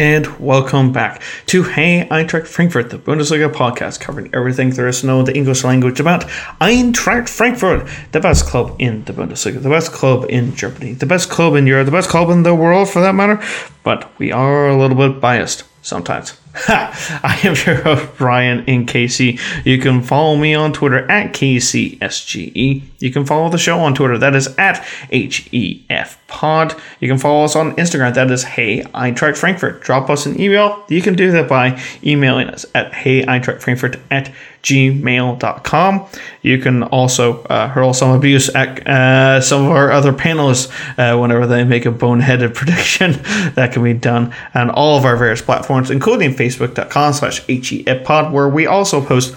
and 0.00 0.38
welcome 0.38 0.92
back 0.92 1.20
to 1.44 1.62
Hey 1.62 2.08
Eintracht 2.10 2.46
Frankfurt, 2.46 2.88
the 2.88 2.96
Bundesliga 2.96 3.52
podcast 3.52 4.00
covering 4.00 4.34
everything 4.34 4.70
there 4.70 4.88
is 4.88 5.02
to 5.02 5.06
know 5.06 5.18
in 5.18 5.26
the 5.26 5.36
English 5.36 5.62
language 5.62 6.00
about 6.00 6.22
Eintracht 6.58 7.28
Frankfurt, 7.28 7.86
the 8.12 8.18
best 8.18 8.46
club 8.46 8.74
in 8.78 9.04
the 9.04 9.12
Bundesliga, 9.12 9.62
the 9.62 9.68
best 9.68 9.92
club 9.92 10.24
in 10.30 10.56
Germany, 10.56 10.94
the 10.94 11.04
best 11.04 11.28
club 11.28 11.54
in 11.54 11.66
Europe, 11.66 11.84
the 11.84 11.92
best 11.92 12.08
club 12.08 12.30
in 12.30 12.44
the 12.44 12.54
world 12.54 12.88
for 12.88 13.02
that 13.02 13.14
matter. 13.14 13.42
But 13.82 14.10
we 14.18 14.32
are 14.32 14.68
a 14.68 14.78
little 14.78 14.96
bit 14.96 15.20
biased 15.20 15.64
sometimes. 15.82 16.32
Ha! 16.52 17.20
I 17.22 17.46
am 17.46 17.54
your 17.66 17.82
host, 17.82 18.16
Brian 18.16 18.64
in 18.64 18.86
KC. 18.86 19.38
You 19.66 19.78
can 19.78 20.02
follow 20.02 20.34
me 20.34 20.54
on 20.54 20.72
Twitter 20.72 21.08
at 21.10 21.34
KCSGE. 21.34 22.89
You 23.00 23.10
can 23.10 23.24
follow 23.24 23.48
the 23.48 23.58
show 23.58 23.80
on 23.80 23.94
Twitter, 23.94 24.18
that 24.18 24.34
is 24.34 24.54
at 24.58 24.84
HEF 25.10 26.26
Pod. 26.26 26.76
You 27.00 27.08
can 27.08 27.18
follow 27.18 27.44
us 27.44 27.56
on 27.56 27.74
Instagram, 27.76 28.14
that 28.14 28.30
is 28.30 28.44
Hey 28.44 28.82
Eintracht 28.82 29.36
Frankfurt. 29.36 29.82
Drop 29.82 30.10
us 30.10 30.26
an 30.26 30.40
email. 30.40 30.84
You 30.88 31.00
can 31.00 31.14
do 31.14 31.32
that 31.32 31.48
by 31.48 31.80
emailing 32.04 32.48
us 32.48 32.66
at 32.74 32.92
Hey 32.92 33.24
Eintracht 33.24 33.62
Frankfurt 33.62 33.98
at 34.10 34.30
gmail.com. 34.62 36.06
You 36.42 36.58
can 36.58 36.82
also 36.82 37.42
uh, 37.44 37.68
hurl 37.68 37.94
some 37.94 38.10
abuse 38.10 38.54
at 38.54 38.86
uh, 38.86 39.40
some 39.40 39.64
of 39.64 39.70
our 39.70 39.90
other 39.90 40.12
panelists 40.12 40.70
uh, 40.98 41.18
whenever 41.18 41.46
they 41.46 41.64
make 41.64 41.86
a 41.86 41.90
boneheaded 41.90 42.54
prediction. 42.54 43.12
that 43.54 43.72
can 43.72 43.82
be 43.82 43.94
done 43.94 44.34
on 44.54 44.70
all 44.70 44.98
of 44.98 45.04
our 45.04 45.16
various 45.16 45.40
platforms, 45.40 45.90
including 45.90 46.34
facebook.com 46.34 47.12
slash 47.14 47.44
HEFPod, 47.46 48.32
where 48.32 48.48
we 48.48 48.66
also 48.66 49.04
post 49.04 49.34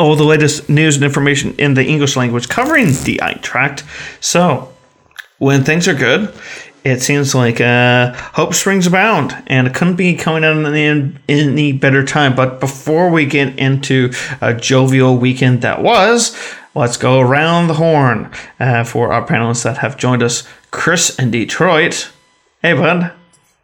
all 0.00 0.16
the 0.16 0.24
latest 0.24 0.68
news 0.68 0.96
and 0.96 1.04
information 1.04 1.54
in 1.58 1.74
the 1.74 1.84
English 1.84 2.16
language 2.16 2.48
covering 2.48 2.86
the 2.86 3.20
Eintracht. 3.22 3.84
So, 4.20 4.72
when 5.38 5.62
things 5.62 5.86
are 5.86 5.94
good, 5.94 6.34
it 6.84 7.02
seems 7.02 7.34
like 7.34 7.60
uh, 7.60 8.12
hope 8.32 8.54
springs 8.54 8.86
abound, 8.86 9.36
and 9.46 9.66
it 9.66 9.74
couldn't 9.74 9.96
be 9.96 10.14
coming 10.14 10.44
out 10.44 10.56
in 10.56 11.18
any 11.28 11.72
better 11.72 12.04
time. 12.04 12.34
But 12.34 12.58
before 12.58 13.10
we 13.10 13.26
get 13.26 13.58
into 13.58 14.12
a 14.40 14.54
jovial 14.54 15.18
weekend 15.18 15.60
that 15.62 15.82
was, 15.82 16.36
let's 16.74 16.96
go 16.96 17.20
around 17.20 17.68
the 17.68 17.74
horn 17.74 18.32
uh, 18.58 18.84
for 18.84 19.12
our 19.12 19.26
panelists 19.26 19.64
that 19.64 19.78
have 19.78 19.98
joined 19.98 20.22
us. 20.22 20.48
Chris 20.70 21.18
in 21.18 21.30
Detroit. 21.30 22.10
Hey, 22.62 22.72
bud. 22.72 23.12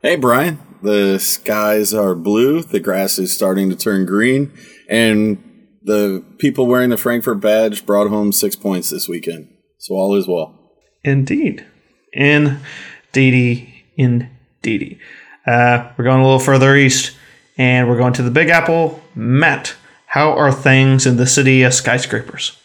Hey, 0.03 0.17
Brian. 0.17 0.59
The 0.83 1.19
skies 1.19 1.95
are 1.95 2.15
blue, 2.15 2.63
the 2.63 2.81
grass 2.81 3.19
is 3.19 3.33
starting 3.33 3.71
to 3.71 3.77
turn 3.77 4.05
green, 4.05 4.53
and 4.89 5.43
the 5.87 6.25
people 6.39 6.67
wearing 6.67 6.91
the 6.91 6.97
Frankfurt 6.97 7.41
badge 7.41 7.87
brought 7.87 8.09
home 8.09 8.33
six 8.33 8.57
points 8.57 8.91
this 8.91 9.09
weekend. 9.09 9.49
So 9.79 9.95
all 9.95 10.15
is 10.17 10.27
well. 10.27 10.73
Indeed. 11.05 11.65
Indeedy. 12.13 13.85
Indeedy. 13.97 14.99
Uh, 15.47 15.89
we're 15.97 16.05
going 16.05 16.21
a 16.21 16.25
little 16.25 16.41
further 16.41 16.75
east, 16.75 17.17
and 17.57 17.89
we're 17.89 17.97
going 17.97 18.13
to 18.15 18.23
the 18.23 18.33
Big 18.33 18.49
Apple. 18.49 19.01
Matt, 19.15 19.77
how 20.07 20.33
are 20.33 20.51
things 20.51 21.07
in 21.07 21.19
the 21.19 21.27
city 21.27 21.63
of 21.63 21.73
skyscrapers? 21.73 22.61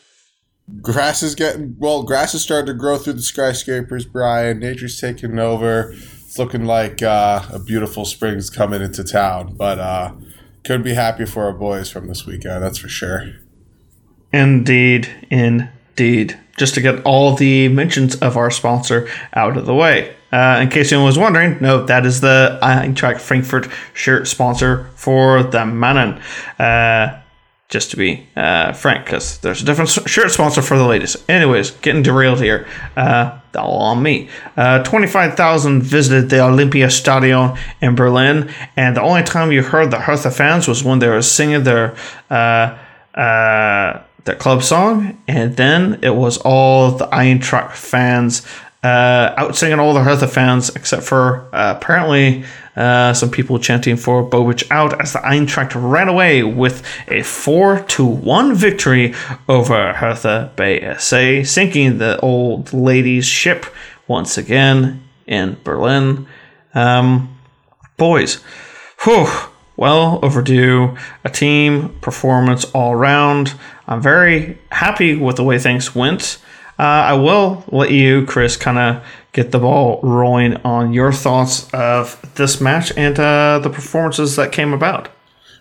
Grass 0.82 1.22
is 1.22 1.36
getting 1.36 1.76
well. 1.78 2.02
Grass 2.02 2.34
is 2.34 2.42
starting 2.42 2.68
to 2.68 2.74
grow 2.74 2.98
through 2.98 3.14
the 3.14 3.22
skyscrapers. 3.22 4.06
Brian, 4.06 4.60
nature's 4.60 5.00
taking 5.00 5.38
over. 5.38 5.92
It's 5.92 6.40
looking 6.40 6.66
like 6.66 7.04
uh, 7.04 7.44
a 7.52 7.60
beautiful 7.60 8.06
spring's 8.06 8.50
coming 8.50 8.82
into 8.82 9.04
town. 9.04 9.56
But 9.58 9.80
uh, 9.80 10.14
couldn't 10.64 10.84
be 10.84 10.94
happy 10.94 11.26
for 11.26 11.46
our 11.46 11.54
boys 11.54 11.90
from 11.90 12.08
this 12.08 12.26
weekend. 12.26 12.64
That's 12.64 12.78
for 12.78 12.90
sure. 12.90 13.34
Indeed, 14.32 15.10
indeed. 15.30 16.40
Just 16.58 16.76
to 16.76 16.82
get 16.82 17.04
all 17.04 17.36
the 17.36 17.68
mentions 17.70 18.16
of 18.16 18.38
our 18.38 18.52
sponsor 18.52 19.10
out 19.34 19.58
of 19.58 19.66
the 19.66 19.74
way. 19.74 20.16
Uh, 20.32 20.60
in 20.62 20.70
case 20.70 20.92
anyone 20.92 21.08
was 21.08 21.18
wondering, 21.18 21.58
no, 21.60 21.86
that 21.86 22.06
is 22.06 22.22
the 22.22 22.58
Eintracht 22.62 23.20
Frankfurt 23.20 23.68
shirt 23.94 24.28
sponsor 24.28 24.90
for 24.96 25.44
the 25.44 25.66
Mannen. 25.66 26.22
Uh, 26.58 27.21
just 27.72 27.90
to 27.90 27.98
be 27.98 28.28
uh, 28.36 28.74
frank, 28.74 29.06
because 29.06 29.40
there's 29.40 29.62
a 29.62 29.66
different 29.66 29.90
shirt 29.90 30.30
sponsor 30.30 30.62
for 30.62 30.78
the 30.78 30.86
ladies. 30.86 31.18
Anyways, 31.28 31.72
getting 31.72 32.04
derailed 32.04 32.42
here. 32.42 32.68
Uh, 32.96 33.40
all 33.56 33.80
on 33.82 34.04
me. 34.04 34.30
Uh, 34.56 34.84
25,000 34.84 35.82
visited 35.82 36.30
the 36.30 36.42
Olympia 36.42 36.90
Stadion 36.90 37.58
in 37.82 37.96
Berlin, 37.96 38.54
and 38.78 38.96
the 38.96 39.02
only 39.02 39.24
time 39.24 39.52
you 39.52 39.64
heard 39.64 39.92
the 39.92 40.00
Hertha 40.00 40.32
fans 40.32 40.68
was 40.68 40.84
when 40.84 41.00
they 41.00 41.08
were 41.08 41.22
singing 41.22 41.64
their 41.64 41.96
uh, 42.30 42.78
uh, 43.16 44.02
their 44.24 44.36
club 44.36 44.64
song, 44.64 45.22
and 45.28 45.58
then 45.58 46.00
it 46.02 46.16
was 46.16 46.38
all 46.40 46.92
the 46.92 47.08
Eintracht 47.08 47.74
fans 47.74 48.46
uh, 48.84 49.34
out 49.38 49.56
singing 49.56 49.80
all 49.80 49.94
the 49.94 50.04
Hertha 50.04 50.28
fans, 50.28 50.70
except 50.76 51.04
for 51.04 51.48
apparently 51.54 52.44
uh, 52.76 53.14
some 53.14 53.30
people 53.30 53.60
chanting 53.60 53.98
for 53.98 54.28
Bobic 54.28 54.70
out 54.72 55.00
as 55.02 55.14
the 55.14 55.20
Eintracht 55.20 55.74
ran 55.76 56.08
away 56.08 56.44
with 56.44 56.84
a 57.08 57.22
4 57.24 57.82
to 57.82 58.06
1 58.06 58.56
victory 58.56 59.14
over 59.50 59.94
Hertha 59.94 60.52
BSC, 60.56 61.46
sinking 61.46 61.98
the 61.98 62.20
old 62.20 62.74
ladies' 62.74 63.26
ship 63.26 63.66
once 64.08 64.38
again 64.38 65.04
in 65.28 65.58
Berlin. 65.64 66.28
Um, 66.74 67.38
boys, 67.98 68.42
whew, 69.04 69.28
well 69.76 70.20
overdue. 70.22 70.96
A 71.24 71.30
team 71.30 71.90
performance 72.02 72.66
all 72.66 72.94
around. 72.94 73.54
I'm 73.88 74.02
very 74.02 74.60
happy 74.72 75.16
with 75.16 75.36
the 75.36 75.44
way 75.44 75.60
things 75.60 75.96
went. 75.96 76.38
Uh, 76.80 76.84
I 76.84 77.14
will 77.14 77.64
let 77.68 77.92
you, 77.92 78.26
Chris, 78.26 78.58
kind 78.58 78.78
of 78.78 79.04
get 79.34 79.52
the 79.52 79.60
ball 79.60 80.00
rolling 80.04 80.58
on 80.58 80.94
your 80.94 81.12
thoughts 81.12 81.70
of 81.74 82.20
this 82.36 82.60
match 82.60 82.92
and 82.98 83.20
uh, 83.20 83.60
the 83.60 83.70
performances 83.70 84.36
that 84.36 84.52
came 84.52 84.74
about. 84.74 85.10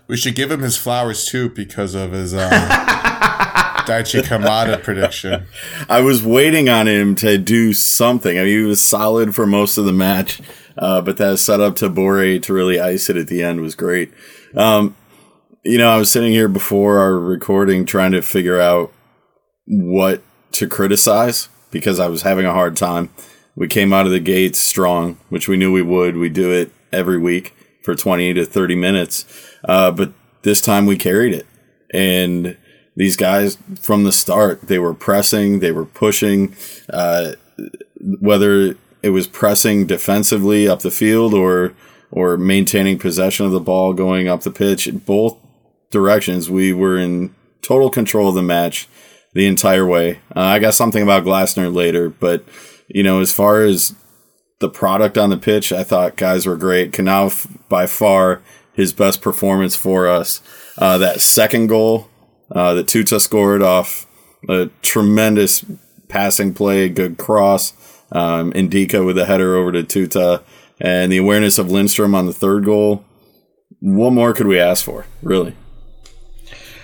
We 0.07 0.17
should 0.17 0.35
give 0.35 0.51
him 0.51 0.61
his 0.61 0.75
flowers 0.77 1.25
too 1.25 1.49
because 1.49 1.95
of 1.95 2.11
his 2.11 2.33
um, 2.33 2.51
Daichi 2.51 4.21
Kamada 4.23 4.81
prediction. 4.83 5.45
I 5.89 6.01
was 6.01 6.23
waiting 6.23 6.69
on 6.69 6.87
him 6.87 7.15
to 7.15 7.37
do 7.37 7.73
something. 7.73 8.37
I 8.37 8.43
mean, 8.43 8.59
he 8.59 8.63
was 8.63 8.81
solid 8.81 9.33
for 9.33 9.45
most 9.45 9.77
of 9.77 9.85
the 9.85 9.93
match, 9.93 10.41
uh, 10.77 11.01
but 11.01 11.17
that 11.17 11.39
setup 11.39 11.77
to 11.77 11.89
Borré 11.89 12.41
to 12.43 12.53
really 12.53 12.79
ice 12.79 13.09
it 13.09 13.15
at 13.15 13.27
the 13.27 13.41
end 13.41 13.61
was 13.61 13.75
great. 13.75 14.11
Um, 14.55 14.95
you 15.63 15.77
know, 15.77 15.89
I 15.89 15.97
was 15.97 16.11
sitting 16.11 16.31
here 16.31 16.47
before 16.47 16.99
our 16.99 17.17
recording 17.17 17.85
trying 17.85 18.11
to 18.11 18.21
figure 18.21 18.59
out 18.59 18.91
what 19.65 20.21
to 20.53 20.67
criticize 20.67 21.47
because 21.69 21.99
I 21.99 22.07
was 22.07 22.23
having 22.23 22.45
a 22.45 22.51
hard 22.51 22.75
time. 22.75 23.09
We 23.61 23.67
came 23.67 23.93
out 23.93 24.07
of 24.07 24.11
the 24.11 24.19
gates 24.19 24.57
strong, 24.57 25.19
which 25.29 25.47
we 25.47 25.55
knew 25.55 25.71
we 25.71 25.83
would. 25.83 26.17
We 26.17 26.29
do 26.29 26.51
it 26.51 26.71
every 26.91 27.19
week 27.19 27.53
for 27.83 27.93
20 27.93 28.33
to 28.33 28.43
30 28.43 28.73
minutes. 28.73 29.23
Uh, 29.63 29.91
but 29.91 30.13
this 30.41 30.61
time 30.61 30.87
we 30.87 30.97
carried 30.97 31.31
it. 31.31 31.45
And 31.93 32.57
these 32.95 33.15
guys 33.15 33.59
from 33.79 34.03
the 34.03 34.11
start, 34.11 34.61
they 34.63 34.79
were 34.79 34.95
pressing, 34.95 35.59
they 35.59 35.71
were 35.71 35.85
pushing, 35.85 36.55
uh, 36.89 37.33
whether 38.19 38.77
it 39.03 39.11
was 39.11 39.27
pressing 39.27 39.85
defensively 39.85 40.67
up 40.67 40.79
the 40.79 40.89
field 40.89 41.35
or, 41.35 41.75
or 42.09 42.37
maintaining 42.37 42.97
possession 42.97 43.45
of 43.45 43.51
the 43.51 43.59
ball 43.59 43.93
going 43.93 44.27
up 44.27 44.41
the 44.41 44.49
pitch. 44.49 44.89
Both 45.05 45.37
directions, 45.91 46.49
we 46.49 46.73
were 46.73 46.97
in 46.97 47.35
total 47.61 47.91
control 47.91 48.29
of 48.29 48.33
the 48.33 48.41
match 48.41 48.89
the 49.33 49.45
entire 49.45 49.85
way. 49.85 50.19
Uh, 50.35 50.39
I 50.39 50.57
got 50.57 50.73
something 50.73 51.03
about 51.03 51.25
Glasner 51.25 51.71
later, 51.71 52.09
but 52.09 52.43
you 52.93 53.03
know, 53.03 53.21
as 53.21 53.33
far 53.33 53.61
as 53.61 53.95
the 54.59 54.69
product 54.69 55.17
on 55.17 55.29
the 55.29 55.37
pitch, 55.37 55.71
I 55.71 55.83
thought 55.83 56.15
guys 56.15 56.45
were 56.45 56.57
great. 56.57 56.91
Knauff 56.91 57.47
by 57.67 57.87
far 57.87 58.41
his 58.73 58.93
best 58.93 59.21
performance 59.21 59.75
for 59.75 60.07
us. 60.07 60.41
Uh, 60.77 60.97
that 60.97 61.21
second 61.21 61.67
goal 61.67 62.09
uh, 62.51 62.73
that 62.73 62.87
Tuta 62.87 63.19
scored 63.19 63.61
off 63.61 64.05
a 64.47 64.69
tremendous 64.81 65.65
passing 66.07 66.53
play, 66.53 66.89
good 66.89 67.17
cross. 67.17 67.73
Um, 68.11 68.51
Ndicka 68.51 69.05
with 69.05 69.17
a 69.17 69.25
header 69.25 69.55
over 69.55 69.71
to 69.71 69.83
Tuta, 69.83 70.43
and 70.81 71.11
the 71.11 71.17
awareness 71.17 71.57
of 71.57 71.71
Lindstrom 71.71 72.13
on 72.13 72.25
the 72.25 72.33
third 72.33 72.65
goal. 72.65 73.05
What 73.79 74.11
more 74.11 74.33
could 74.33 74.47
we 74.47 74.59
ask 74.59 74.83
for, 74.83 75.05
really? 75.23 75.55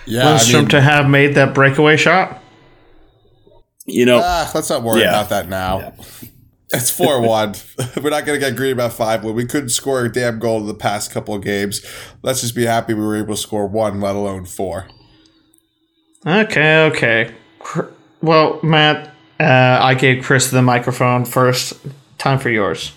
Yeah, 0.06 0.30
Lindstrom 0.30 0.56
I 0.56 0.60
mean, 0.60 0.68
to 0.70 0.80
have 0.80 1.08
made 1.08 1.34
that 1.34 1.54
breakaway 1.54 1.96
shot. 1.96 2.42
You 3.88 4.04
know, 4.04 4.20
ah, 4.22 4.50
let's 4.54 4.68
not 4.68 4.82
worry 4.82 5.00
yeah. 5.00 5.08
about 5.08 5.30
that 5.30 5.48
now. 5.48 5.78
Yeah. 5.78 6.28
It's 6.70 6.90
four 6.90 7.22
one. 7.22 7.54
We're 8.02 8.10
not 8.10 8.26
gonna 8.26 8.38
get 8.38 8.54
greedy 8.54 8.72
about 8.72 8.92
five 8.92 9.24
when 9.24 9.34
we 9.34 9.46
couldn't 9.46 9.70
score 9.70 10.04
a 10.04 10.12
damn 10.12 10.38
goal 10.38 10.60
in 10.60 10.66
the 10.66 10.74
past 10.74 11.10
couple 11.10 11.34
of 11.34 11.42
games. 11.42 11.84
Let's 12.22 12.42
just 12.42 12.54
be 12.54 12.66
happy 12.66 12.92
we 12.92 13.00
were 13.00 13.16
able 13.16 13.34
to 13.34 13.40
score 13.40 13.66
one, 13.66 14.00
let 14.00 14.14
alone 14.14 14.44
four. 14.44 14.86
Okay, 16.26 16.84
okay. 16.84 17.34
Well, 18.20 18.60
Matt, 18.62 19.14
uh, 19.40 19.78
I 19.80 19.94
gave 19.94 20.22
Chris 20.22 20.50
the 20.50 20.62
microphone 20.62 21.24
first. 21.24 21.74
Time 22.18 22.38
for 22.38 22.50
yours. 22.50 22.92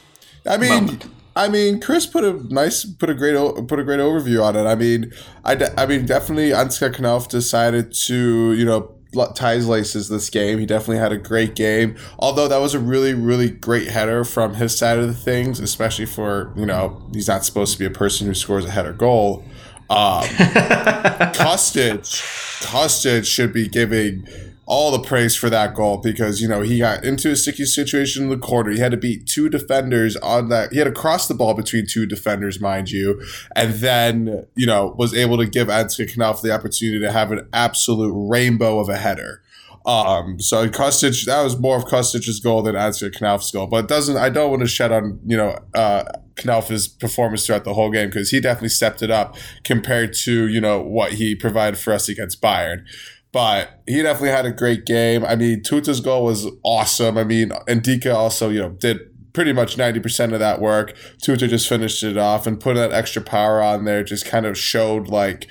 I 0.45 0.57
mean, 0.57 0.69
Moment. 0.69 1.05
I 1.35 1.47
mean, 1.47 1.79
Chris 1.79 2.05
put 2.05 2.25
a 2.25 2.33
nice, 2.53 2.83
put 2.83 3.09
a 3.09 3.13
great, 3.13 3.35
put 3.67 3.79
a 3.79 3.83
great 3.83 3.99
overview 3.99 4.43
on 4.43 4.55
it. 4.55 4.65
I 4.65 4.75
mean, 4.75 5.13
I, 5.45 5.55
de- 5.55 5.79
I 5.79 5.85
mean, 5.85 6.05
definitely, 6.05 6.49
Ansgar 6.49 6.93
Knauff 6.93 7.29
decided 7.29 7.93
to, 8.07 8.53
you 8.53 8.65
know, 8.65 8.95
ties 9.35 9.67
laces 9.67 10.09
this 10.09 10.29
game. 10.29 10.59
He 10.59 10.65
definitely 10.65 10.97
had 10.97 11.11
a 11.11 11.17
great 11.17 11.55
game. 11.55 11.95
Although 12.19 12.47
that 12.47 12.57
was 12.57 12.73
a 12.73 12.79
really, 12.79 13.13
really 13.13 13.49
great 13.49 13.89
header 13.89 14.23
from 14.23 14.55
his 14.55 14.77
side 14.77 14.99
of 14.99 15.07
the 15.07 15.13
things, 15.13 15.59
especially 15.59 16.05
for, 16.05 16.53
you 16.55 16.65
know, 16.65 17.01
he's 17.13 17.27
not 17.27 17.45
supposed 17.45 17.73
to 17.73 17.79
be 17.79 17.85
a 17.85 17.91
person 17.91 18.27
who 18.27 18.33
scores 18.33 18.65
a 18.65 18.71
header 18.71 18.93
goal. 18.93 19.43
Um, 19.89 20.23
Kostic, 21.33 21.99
Kostic 22.63 23.25
should 23.25 23.51
be 23.51 23.67
giving 23.67 24.27
all 24.65 24.91
the 24.91 24.99
praise 24.99 25.35
for 25.35 25.49
that 25.49 25.73
goal 25.73 25.97
because 25.97 26.41
you 26.41 26.47
know 26.47 26.61
he 26.61 26.79
got 26.79 27.03
into 27.03 27.31
a 27.31 27.35
sticky 27.35 27.65
situation 27.65 28.23
in 28.23 28.29
the 28.29 28.37
corner. 28.37 28.71
He 28.71 28.79
had 28.79 28.91
to 28.91 28.97
beat 28.97 29.27
two 29.27 29.49
defenders 29.49 30.15
on 30.17 30.49
that. 30.49 30.71
He 30.71 30.77
had 30.77 30.85
to 30.85 30.91
cross 30.91 31.27
the 31.27 31.33
ball 31.33 31.53
between 31.53 31.85
two 31.87 32.05
defenders, 32.05 32.59
mind 32.59 32.91
you, 32.91 33.21
and 33.55 33.73
then 33.75 34.45
you 34.55 34.65
know 34.65 34.95
was 34.97 35.13
able 35.13 35.37
to 35.37 35.45
give 35.45 35.67
Ansgar 35.67 36.09
Knauff 36.09 36.41
the 36.41 36.51
opportunity 36.51 36.99
to 36.99 37.11
have 37.11 37.31
an 37.31 37.47
absolute 37.53 38.13
rainbow 38.15 38.79
of 38.79 38.89
a 38.89 38.97
header. 38.97 39.41
Um, 39.85 40.39
so 40.39 40.69
Kostic, 40.69 41.25
that 41.25 41.41
was 41.41 41.57
more 41.59 41.75
of 41.75 41.85
Kostic's 41.85 42.39
goal 42.39 42.61
than 42.61 42.75
Ansgar 42.75 43.11
Knauff's 43.11 43.51
goal, 43.51 43.65
but 43.65 43.85
it 43.85 43.87
doesn't. 43.87 44.15
I 44.15 44.29
don't 44.29 44.51
want 44.51 44.61
to 44.61 44.67
shed 44.67 44.91
on 44.91 45.19
you 45.25 45.37
know 45.37 45.57
uh, 45.73 46.03
Knauff's 46.35 46.87
performance 46.87 47.45
throughout 47.45 47.63
the 47.63 47.73
whole 47.73 47.89
game 47.89 48.09
because 48.09 48.29
he 48.29 48.39
definitely 48.39 48.69
stepped 48.69 49.01
it 49.01 49.09
up 49.09 49.35
compared 49.63 50.13
to 50.13 50.47
you 50.47 50.61
know 50.61 50.81
what 50.81 51.13
he 51.13 51.35
provided 51.35 51.79
for 51.79 51.93
us 51.93 52.07
against 52.07 52.41
Bayern. 52.41 52.85
But 53.31 53.81
he 53.87 54.01
definitely 54.01 54.29
had 54.29 54.45
a 54.45 54.51
great 54.51 54.85
game. 54.85 55.23
I 55.23 55.35
mean, 55.35 55.61
Tuta's 55.61 56.01
goal 56.01 56.25
was 56.25 56.47
awesome. 56.63 57.17
I 57.17 57.23
mean, 57.23 57.49
Ndicka 57.49 58.13
also, 58.13 58.49
you 58.49 58.59
know, 58.59 58.69
did 58.69 58.99
pretty 59.33 59.53
much 59.53 59.77
90% 59.77 60.33
of 60.33 60.39
that 60.39 60.59
work. 60.59 60.95
Tuta 61.23 61.47
just 61.47 61.67
finished 61.67 62.03
it 62.03 62.17
off 62.17 62.45
and 62.45 62.59
put 62.59 62.75
that 62.75 62.91
extra 62.91 63.21
power 63.21 63.61
on 63.61 63.85
there 63.85 64.03
just 64.03 64.25
kind 64.25 64.45
of 64.45 64.57
showed 64.57 65.07
like 65.07 65.47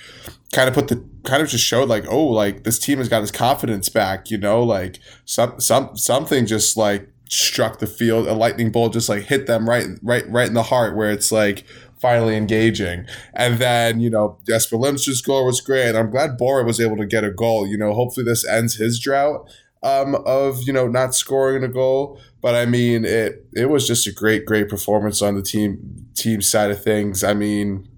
kind 0.53 0.69
of 0.69 0.75
put 0.75 0.89
the 0.89 1.03
kind 1.25 1.43
of 1.43 1.49
just 1.49 1.65
showed 1.65 1.89
like 1.89 2.05
oh 2.09 2.25
like 2.25 2.65
this 2.65 2.79
team 2.79 2.99
has 2.99 3.09
got 3.09 3.21
his 3.21 3.31
confidence 3.31 3.89
back, 3.89 4.31
you 4.31 4.39
know, 4.39 4.63
like 4.63 4.99
some 5.25 5.59
some 5.61 5.97
something 5.97 6.47
just 6.47 6.77
like 6.77 7.09
struck 7.31 7.79
the 7.79 7.87
field 7.87 8.27
a 8.27 8.35
lightning 8.35 8.73
bolt 8.73 8.93
just 8.93 9.09
like 9.09 9.23
hit 9.23 9.47
them 9.47 9.69
right 9.69 9.87
right 10.03 10.29
right 10.29 10.49
in 10.49 10.55
the 10.55 10.65
heart 10.65 10.97
where 10.97 11.13
it's 11.13 11.31
like 11.31 11.65
finally 12.01 12.37
engaging. 12.37 13.07
And 13.35 13.59
then, 13.59 14.01
you 14.01 14.11
know, 14.11 14.39
Jesper 14.47 14.77
Lindstrom's 14.77 15.23
goal 15.23 15.47
was 15.47 15.61
great. 15.61 15.95
I'm 15.95 16.11
glad 16.11 16.39
Borré 16.39 16.65
was 16.65 16.81
able 16.81 16.97
to 16.97 17.07
get 17.07 17.25
a 17.25 17.31
goal. 17.31 17.67
You 17.67 17.77
know, 17.77 17.93
hopefully 17.93 18.25
this 18.25 18.47
ends 18.47 18.75
his 18.75 18.99
drought 18.99 19.49
um, 19.83 20.15
of, 20.27 20.63
you 20.63 20.73
know, 20.73 20.89
not 20.89 21.15
scoring 21.15 21.63
a 21.63 21.69
goal. 21.69 22.21
But 22.41 22.55
I 22.55 22.67
mean, 22.67 23.05
it 23.05 23.47
it 23.53 23.69
was 23.69 23.87
just 23.87 24.07
a 24.07 24.13
great, 24.13 24.47
great 24.47 24.69
performance 24.69 25.21
on 25.21 25.35
the 25.35 25.43
team 25.43 26.07
team 26.15 26.41
side 26.41 26.71
of 26.71 26.83
things. 26.83 27.23
I 27.23 27.35
mean, 27.35 27.89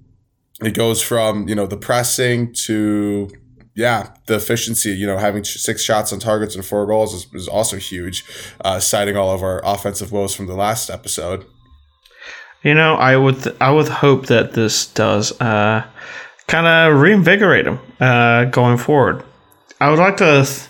it 0.60 0.74
goes 0.74 1.00
from, 1.00 1.48
you 1.48 1.54
know, 1.54 1.66
the 1.66 1.76
pressing 1.76 2.52
to 2.64 3.28
yeah, 3.74 4.12
the 4.26 4.34
efficiency, 4.34 4.90
you 4.90 5.06
know, 5.06 5.16
having 5.16 5.44
six 5.44 5.82
shots 5.82 6.12
on 6.12 6.18
targets 6.18 6.54
and 6.54 6.64
four 6.64 6.86
goals 6.86 7.14
is, 7.14 7.26
is 7.32 7.48
also 7.48 7.78
huge, 7.78 8.22
uh, 8.62 8.78
citing 8.78 9.16
all 9.16 9.32
of 9.32 9.42
our 9.42 9.62
offensive 9.64 10.12
woes 10.12 10.34
from 10.34 10.46
the 10.46 10.54
last 10.54 10.90
episode. 10.90 11.46
You 12.62 12.74
know, 12.74 12.94
I 12.94 13.16
would 13.16 13.56
I 13.60 13.72
would 13.72 13.88
hope 13.88 14.26
that 14.26 14.52
this 14.52 14.86
does 14.86 15.38
uh, 15.40 15.84
kind 16.46 16.66
of 16.66 17.00
reinvigorate 17.00 17.66
him 17.66 17.80
uh, 17.98 18.44
going 18.46 18.78
forward. 18.78 19.24
I 19.80 19.90
would 19.90 19.98
like 19.98 20.16
to 20.18 20.44
th- 20.46 20.68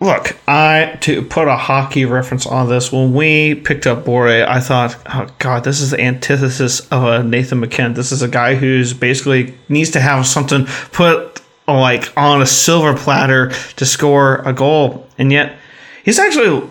look. 0.00 0.36
I 0.46 0.98
to 1.00 1.22
put 1.22 1.48
a 1.48 1.56
hockey 1.56 2.04
reference 2.04 2.46
on 2.46 2.68
this. 2.68 2.92
When 2.92 3.14
we 3.14 3.54
picked 3.54 3.86
up 3.86 4.04
Borré, 4.04 4.46
I 4.46 4.60
thought, 4.60 4.96
oh 5.06 5.28
god, 5.38 5.64
this 5.64 5.80
is 5.80 5.92
the 5.92 6.00
antithesis 6.00 6.80
of 6.88 7.04
a 7.04 7.22
Nathan 7.22 7.60
MacKinnon. 7.60 7.94
This 7.94 8.12
is 8.12 8.20
a 8.20 8.28
guy 8.28 8.54
who's 8.54 8.92
basically 8.92 9.54
needs 9.70 9.90
to 9.92 10.00
have 10.00 10.26
something 10.26 10.66
put 10.92 11.40
like 11.66 12.12
on 12.16 12.42
a 12.42 12.46
silver 12.46 12.94
platter 12.94 13.50
to 13.76 13.86
score 13.86 14.36
a 14.44 14.52
goal, 14.52 15.08
and 15.16 15.32
yet 15.32 15.56
he's 16.04 16.18
actually 16.18 16.68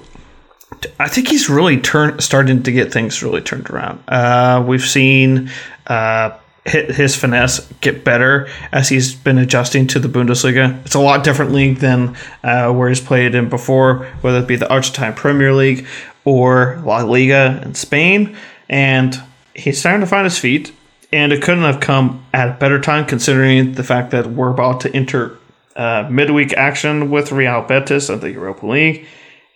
I 1.00 1.08
think 1.08 1.30
he's 1.30 1.50
really 1.50 1.80
turned, 1.80 2.22
starting 2.22 2.64
to 2.64 2.72
get 2.72 2.92
things 2.92 3.24
really 3.24 3.42
turned 3.42 3.70
around. 3.70 4.04
Uh, 4.08 4.64
we've 4.68 4.86
seen 4.86 5.50
uh, 5.88 6.38
his 6.66 7.16
finesse 7.16 7.66
get 7.80 8.04
better 8.04 8.50
as 8.72 8.90
he's 8.90 9.16
been 9.16 9.38
adjusting 9.38 9.88
to 9.88 10.00
the 10.00 10.10
Bundesliga. 10.10 10.84
It's 10.86 10.96
a 10.96 11.00
lot 11.00 11.24
different 11.24 11.54
league 11.54 11.78
than 11.78 12.18
uh, 12.44 12.72
where 12.74 12.90
he's 12.90 13.00
played 13.00 13.36
in 13.36 13.48
before, 13.50 14.06
whether 14.22 14.40
it 14.40 14.48
be 14.48 14.58
the 14.58 14.70
Argentine 14.70 15.14
Premier 15.14 15.54
League 15.54 15.88
or 16.26 16.82
La 16.84 17.04
Liga 17.04 17.62
in 17.64 17.74
Spain. 17.74 18.36
And 18.68 19.18
he's 19.56 19.80
starting 19.80 20.02
to 20.02 20.08
find 20.08 20.26
his 20.26 20.38
feet, 20.38 20.74
and 21.14 21.32
it 21.32 21.42
couldn't 21.42 21.64
have 21.64 21.80
come 21.80 22.26
at 22.34 22.50
a 22.50 22.54
better 22.54 22.82
time 22.82 23.06
considering 23.06 23.74
the 23.74 23.84
fact 23.84 24.12
that 24.12 24.28
we're 24.28 24.52
about 24.52 24.82
to 24.82 24.94
enter 24.94 25.38
uh, 25.78 26.08
midweek 26.12 26.54
action 26.54 27.10
with 27.10 27.32
Real 27.32 27.62
Betis 27.62 28.10
of 28.10 28.20
the 28.20 28.32
Europa 28.32 28.68
League 28.68 29.08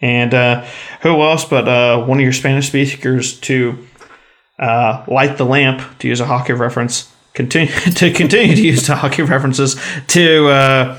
and 0.02 0.34
uh, 0.34 0.66
who 1.02 1.22
else 1.22 1.46
but 1.46 1.68
uh, 1.68 2.04
one 2.04 2.18
of 2.18 2.24
your 2.24 2.34
Spanish 2.34 2.68
speakers 2.68 3.40
to 3.42 3.88
uh, 4.60 5.04
light 5.08 5.38
the 5.38 5.46
lamp, 5.46 6.00
to 6.00 6.08
use 6.08 6.20
a 6.20 6.26
hockey 6.26 6.54
reference, 6.54 7.12
continue 7.34 7.74
to 7.96 8.12
continue 8.12 8.56
to 8.56 8.62
use 8.62 8.88
the 8.88 8.96
hockey 8.96 9.24
references 9.24 9.80
to 10.08 10.48
uh, 10.48 10.98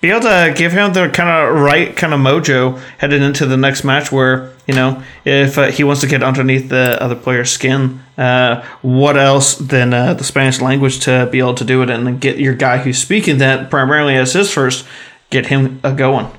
be 0.00 0.10
able 0.10 0.20
to 0.20 0.52
give 0.56 0.72
him 0.72 0.92
the 0.92 1.08
kind 1.08 1.28
of 1.28 1.60
right 1.60 1.96
kind 1.96 2.12
of 2.14 2.20
mojo 2.20 2.78
headed 2.98 3.22
into 3.22 3.46
the 3.46 3.56
next 3.56 3.84
match 3.84 4.10
where 4.10 4.52
you 4.66 4.74
know 4.74 5.02
if 5.24 5.58
uh, 5.58 5.70
he 5.70 5.84
wants 5.84 6.00
to 6.00 6.06
get 6.06 6.22
underneath 6.22 6.68
the 6.68 7.00
other 7.02 7.14
player's 7.14 7.50
skin 7.50 8.00
uh, 8.16 8.64
what 8.82 9.16
else 9.16 9.56
than 9.56 9.90
the 9.90 10.22
spanish 10.22 10.60
language 10.60 11.00
to 11.00 11.28
be 11.30 11.38
able 11.38 11.54
to 11.54 11.64
do 11.64 11.82
it 11.82 11.90
and 11.90 12.20
get 12.20 12.38
your 12.38 12.54
guy 12.54 12.78
who's 12.78 12.98
speaking 12.98 13.38
that 13.38 13.70
primarily 13.70 14.16
as 14.16 14.32
his 14.32 14.50
first 14.50 14.86
get 15.30 15.46
him 15.46 15.80
a 15.82 15.92
going? 15.92 16.30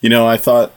You 0.00 0.10
know 0.10 0.26
i 0.26 0.36
thought 0.36 0.72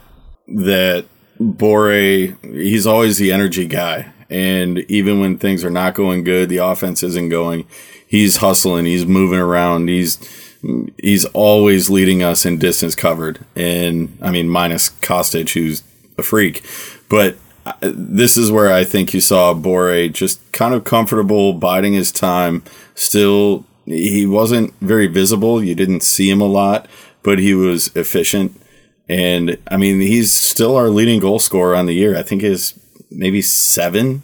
that 0.56 1.06
Borré, 1.39 2.36
he's 2.53 2.86
always 2.86 3.18
the 3.18 3.31
energy 3.31 3.68
guy. 3.68 4.12
And 4.30 4.80
even 4.89 5.19
when 5.19 5.38
things 5.38 5.65
are 5.65 5.69
not 5.69 5.94
going 5.94 6.24
good, 6.24 6.50
the 6.50 6.57
offense 6.57 7.03
isn't 7.03 7.30
going, 7.30 7.65
he's 8.07 8.38
hustling, 8.38 8.86
he's 8.86 9.06
moving 9.06 9.39
around, 9.39 9.89
he's 9.89 10.18
he's 10.98 11.25
always 11.25 11.89
leading 11.89 12.21
us 12.21 12.45
in 12.45 12.59
distance 12.59 12.95
covered. 12.95 13.39
And 13.56 14.18
I 14.21 14.31
mean, 14.31 14.48
minus 14.48 14.89
Kostic, 14.89 15.53
who's 15.53 15.83
a 16.18 16.24
freak. 16.24 16.63
But 17.09 17.36
uh, 17.65 17.74
this 17.81 18.38
is 18.38 18.51
where 18.51 18.71
I 18.71 18.83
think 18.83 19.13
you 19.13 19.21
saw 19.21 19.53
Borré 19.53 20.12
just 20.12 20.39
kind 20.51 20.74
of 20.74 20.83
comfortable, 20.83 21.53
biding 21.53 21.94
his 21.94 22.12
time. 22.12 22.63
Still, 22.95 23.65
he 23.86 24.25
wasn't 24.25 24.74
very 24.81 25.07
visible. 25.07 25.63
You 25.63 25.75
didn't 25.75 26.03
see 26.03 26.30
him 26.30 26.41
a 26.41 26.46
lot, 26.46 26.88
but 27.24 27.39
he 27.39 27.53
was 27.53 27.93
efficient. 27.96 28.61
And 29.12 29.58
I 29.70 29.75
mean, 29.75 30.00
he's 30.00 30.34
still 30.34 30.77
our 30.77 30.89
leading 30.89 31.20
goal 31.20 31.39
scorer 31.39 31.75
on 31.75 31.86
the 31.86 31.94
year. 31.94 32.18
I 32.18 32.24
think 32.24 32.44
is 32.44 32.80
maybe 33.12 33.41
seven. 33.41 34.24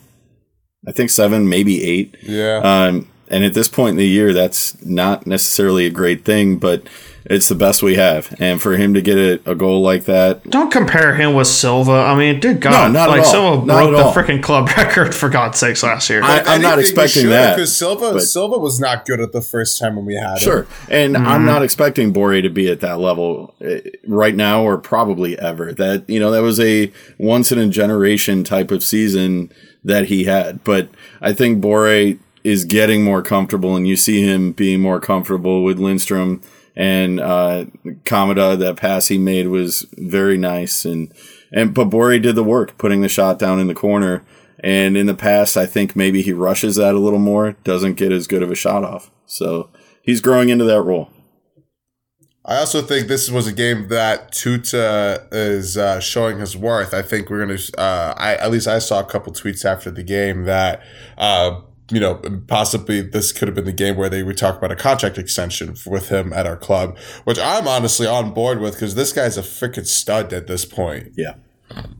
I 0.87 0.93
think 0.93 1.09
seven, 1.09 1.49
maybe 1.49 1.83
eight. 1.83 2.15
Yeah. 2.23 2.61
Um, 2.63 3.09
and 3.29 3.43
at 3.43 3.53
this 3.53 3.67
point 3.67 3.91
in 3.91 3.97
the 3.97 4.07
year, 4.07 4.33
that's 4.33 4.83
not 4.83 5.27
necessarily 5.27 5.85
a 5.85 5.89
great 5.89 6.23
thing, 6.23 6.57
but 6.57 6.87
it's 7.29 7.49
the 7.49 7.55
best 7.55 7.83
we 7.83 7.95
have. 7.95 8.33
And 8.39 8.61
for 8.61 8.77
him 8.77 8.93
to 8.93 9.01
get 9.01 9.17
a, 9.17 9.51
a 9.51 9.55
goal 9.55 9.81
like 9.81 10.05
that, 10.05 10.49
don't 10.49 10.71
compare 10.71 11.13
him 11.15 11.33
with 11.33 11.47
Silva. 11.47 11.91
I 11.91 12.17
mean, 12.17 12.39
dude, 12.39 12.61
God, 12.61 12.93
no, 12.93 12.99
not 12.99 13.09
like 13.09 13.25
Silva 13.25 13.65
not 13.65 13.89
broke 13.89 14.13
the 14.13 14.21
freaking 14.21 14.41
club 14.41 14.69
record 14.77 15.13
for 15.13 15.27
God's 15.27 15.59
sakes 15.59 15.83
last 15.83 16.09
year. 16.09 16.23
I, 16.23 16.55
am 16.55 16.61
not 16.61 16.79
expecting 16.79 17.27
that 17.29 17.55
because 17.55 17.75
Silva 17.75 18.13
but, 18.13 18.21
Silva 18.21 18.57
was 18.57 18.79
not 18.79 19.05
good 19.05 19.19
at 19.19 19.33
the 19.33 19.41
first 19.41 19.77
time 19.77 19.97
when 19.97 20.05
we 20.05 20.15
had 20.15 20.39
sure. 20.39 20.59
him. 20.59 20.65
Sure, 20.65 20.75
and 20.89 21.15
mm-hmm. 21.15 21.27
I'm 21.27 21.45
not 21.45 21.63
expecting 21.63 22.13
Borré 22.13 22.41
to 22.41 22.49
be 22.49 22.71
at 22.71 22.79
that 22.79 22.99
level 22.99 23.53
eh, 23.61 23.81
right 24.07 24.35
now 24.35 24.63
or 24.63 24.77
probably 24.77 25.37
ever. 25.37 25.73
That 25.73 26.09
you 26.09 26.19
know 26.19 26.31
that 26.31 26.41
was 26.41 26.59
a 26.59 26.91
once 27.17 27.51
in 27.51 27.59
a 27.59 27.67
generation 27.67 28.45
type 28.45 28.71
of 28.71 28.83
season 28.83 29.51
that 29.83 30.05
he 30.05 30.23
had, 30.23 30.63
but 30.63 30.89
I 31.21 31.33
think 31.33 31.63
Borré 31.63 32.19
is 32.47 32.63
getting 32.63 33.03
more 33.03 33.21
comfortable, 33.21 33.75
and 33.75 33.85
you 33.85 33.97
see 33.97 34.21
him 34.21 34.53
being 34.53 34.79
more 34.79 35.01
comfortable 35.01 35.63
with 35.63 35.79
Lindstrom 35.79 36.41
and 36.77 37.19
uh, 37.19 37.65
Kamada. 38.05 38.57
That 38.57 38.77
pass 38.77 39.07
he 39.07 39.17
made 39.17 39.47
was 39.47 39.85
very 39.97 40.37
nice, 40.37 40.85
and 40.85 41.13
and 41.51 41.73
but 41.73 41.89
did 41.89 42.35
the 42.35 42.43
work, 42.43 42.77
putting 42.77 43.01
the 43.01 43.09
shot 43.09 43.37
down 43.37 43.59
in 43.59 43.67
the 43.67 43.75
corner. 43.75 44.23
And 44.59 44.97
in 44.97 45.05
the 45.05 45.13
past, 45.13 45.55
I 45.55 45.67
think 45.67 45.95
maybe 45.95 46.23
he 46.23 46.33
rushes 46.33 46.77
that 46.77 46.95
a 46.95 46.99
little 46.99 47.19
more, 47.19 47.51
doesn't 47.63 47.93
get 47.93 48.11
as 48.11 48.25
good 48.25 48.41
of 48.41 48.49
a 48.49 48.55
shot 48.55 48.83
off. 48.83 49.11
So 49.27 49.69
he's 50.01 50.19
growing 50.19 50.49
into 50.49 50.65
that 50.65 50.81
role. 50.81 51.11
I 52.43 52.57
also 52.59 52.81
think 52.81 53.07
this 53.07 53.29
was 53.29 53.45
a 53.45 53.51
game 53.51 53.89
that 53.89 54.31
Tuta 54.31 55.27
is 55.33 55.77
uh, 55.77 55.99
showing 55.99 56.39
his 56.39 56.55
worth. 56.55 56.93
I 56.93 57.01
think 57.01 57.29
we're 57.29 57.45
gonna. 57.45 57.59
Uh, 57.77 58.13
I 58.17 58.35
at 58.37 58.51
least 58.51 58.67
I 58.67 58.79
saw 58.79 59.01
a 59.01 59.03
couple 59.03 59.33
tweets 59.33 59.65
after 59.65 59.91
the 59.91 60.01
game 60.01 60.45
that 60.45 60.81
uh, 61.17 61.59
you 61.89 61.99
know, 61.99 62.15
possibly 62.47 63.01
this 63.01 63.31
could 63.31 63.47
have 63.47 63.55
been 63.55 63.65
the 63.65 63.71
game 63.71 63.95
where 63.95 64.09
they 64.09 64.23
would 64.23 64.37
talk 64.37 64.57
about 64.57 64.71
a 64.71 64.75
contract 64.75 65.17
extension 65.17 65.75
with 65.85 66.09
him 66.09 66.33
at 66.33 66.45
our 66.45 66.57
club, 66.57 66.97
which 67.23 67.39
I'm 67.39 67.67
honestly 67.67 68.05
on 68.05 68.33
board 68.33 68.59
with 68.59 68.73
because 68.73 68.95
this 68.95 69.13
guy's 69.13 69.37
a 69.37 69.41
freaking 69.41 69.87
stud 69.87 70.33
at 70.33 70.47
this 70.47 70.65
point. 70.65 71.13
Yeah. 71.15 71.35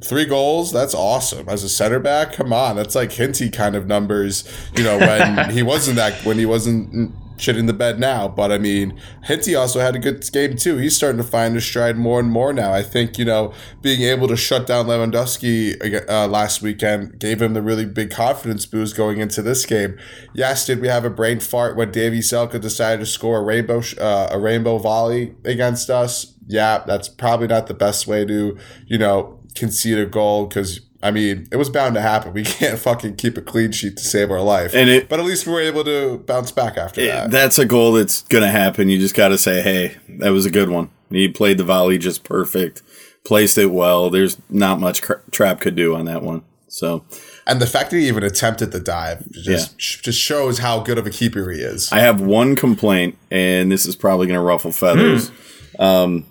Three 0.04 0.26
goals, 0.26 0.72
that's 0.72 0.94
awesome. 0.94 1.48
As 1.50 1.64
a 1.64 1.70
center 1.70 2.00
back, 2.00 2.34
come 2.34 2.54
on, 2.54 2.76
that's 2.76 2.96
like 2.96 3.12
Hinty 3.12 3.50
kind 3.50 3.76
of 3.76 3.86
numbers. 3.86 4.50
You 4.76 4.84
know, 4.84 4.98
when 4.98 5.50
he 5.52 5.64
wasn't 5.64 5.98
that, 5.98 6.14
when 6.26 6.38
he 6.38 6.46
wasn't 6.46 7.14
shitting 7.38 7.68
the 7.68 7.74
bed 7.74 8.00
now. 8.00 8.28
But 8.28 8.52
I 8.52 8.58
mean, 8.58 9.00
Hinty 9.24 9.56
also 9.56 9.80
had 9.80 9.96
a 9.96 10.00
good 10.00 10.30
game 10.32 10.56
too. 10.56 10.78
He's 10.78 10.96
starting 10.96 11.22
to 11.22 11.28
find 11.28 11.56
his 11.56 11.66
stride 11.66 11.98
more 11.98 12.20
and 12.20 12.30
more 12.30 12.54
now. 12.54 12.74
I 12.74 12.84
think 12.84 13.18
you 13.18 13.26
know 13.26 13.54
being 13.82 14.02
able 14.02 14.28
to 14.28 14.36
shut 14.36 14.68
down 14.68 14.88
Lewandowski 14.88 16.10
uh, 16.10 16.28
last 16.28 16.62
weekend 16.62 17.20
gave 17.20 17.42
him 17.42 17.54
the 17.54 17.62
really 17.62 17.86
big 17.86 18.12
confidence 18.12 18.66
boost 18.66 18.96
going 18.96 19.20
into 19.20 19.42
this 19.42 19.66
game. 19.66 19.98
Yes, 20.34 20.66
did 20.66 20.82
we 20.82 20.88
have 20.88 21.06
a 21.06 21.10
brain 21.10 21.40
fart 21.40 21.76
when 21.76 21.92
Davie 21.92 22.20
Selke 22.20 22.60
decided 22.60 23.00
to 23.00 23.06
score 23.06 23.40
a 23.40 23.44
rainbow 23.44 23.82
uh, 24.00 24.30
a 24.32 24.40
rainbow 24.40 24.78
volley 24.78 25.36
against 25.46 25.90
us? 25.90 26.34
Yeah, 26.48 26.84
that's 26.86 27.10
probably 27.10 27.48
not 27.48 27.68
the 27.68 27.74
best 27.74 28.08
way 28.08 28.26
to 28.26 28.58
you 28.86 28.98
know 28.98 29.40
concede 29.56 29.98
a 29.98 30.06
goal 30.06 30.46
because 30.46 30.87
I 31.08 31.12
mean, 31.12 31.48
it 31.54 31.56
was 31.56 31.70
bound 31.70 31.96
to 31.96 32.02
happen. 32.02 32.34
We 32.34 32.44
can't 32.44 32.78
fucking 32.78 33.16
keep 33.16 33.38
a 33.38 33.42
clean 33.42 33.72
sheet 33.72 33.96
to 33.98 34.04
save 34.04 34.30
our 34.30 34.42
life. 34.42 34.76
And 34.76 34.90
it, 34.90 35.08
but 35.08 35.20
at 35.20 35.26
least 35.26 35.48
we 35.48 35.54
were 35.54 35.62
able 35.62 35.86
to 35.86 36.18
bounce 36.20 36.52
back 36.52 36.78
after 36.78 37.00
it, 37.00 37.08
that. 37.08 37.32
That's 37.32 37.58
a 37.58 37.66
goal 37.66 37.94
that's 37.94 38.24
going 38.24 38.44
to 38.44 38.50
happen. 38.50 38.90
You 38.90 39.00
just 39.00 39.16
got 39.16 39.30
to 39.30 39.38
say, 39.38 39.62
hey, 39.62 39.96
that 40.20 40.32
was 40.32 40.46
a 40.46 40.52
good 40.52 40.70
one. 40.70 40.90
He 41.10 41.30
played 41.30 41.58
the 41.58 41.64
volley 41.64 41.98
just 41.98 42.26
perfect, 42.26 42.82
placed 43.24 43.58
it 43.58 43.68
well. 43.68 44.10
There's 44.10 44.38
not 44.50 44.82
much 44.82 45.02
cra- 45.02 45.22
Trapp 45.32 45.62
could 45.62 45.76
do 45.76 45.96
on 45.96 46.06
that 46.06 46.22
one. 46.22 46.44
So, 46.68 47.06
and 47.48 47.62
the 47.62 47.66
fact 47.66 47.92
that 47.92 47.98
he 47.98 48.10
even 48.10 48.24
attempted 48.24 48.74
the 48.74 48.82
dive 48.82 49.32
just 49.32 49.72
yeah. 49.72 50.02
just 50.04 50.20
shows 50.20 50.60
how 50.60 50.82
good 50.82 50.98
of 50.98 51.08
a 51.08 51.10
keeper 51.10 51.50
he 51.50 51.62
is. 51.62 51.90
I 51.94 52.00
have 52.00 52.20
one 52.20 52.58
complaint, 52.58 53.18
and 53.32 53.72
this 53.72 53.86
is 53.86 53.96
probably 53.96 54.28
going 54.28 54.38
to 54.38 54.44
ruffle 54.44 54.74
feathers. 54.74 55.32
Mm. 55.32 55.80
Um, 55.80 56.26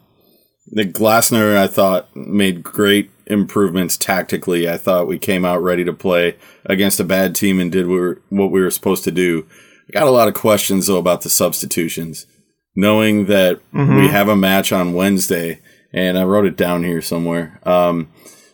the 0.69 0.85
Glasner, 0.85 1.57
I 1.57 1.67
thought, 1.67 2.15
made 2.15 2.63
great 2.63 3.11
improvements 3.27 3.97
tactically. 3.97 4.69
I 4.69 4.77
thought 4.77 5.09
we 5.09 5.19
came 5.19 5.45
out 5.45 5.63
ready 5.63 5.85
to 5.85 5.93
play 5.93 6.37
against 6.65 7.01
a 7.01 7.05
bad 7.05 7.35
team 7.35 7.61
and 7.61 7.71
did 7.71 7.87
what 7.87 8.51
we 8.51 8.61
were 8.61 8.71
supposed 8.71 9.05
to 9.05 9.11
do. 9.11 9.47
I 9.89 9.93
got 9.93 10.07
a 10.07 10.11
lot 10.11 10.29
of 10.29 10.35
questions 10.35 10.87
though 10.87 10.99
about 10.99 11.23
the 11.23 11.31
substitutions, 11.31 12.27
knowing 12.75 13.27
that 13.27 13.61
mm-hmm. 13.73 13.97
we 13.97 14.09
have 14.09 14.29
a 14.29 14.37
match 14.37 14.73
on 14.73 14.95
Wednesday, 14.95 15.61
and 15.93 16.19
I 16.19 16.25
wrote 16.25 16.47
it 16.47 16.57
down 16.57 16.85
here 16.85 17.03
somewhere. 17.03 17.61
Um, 17.65 18.11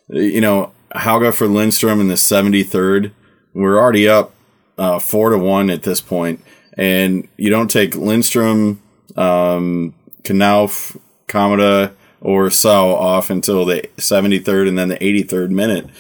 you 0.09 0.41
know, 0.41 0.73
Hauge 0.95 1.35
for 1.35 1.47
Lindstrom 1.47 2.01
in 2.01 2.09
the 2.09 2.15
73rd. 2.15 3.13
We're 3.55 3.79
already 3.79 4.09
up 4.09 4.35
uh, 4.77 4.99
four 4.99 5.31
to 5.31 5.39
one 5.39 5.71
at 5.71 5.83
this 5.83 6.01
point, 6.01 6.43
and 6.77 7.29
you 7.37 7.51
don't 7.51 7.71
take 7.71 7.95
Lindstrom, 7.95 8.83
um, 9.17 9.95
Knauff, 10.23 10.99
Kamada, 11.29 11.95
or 12.23 12.51
so 12.51 12.95
off 12.95 13.29
until 13.31 13.65
the 13.65 13.83
73rd 13.97 14.69
and 14.69 14.79
then 14.79 14.89
the 14.89 14.97
83rd 14.97 15.51
minute. 15.51 15.91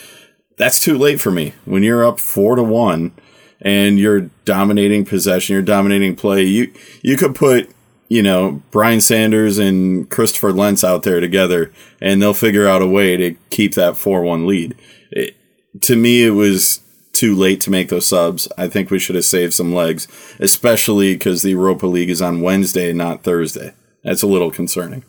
That's 0.57 0.81
too 0.81 0.97
late 0.97 1.21
for 1.21 1.31
me. 1.31 1.52
When 1.64 1.83
you're 1.83 2.07
up 2.07 2.21
four 2.21 2.55
to 2.57 2.62
one 2.62 3.12
and 3.61 3.99
you're 3.99 4.31
dominating 4.45 5.05
possession, 5.05 5.55
you're 5.55 5.62
dominating 5.62 6.17
play, 6.17 6.45
you 6.45 6.73
you 7.02 7.17
could 7.17 7.35
put 7.35 7.71
you 8.09 8.23
know 8.23 8.62
Brian 8.71 9.00
Sanders 9.00 9.59
and 9.59 10.09
Christopher 10.09 10.52
Lenz 10.52 10.85
out 10.85 11.02
there 11.02 11.21
together, 11.21 11.73
and 12.00 12.23
they'll 12.23 12.35
figure 12.35 12.69
out 12.69 12.83
a 12.83 12.87
way 12.87 13.17
to 13.17 13.35
keep 13.50 13.75
that 13.75 13.97
four 13.97 14.23
one 14.23 14.47
lead. 14.47 14.76
It, 15.11 15.37
to 15.81 15.97
me, 15.97 16.25
it 16.25 16.31
was 16.31 16.81
too 17.12 17.35
late 17.35 17.61
to 17.62 17.71
make 17.71 17.88
those 17.88 18.07
subs. 18.07 18.47
I 18.57 18.69
think 18.69 18.91
we 18.91 18.99
should 18.99 19.17
have 19.17 19.25
saved 19.25 19.55
some 19.55 19.75
legs, 19.75 20.07
especially 20.38 21.14
because 21.14 21.43
the 21.43 21.50
Europa 21.50 21.87
League 21.87 22.11
is 22.11 22.23
on 22.23 22.41
Wednesday, 22.41 22.93
not 22.93 23.23
Thursday. 23.23 23.73
That's 24.05 24.23
a 24.23 24.26
little 24.26 24.50
concerning. 24.50 25.05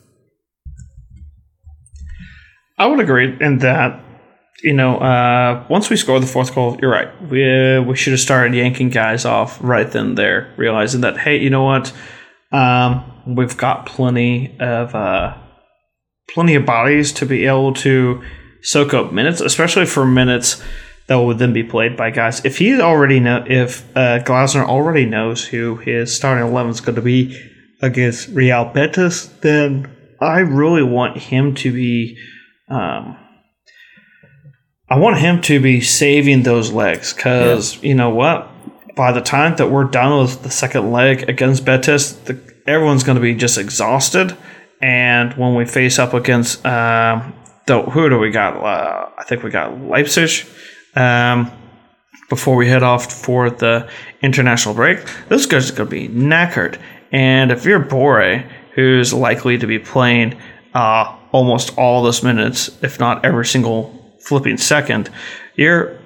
I 2.77 2.87
would 2.87 2.99
agree 2.99 3.37
in 3.39 3.59
that. 3.59 3.99
You 4.61 4.73
know, 4.73 4.97
uh, 4.97 5.65
once 5.69 5.89
we 5.89 5.97
score 5.97 6.19
the 6.19 6.27
fourth 6.27 6.55
goal, 6.55 6.77
you're 6.81 6.91
right. 6.91 7.09
We 7.29 7.43
uh, 7.43 7.81
we 7.81 7.95
should 7.95 8.13
have 8.13 8.19
started 8.19 8.55
yanking 8.55 8.89
guys 8.89 9.25
off 9.25 9.57
right 9.61 9.91
then 9.91 10.15
there, 10.15 10.53
realizing 10.57 11.01
that 11.01 11.17
hey, 11.17 11.37
you 11.37 11.49
know 11.49 11.63
what, 11.63 11.91
um, 12.51 13.03
we've 13.25 13.57
got 13.57 13.85
plenty 13.85 14.57
of 14.59 14.95
uh, 14.95 15.35
plenty 16.29 16.55
of 16.55 16.65
bodies 16.65 17.11
to 17.13 17.25
be 17.25 17.45
able 17.45 17.73
to 17.73 18.23
soak 18.61 18.93
up 18.93 19.11
minutes, 19.11 19.41
especially 19.41 19.85
for 19.85 20.05
minutes 20.05 20.63
that 21.07 21.17
would 21.17 21.39
then 21.39 21.51
be 21.51 21.63
played 21.63 21.97
by 21.97 22.09
guys. 22.11 22.45
If 22.45 22.59
he 22.59 22.79
already 22.79 23.19
know, 23.19 23.43
if 23.45 23.85
uh, 23.97 24.19
Glasner 24.19 24.65
already 24.65 25.05
knows 25.05 25.45
who 25.45 25.75
his 25.77 26.15
starting 26.15 26.47
eleven 26.47 26.71
is 26.71 26.79
going 26.79 26.95
to 26.95 27.01
be 27.01 27.37
against 27.81 28.29
Real 28.29 28.65
Betis, 28.65 29.27
then 29.41 29.93
I 30.21 30.39
really 30.39 30.83
want 30.83 31.17
him 31.17 31.53
to 31.55 31.73
be 31.73 32.17
um, 32.73 33.17
I 34.89 34.97
want 34.97 35.17
him 35.17 35.41
to 35.43 35.59
be 35.59 35.81
saving 35.81 36.43
those 36.43 36.71
legs 36.71 37.13
because 37.13 37.77
yeah. 37.77 37.89
you 37.89 37.95
know 37.95 38.09
what? 38.09 38.49
By 38.95 39.11
the 39.11 39.21
time 39.21 39.55
that 39.55 39.71
we're 39.71 39.85
done 39.85 40.21
with 40.21 40.43
the 40.43 40.51
second 40.51 40.91
leg 40.91 41.27
against 41.29 41.65
Betis, 41.65 42.11
the, 42.11 42.39
everyone's 42.67 43.03
going 43.03 43.15
to 43.15 43.21
be 43.21 43.33
just 43.33 43.57
exhausted. 43.57 44.37
And 44.81 45.33
when 45.33 45.55
we 45.55 45.65
face 45.65 45.97
up 45.97 46.13
against, 46.13 46.65
um, 46.65 47.33
the, 47.65 47.81
who 47.81 48.09
do 48.09 48.19
we 48.19 48.29
got? 48.29 48.57
Uh, 48.57 49.09
I 49.17 49.23
think 49.23 49.43
we 49.43 49.49
got 49.49 49.79
Leipzig. 49.79 50.47
Um, 50.95 51.51
before 52.29 52.55
we 52.55 52.67
head 52.67 52.83
off 52.83 53.11
for 53.11 53.49
the 53.49 53.89
international 54.21 54.75
break, 54.75 54.99
this 55.29 55.45
guys 55.45 55.71
going 55.71 55.89
to 55.89 55.91
be 55.91 56.07
knackered. 56.07 56.79
And 57.11 57.51
if 57.51 57.65
you're 57.65 57.83
Borré, 57.83 58.49
who's 58.75 59.13
likely 59.13 59.57
to 59.57 59.67
be 59.67 59.79
playing 59.79 60.39
uh, 60.73 61.17
almost 61.33 61.77
all 61.77 62.01
those 62.01 62.23
minutes, 62.23 62.69
if 62.81 62.99
not 62.99 63.25
every 63.25 63.45
single 63.45 63.91
flipping 64.21 64.57
second, 64.57 65.09
you're 65.55 65.99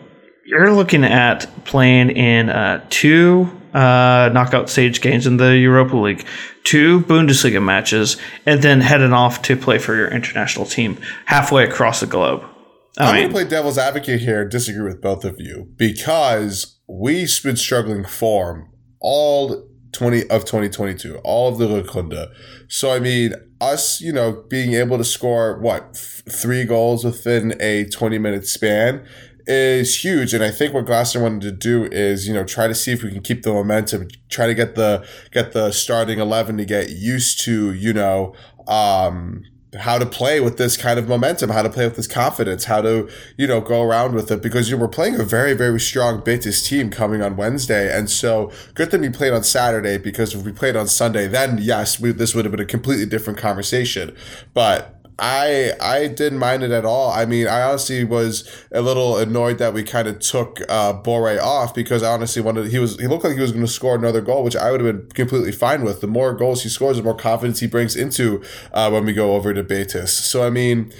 you're 0.45 0.73
looking 0.73 1.03
at 1.03 1.45
playing 1.65 2.09
in 2.09 2.49
uh, 2.49 2.83
two 2.89 3.51
uh, 3.73 4.29
knockout 4.33 4.69
stage 4.69 5.01
games 5.01 5.27
in 5.27 5.37
the 5.37 5.57
Europa 5.57 5.95
League, 5.95 6.25
two 6.63 7.01
Bundesliga 7.01 7.63
matches, 7.63 8.17
and 8.45 8.61
then 8.63 8.81
heading 8.81 9.13
off 9.13 9.41
to 9.43 9.55
play 9.55 9.77
for 9.77 9.95
your 9.95 10.07
international 10.07 10.65
team 10.65 10.97
halfway 11.25 11.65
across 11.65 11.99
the 11.99 12.07
globe. 12.07 12.43
I 12.97 13.09
am 13.09 13.15
going 13.15 13.27
to 13.27 13.33
play 13.33 13.43
devil's 13.43 13.77
advocate 13.77 14.21
here, 14.21 14.41
and 14.41 14.49
disagree 14.49 14.83
with 14.83 15.01
both 15.01 15.23
of 15.23 15.35
you, 15.37 15.67
because 15.75 16.79
we've 16.87 17.29
been 17.43 17.57
struggling 17.57 18.05
form 18.05 18.71
all 18.99 19.69
20 19.97 20.29
of 20.29 20.45
2022, 20.45 21.17
all 21.23 21.49
of 21.49 21.57
the 21.57 21.67
Rückrunde. 21.67 22.27
So, 22.67 22.91
I 22.91 22.99
mean, 22.99 23.33
us, 23.59 23.99
you 23.99 24.13
know, 24.13 24.43
being 24.47 24.73
able 24.73 24.99
to 24.99 25.03
score 25.03 25.57
what 25.59 25.89
f- 25.95 26.21
three 26.29 26.65
goals 26.65 27.03
within 27.03 27.59
a 27.59 27.85
20 27.85 28.19
minute 28.19 28.45
span 28.45 29.07
is 29.47 30.03
huge. 30.03 30.35
And 30.35 30.43
I 30.43 30.51
think 30.51 30.75
what 30.75 30.85
Glasner 30.85 31.23
wanted 31.23 31.41
to 31.41 31.51
do 31.51 31.85
is, 31.85 32.27
you 32.27 32.33
know, 32.35 32.43
try 32.43 32.67
to 32.67 32.75
see 32.75 32.91
if 32.91 33.01
we 33.01 33.11
can 33.11 33.21
keep 33.21 33.41
the 33.41 33.51
momentum, 33.51 34.09
try 34.29 34.45
to 34.45 34.53
get 34.53 34.75
the 34.75 35.03
get 35.31 35.53
the 35.53 35.71
starting 35.71 36.19
11 36.19 36.57
to 36.57 36.65
get 36.65 36.91
used 36.91 37.39
to, 37.45 37.73
you 37.73 37.91
know, 37.91 38.35
um, 38.67 39.45
how 39.75 39.97
to 39.97 40.05
play 40.05 40.39
with 40.39 40.57
this 40.57 40.77
kind 40.77 40.97
of 40.97 41.07
momentum, 41.09 41.49
how 41.49 41.61
to 41.61 41.69
play 41.69 41.85
with 41.85 41.97
this 41.97 42.07
confidence, 42.07 42.65
how 42.65 42.81
to, 42.81 43.09
you 43.37 43.45
know, 43.45 43.59
go 43.59 43.83
around 43.83 44.15
with 44.15 44.31
it 44.31 44.41
because 44.41 44.69
you 44.69 44.77
were 44.77 44.87
playing 44.87 45.19
a 45.19 45.23
very, 45.23 45.53
very 45.53 45.79
strong 45.79 46.21
Betis 46.23 46.67
team 46.67 46.89
coming 46.89 47.21
on 47.21 47.35
Wednesday. 47.35 47.95
And 47.95 48.09
so 48.09 48.51
good 48.75 48.91
that 48.91 49.01
we 49.01 49.09
played 49.09 49.33
on 49.33 49.43
Saturday 49.43 49.97
because 49.97 50.33
if 50.33 50.45
we 50.45 50.53
played 50.53 50.77
on 50.77 50.87
Sunday, 50.87 51.27
then 51.27 51.57
yes, 51.59 51.99
we, 51.99 52.11
this 52.11 52.33
would 52.33 52.45
have 52.45 52.51
been 52.51 52.61
a 52.61 52.65
completely 52.65 53.05
different 53.05 53.37
conversation. 53.37 54.15
But 54.53 54.96
I 55.19 55.71
I 55.81 56.07
didn't 56.07 56.37
mind 56.37 56.63
it 56.63 56.71
at 56.71 56.85
all. 56.85 57.11
I 57.11 57.25
mean, 57.25 57.47
I 57.47 57.63
honestly 57.63 58.03
was 58.03 58.47
a 58.71 58.81
little 58.81 59.17
annoyed 59.17 59.57
that 59.57 59.73
we 59.73 59.83
kind 59.83 60.07
of 60.07 60.19
took 60.19 60.61
uh, 60.69 61.01
Borré 61.01 61.39
off 61.41 61.73
because 61.73 62.03
I 62.03 62.13
honestly 62.13 62.41
wanted 62.41 62.67
he 62.67 62.77
was 62.77 62.99
he 62.99 63.07
looked 63.07 63.23
like 63.23 63.33
he 63.33 63.41
was 63.41 63.51
going 63.51 63.65
to 63.65 63.71
score 63.71 63.95
another 63.95 64.21
goal, 64.21 64.43
which 64.43 64.55
I 64.55 64.71
would 64.71 64.81
have 64.81 64.95
been 64.95 65.09
completely 65.09 65.51
fine 65.51 65.83
with. 65.83 66.01
The 66.01 66.07
more 66.07 66.33
goals 66.33 66.63
he 66.63 66.69
scores, 66.69 66.97
the 66.97 67.03
more 67.03 67.15
confidence 67.15 67.59
he 67.59 67.67
brings 67.67 67.95
into 67.95 68.43
uh, 68.73 68.89
when 68.91 69.05
we 69.05 69.13
go 69.13 69.35
over 69.35 69.53
to 69.53 69.63
Betis. 69.63 70.13
So 70.13 70.45
I 70.45 70.51
mean, 70.51 70.93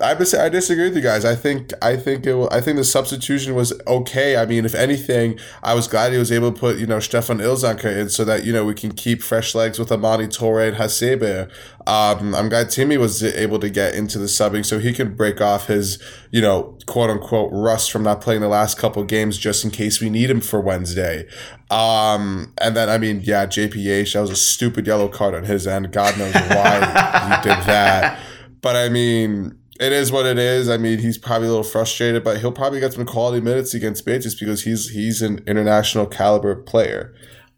I 0.00 0.12
I 0.12 0.48
disagree 0.48 0.84
with 0.84 0.96
you 0.96 1.02
guys. 1.02 1.26
I 1.26 1.34
think 1.34 1.70
I 1.82 1.96
think 1.96 2.26
it 2.26 2.48
I 2.50 2.62
think 2.62 2.78
the 2.78 2.84
substitution 2.84 3.54
was 3.54 3.78
okay. 3.86 4.38
I 4.38 4.46
mean, 4.46 4.64
if 4.64 4.74
anything, 4.74 5.38
I 5.62 5.74
was 5.74 5.86
glad 5.86 6.12
he 6.12 6.18
was 6.18 6.32
able 6.32 6.50
to 6.50 6.58
put 6.58 6.78
you 6.78 6.86
know 6.86 6.98
Stefan 6.98 7.38
Ilsanker 7.38 7.94
in 7.94 8.08
so 8.08 8.24
that 8.24 8.44
you 8.44 8.54
know 8.54 8.64
we 8.64 8.72
can 8.72 8.92
keep 8.92 9.22
fresh 9.22 9.54
legs 9.54 9.78
with 9.78 9.90
Almamy 9.90 10.28
Touré 10.28 10.68
and 10.68 10.76
Hasebe. 10.78 11.50
Um, 11.86 12.34
I'm 12.34 12.48
glad 12.48 12.70
Timmy 12.70 12.96
was 12.96 13.22
able 13.22 13.58
to 13.58 13.68
get 13.68 13.94
into 13.94 14.18
the 14.18 14.26
subbing 14.26 14.64
so 14.64 14.78
he 14.78 14.94
can 14.94 15.14
break 15.14 15.42
off 15.42 15.66
his 15.66 16.02
you 16.30 16.40
know 16.40 16.78
quote 16.86 17.10
unquote 17.10 17.50
rust 17.52 17.92
from 17.92 18.02
not 18.02 18.22
playing 18.22 18.40
the 18.40 18.48
last 18.48 18.78
couple 18.78 19.04
games 19.04 19.36
just 19.36 19.62
in 19.62 19.70
case 19.70 20.00
we 20.00 20.08
need 20.08 20.30
him 20.30 20.40
for 20.40 20.58
Wednesday. 20.58 21.28
Um, 21.70 22.54
and 22.58 22.74
then 22.74 22.88
I 22.88 22.96
mean, 22.96 23.20
yeah, 23.24 23.44
JPH 23.44 24.14
that 24.14 24.20
was 24.22 24.30
a 24.30 24.36
stupid 24.36 24.86
yellow 24.86 25.08
card 25.08 25.34
on 25.34 25.44
his 25.44 25.66
end. 25.66 25.92
God 25.92 26.18
knows 26.18 26.32
why 26.32 27.36
he 27.36 27.48
did 27.48 27.62
that. 27.66 28.18
But 28.62 28.76
I 28.76 28.90
mean, 28.90 29.58
it 29.80 29.92
is 29.92 30.12
what 30.12 30.26
it 30.26 30.38
is. 30.38 30.68
I 30.68 30.76
mean, 30.76 30.98
he's 30.98 31.18
probably 31.18 31.46
a 31.48 31.50
little 31.50 31.64
frustrated, 31.64 32.22
but 32.24 32.38
he'll 32.38 32.52
probably 32.52 32.80
get 32.80 32.92
some 32.92 33.04
quality 33.06 33.40
minutes 33.40 33.74
against 33.74 34.04
Betis 34.04 34.34
because 34.34 34.62
he's 34.64 34.90
he's 34.90 35.22
an 35.22 35.42
international 35.46 36.06
caliber 36.06 36.54
player. 36.56 37.14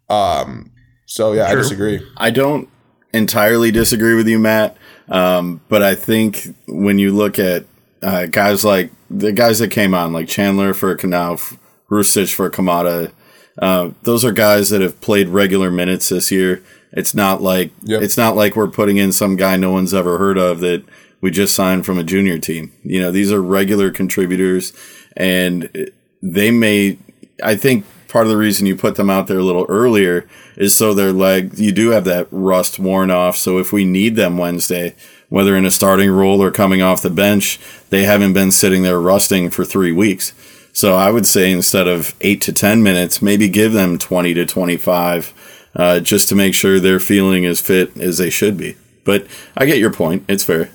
Um, 0.09 0.71
so 1.07 1.33
yeah, 1.33 1.45
True. 1.47 1.53
I 1.53 1.63
disagree. 1.63 2.07
I 2.17 2.31
don't 2.31 2.69
entirely 3.13 3.71
disagree 3.71 4.15
with 4.15 4.29
you, 4.29 4.39
Matt. 4.39 4.77
Um, 5.09 5.61
but 5.69 5.83
I 5.83 5.95
think 5.95 6.55
when 6.67 6.99
you 6.99 7.13
look 7.15 7.39
at 7.39 7.65
uh, 8.03 8.27
guys 8.27 8.65
like 8.65 8.91
the 9.11 9.33
guys 9.33 9.59
that 9.59 9.71
came 9.71 9.95
on, 9.95 10.13
like 10.13 10.29
Chandler 10.29 10.73
for 10.75 10.97
Knauff, 10.97 11.59
Hrustic 11.91 12.33
for 12.35 12.51
Kamada, 12.51 13.13
Uh, 13.59 13.91
those 14.03 14.25
are 14.25 14.33
guys 14.33 14.71
that 14.71 14.81
have 14.81 15.01
played 15.01 15.29
regular 15.29 15.71
minutes 15.71 16.09
this 16.09 16.33
year. 16.33 16.61
It's 16.93 17.15
not 17.15 17.41
like 17.43 17.71
Yep. 17.83 18.03
it's 18.03 18.17
not 18.17 18.35
like 18.35 18.57
we're 18.57 18.69
putting 18.69 18.97
in 18.97 19.13
some 19.13 19.37
guy 19.37 19.57
no 19.57 19.71
one's 19.73 19.95
ever 19.95 20.19
heard 20.19 20.39
of 20.39 20.61
that 20.61 20.83
we 21.25 21.31
just 21.31 21.55
signed 21.55 21.87
from 21.87 21.99
a 21.99 22.05
junior 22.05 22.39
team. 22.39 22.71
You 22.83 23.01
know, 23.01 23.11
these 23.11 23.33
are 23.33 23.41
regular 23.41 23.91
contributors, 23.91 24.75
and 25.17 25.91
they 26.21 26.51
may. 26.51 26.99
I 27.43 27.57
think 27.57 27.87
part 28.09 28.27
of 28.27 28.31
the 28.31 28.37
reason 28.37 28.67
you 28.67 28.77
put 28.77 28.97
them 28.97 29.09
out 29.09 29.27
there 29.27 29.39
a 29.39 29.43
little 29.43 29.65
earlier 29.71 30.29
is 30.59 30.77
so 30.77 30.93
their 30.93 31.13
leg 31.13 31.59
you 31.59 31.73
do 31.73 31.93
have 31.93 32.05
that 32.05 32.29
rust 32.31 32.79
worn 32.79 33.11
off. 33.11 33.39
So 33.39 33.57
if 33.57 33.73
we 33.73 33.87
need 33.87 34.17
them 34.17 34.37
Wednesday, 34.37 34.95
whether 35.31 35.57
in 35.57 35.65
a 35.65 35.71
starting 35.71 36.11
role 36.11 36.43
or 36.43 36.51
coming 36.51 36.83
off 36.83 37.01
the 37.01 37.09
bench, 37.09 37.59
they 37.89 38.03
haven't 38.03 38.35
been 38.35 38.51
sitting 38.51 38.83
there 38.83 39.01
rusting 39.01 39.49
for 39.49 39.65
three 39.65 39.93
weeks. 39.93 40.35
So 40.75 40.95
I 40.95 41.11
would 41.11 41.27
say 41.27 41.51
instead 41.51 41.89
of 41.89 42.15
eight 42.21 42.43
to 42.43 42.53
10 42.53 42.83
minutes, 42.83 43.23
maybe 43.23 43.49
give 43.49 43.73
them 43.73 43.97
20 43.97 44.35
to 44.35 44.45
25, 44.45 45.71
uh, 45.75 46.01
just 46.01 46.29
to 46.29 46.35
make 46.35 46.53
sure 46.53 46.79
they're 46.79 47.01
feeling 47.01 47.47
as 47.47 47.63
fit 47.63 47.97
as 47.97 48.19
they 48.19 48.29
should 48.29 48.59
be. 48.59 48.77
But 49.05 49.27
I 49.57 49.65
get 49.65 49.79
your 49.79 49.93
point. 49.93 50.27
It's 50.29 50.45
fair. 50.45 50.69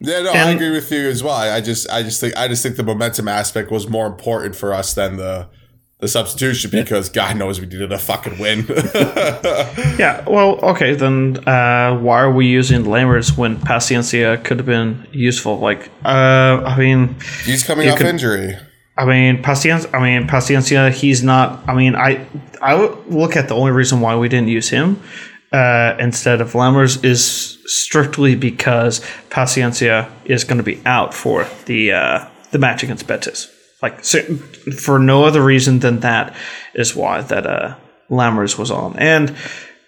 Yeah, 0.00 0.22
no, 0.22 0.30
I 0.32 0.50
agree 0.50 0.70
with 0.70 0.90
you 0.92 1.08
as 1.08 1.22
well. 1.24 1.34
I 1.34 1.60
just, 1.60 1.90
I 1.90 2.02
just 2.04 2.20
think, 2.20 2.36
I 2.36 2.46
just 2.46 2.62
think 2.62 2.76
the 2.76 2.84
momentum 2.84 3.26
aspect 3.26 3.70
was 3.70 3.88
more 3.88 4.06
important 4.06 4.54
for 4.54 4.72
us 4.72 4.94
than 4.94 5.16
the 5.16 5.48
the 6.00 6.06
substitution 6.06 6.70
because 6.70 7.08
God 7.08 7.36
knows 7.36 7.60
we 7.60 7.66
needed 7.66 7.90
a 7.90 7.98
fucking 7.98 8.38
win. 8.38 8.64
Yeah, 9.98 10.22
well, 10.28 10.60
okay, 10.62 10.94
then 10.94 11.38
uh, 11.48 11.98
why 11.98 12.20
are 12.20 12.30
we 12.30 12.46
using 12.46 12.84
Lammers 12.84 13.36
when 13.36 13.56
Paciencia 13.56 14.42
could 14.44 14.58
have 14.58 14.66
been 14.66 15.06
useful? 15.10 15.58
Like, 15.58 15.90
uh, 16.04 16.08
I 16.64 16.78
mean, 16.78 17.16
He's 17.44 17.64
coming 17.64 17.88
off 17.88 17.98
could- 17.98 18.06
injury. 18.06 18.54
I 18.96 19.04
mean, 19.04 19.42
Paciencia. 19.42 19.92
I 19.94 20.00
mean, 20.02 20.28
Paciencia. 20.28 20.92
He's 20.92 21.22
not. 21.24 21.68
I 21.68 21.74
mean, 21.74 21.94
I 21.96 22.26
I 22.62 22.74
look 23.08 23.36
at 23.36 23.48
the 23.48 23.54
only 23.56 23.72
reason 23.72 24.00
why 24.00 24.14
we 24.16 24.28
didn't 24.28 24.48
use 24.48 24.68
him 24.68 25.00
uh, 25.52 25.96
instead 25.98 26.40
of 26.40 26.52
Lammers 26.52 27.04
is 27.04 27.58
strictly 27.66 28.34
because 28.34 29.00
Paciencia 29.30 30.10
is 30.24 30.44
going 30.44 30.58
to 30.58 30.64
be 30.64 30.80
out 30.84 31.14
for 31.14 31.46
the 31.66 31.92
uh, 31.92 32.28
the 32.50 32.58
match 32.58 32.82
against 32.82 33.06
Betis. 33.06 33.50
Like 33.82 34.04
so, 34.04 34.20
for 34.22 34.98
no 34.98 35.24
other 35.24 35.42
reason 35.42 35.78
than 35.78 36.00
that 36.00 36.34
is 36.74 36.96
why 36.96 37.22
that 37.22 37.46
uh, 37.46 37.76
Lammers 38.10 38.58
was 38.58 38.70
on. 38.70 38.98
And 38.98 39.36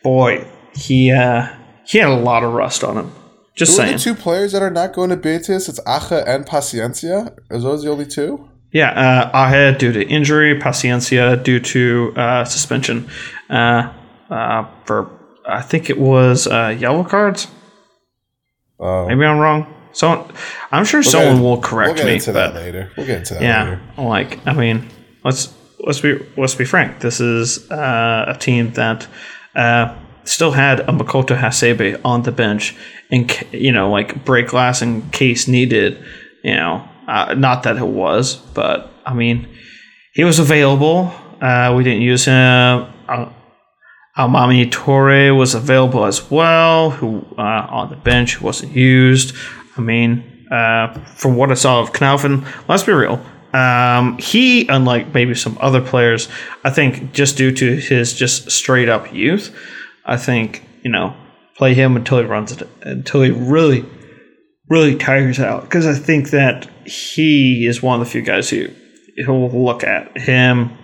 boy, 0.03 0.47
he 0.75 1.11
uh, 1.13 1.49
he 1.87 1.99
had 1.99 2.09
a 2.09 2.15
lot 2.17 2.45
of 2.45 2.53
rust 2.53 2.85
on 2.85 2.97
him. 2.97 3.13
Just 3.55 3.73
Who 3.73 3.83
are 3.83 3.87
saying. 3.87 3.97
the 3.99 4.03
two 4.03 4.15
players 4.15 4.53
that 4.53 4.63
are 4.63 4.71
not 4.71 4.93
going 4.93 5.11
to 5.11 5.17
Betis? 5.17 5.69
It's 5.69 5.81
Ache 5.81 6.25
and 6.27 6.47
Paciencia. 6.47 7.37
Are 7.51 7.59
those 7.59 7.83
the 7.83 7.91
only 7.91 8.07
two? 8.07 8.49
Yeah, 8.73 8.91
uh, 9.35 9.53
Ache 9.53 9.79
due 9.79 9.93
to 9.93 10.07
injury, 10.07 10.59
Paciencia 10.59 11.43
due 11.43 11.59
to 11.59 12.13
uh, 12.17 12.45
suspension. 12.45 13.11
Uh, 13.51 13.93
uh, 14.31 14.67
for 14.85 15.11
I 15.47 15.63
think 15.63 15.91
it 15.91 15.99
was 15.99 16.47
uh, 16.47 16.77
yellow 16.79 17.05
cards. 17.05 17.49
Oh. 18.79 19.07
Maybe 19.09 19.25
I'm 19.25 19.39
wrong. 19.39 19.75
So 19.93 20.29
I'm 20.71 20.85
sure 20.85 21.03
someone 21.03 21.35
get- 21.37 21.43
will 21.43 21.51
We'll 21.53 21.61
correct 21.63 21.97
get 21.97 22.07
me. 22.07 22.15
into 22.15 22.33
that 22.33 22.55
later. 22.55 22.91
We'll 22.97 23.07
get 23.07 23.19
into 23.19 23.35
that 23.35 23.43
yeah, 23.43 23.65
later. 23.65 23.81
like 24.09 24.47
I 24.47 24.53
mean, 24.55 24.89
let's 25.25 25.53
let's 25.81 26.01
be 26.01 26.25
let's 26.37 26.55
be 26.55 26.65
frank. 26.65 27.01
This 27.01 27.21
is 27.21 27.69
uh, 27.71 28.27
a 28.35 28.39
team 28.39 28.73
that 28.75 29.09
uh, 29.57 29.97
still 30.25 30.53
had 30.53 30.81
a 30.81 30.93
Makoto 30.93 31.37
Hasebe 31.37 32.01
on 32.05 32.23
the 32.23 32.31
bench, 32.33 32.77
and 33.11 33.31
you 33.51 33.73
know, 33.73 33.91
like 33.91 34.25
break 34.25 34.49
glass 34.49 34.81
in 34.81 35.03
case 35.11 35.49
needed. 35.49 35.99
You 36.45 36.55
know, 36.55 36.89
uh, 37.09 37.35
not 37.35 37.65
that 37.65 37.77
it 37.77 37.87
was, 37.87 38.37
but 38.55 38.93
I 39.05 39.13
mean, 39.13 39.49
he 40.15 40.23
was 40.23 40.39
available. 40.39 41.13
Uh, 41.41 41.75
we 41.77 41.83
didn't 41.83 42.03
use 42.03 42.25
him. 42.27 42.87
Almamy 44.21 44.69
Touré 44.69 45.35
was 45.35 45.55
available 45.55 46.05
as 46.05 46.31
well, 46.31 46.91
who 46.91 47.25
uh, 47.39 47.67
on 47.71 47.89
the 47.89 47.97
bench 47.97 48.41
wasn't 48.41 48.77
used. 48.77 49.35
I 49.79 49.81
mean, 49.81 50.47
uh, 50.51 50.93
from 51.17 51.37
what 51.37 51.51
I 51.51 51.55
saw 51.55 51.81
of 51.81 51.95
Knaufin, 51.95 52.47
let's 52.69 52.83
be 52.83 52.93
real. 52.93 53.25
Um, 53.55 54.19
he, 54.19 54.69
unlike 54.69 55.15
maybe 55.15 55.35
some 55.35 55.57
other 55.61 55.81
players, 55.81 56.29
I 56.65 56.71
think 56.71 57.13
just 57.13 57.39
due 57.39 57.51
to 57.53 57.77
his 57.77 58.13
just 58.13 58.51
straight 58.51 58.91
up 58.91 59.13
youth, 59.13 59.57
I 60.05 60.19
think 60.19 60.65
you 60.83 60.91
know 60.91 61.17
play 61.57 61.73
him 61.73 61.97
until 61.97 62.19
he 62.19 62.25
runs 62.25 62.53
it 62.53 62.69
until 62.83 63.23
he 63.23 63.31
really 63.31 63.85
really 64.69 64.97
tires 64.97 65.41
out 65.41 65.63
because 65.63 65.87
I 65.87 65.95
think 65.95 66.31
that 66.31 66.69
he 66.87 67.67
is 67.67 67.83
one 67.83 68.01
of 68.01 68.07
the 68.07 68.11
few 68.11 68.23
guys 68.23 68.51
who 68.51 68.69
who 69.25 69.33
will 69.33 69.65
look 69.65 69.83
at 69.83 70.17
him, 70.19 70.77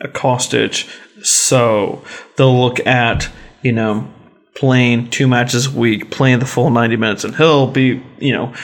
a 0.00 0.08
Kostic, 0.08 0.88
so 1.24 2.02
they'll 2.36 2.58
look 2.58 2.84
at 2.86 3.28
you 3.62 3.72
know 3.72 4.12
playing 4.54 5.10
two 5.10 5.26
matches 5.26 5.66
a 5.66 5.78
week, 5.78 6.10
playing 6.10 6.38
the 6.38 6.46
full 6.46 6.70
ninety 6.70 6.96
minutes, 6.96 7.24
and 7.24 7.34
he'll 7.36 7.66
be 7.66 8.02
you 8.18 8.32
know 8.32 8.54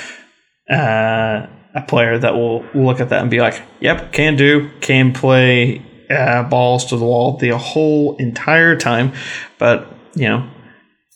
uh, 0.70 1.46
a 1.74 1.82
player 1.86 2.18
that 2.18 2.34
will 2.34 2.64
look 2.74 3.00
at 3.00 3.10
that 3.10 3.22
and 3.22 3.30
be 3.30 3.40
like, 3.40 3.62
"Yep, 3.80 4.12
can 4.12 4.36
do, 4.36 4.70
can 4.80 5.12
play 5.12 5.82
uh, 6.10 6.42
balls 6.44 6.86
to 6.86 6.96
the 6.96 7.04
wall 7.04 7.36
the 7.36 7.56
whole 7.56 8.16
entire 8.16 8.76
time," 8.76 9.12
but 9.58 9.86
you 10.14 10.28
know 10.28 10.48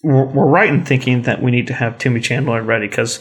we're, 0.02 0.24
we're 0.24 0.46
right 0.46 0.68
in 0.68 0.84
thinking 0.84 1.22
that 1.22 1.42
we 1.42 1.50
need 1.50 1.66
to 1.68 1.74
have 1.74 1.98
Timmy 1.98 2.20
Chandler 2.20 2.62
ready 2.62 2.88
because, 2.88 3.20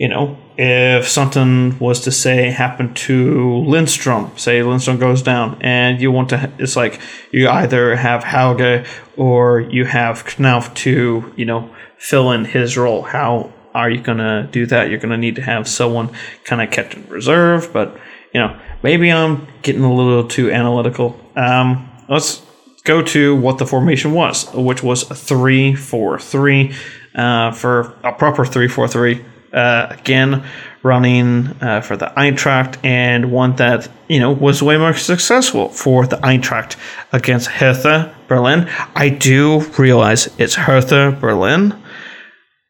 you 0.00 0.08
know, 0.08 0.38
if 0.56 1.06
something 1.06 1.78
was 1.78 2.00
to 2.00 2.10
say 2.10 2.48
happen 2.48 2.94
to 2.94 3.58
Lindstrom, 3.66 4.32
say 4.34 4.62
Lindstrom 4.62 4.98
goes 4.98 5.20
down, 5.20 5.58
and 5.60 6.00
you 6.00 6.10
want 6.10 6.30
to, 6.30 6.50
it's 6.58 6.74
like 6.74 6.98
you 7.32 7.50
either 7.50 7.96
have 7.96 8.24
Hauge 8.24 8.86
or 9.18 9.60
you 9.60 9.84
have 9.84 10.24
Knauff 10.24 10.72
to, 10.76 11.30
you 11.36 11.44
know, 11.44 11.68
fill 11.98 12.32
in 12.32 12.46
his 12.46 12.78
role. 12.78 13.02
How 13.02 13.52
are 13.74 13.90
you 13.90 14.00
going 14.00 14.16
to 14.16 14.48
do 14.50 14.64
that? 14.66 14.88
You're 14.88 14.98
going 15.00 15.10
to 15.10 15.18
need 15.18 15.36
to 15.36 15.42
have 15.42 15.68
someone 15.68 16.08
kind 16.44 16.62
of 16.62 16.70
kept 16.70 16.94
in 16.94 17.06
reserve, 17.08 17.70
but, 17.70 17.94
you 18.32 18.40
know, 18.40 18.58
maybe 18.82 19.12
I'm 19.12 19.46
getting 19.60 19.84
a 19.84 19.92
little 19.92 20.26
too 20.26 20.50
analytical. 20.50 21.20
Um, 21.36 21.90
let's 22.08 22.40
go 22.84 23.02
to 23.02 23.36
what 23.36 23.58
the 23.58 23.66
formation 23.66 24.14
was, 24.14 24.50
which 24.54 24.82
was 24.82 25.10
a 25.10 25.14
three 25.14 25.74
four 25.74 26.18
three, 26.18 26.74
uh, 27.14 27.52
for 27.52 27.98
a 28.02 28.12
proper 28.12 28.46
three 28.46 28.66
four 28.66 28.88
three. 28.88 29.26
Uh, 29.52 29.88
again, 29.90 30.44
running 30.82 31.48
uh, 31.60 31.80
for 31.80 31.96
the 31.96 32.06
Eintracht, 32.16 32.78
and 32.84 33.32
one 33.32 33.56
that 33.56 33.88
you 34.08 34.20
know 34.20 34.30
was 34.30 34.62
way 34.62 34.76
more 34.76 34.94
successful 34.94 35.68
for 35.68 36.06
the 36.06 36.16
Eintracht 36.18 36.76
against 37.12 37.48
Hertha 37.48 38.14
Berlin. 38.28 38.68
I 38.94 39.08
do 39.08 39.60
realize 39.76 40.32
it's 40.38 40.54
Hertha 40.54 41.16
Berlin 41.20 41.74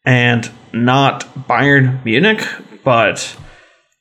and 0.05 0.51
not 0.73 1.25
Bayern 1.47 2.05
Munich, 2.05 2.47
but 2.83 3.37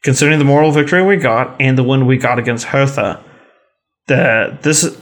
considering 0.03 0.39
the 0.39 0.45
moral 0.45 0.71
victory 0.71 1.03
we 1.03 1.17
got 1.17 1.59
and 1.59 1.77
the 1.77 1.83
win 1.83 2.05
we 2.05 2.17
got 2.17 2.39
against 2.39 2.67
Hertha, 2.67 3.23
the 4.07 4.57
this 4.61 4.95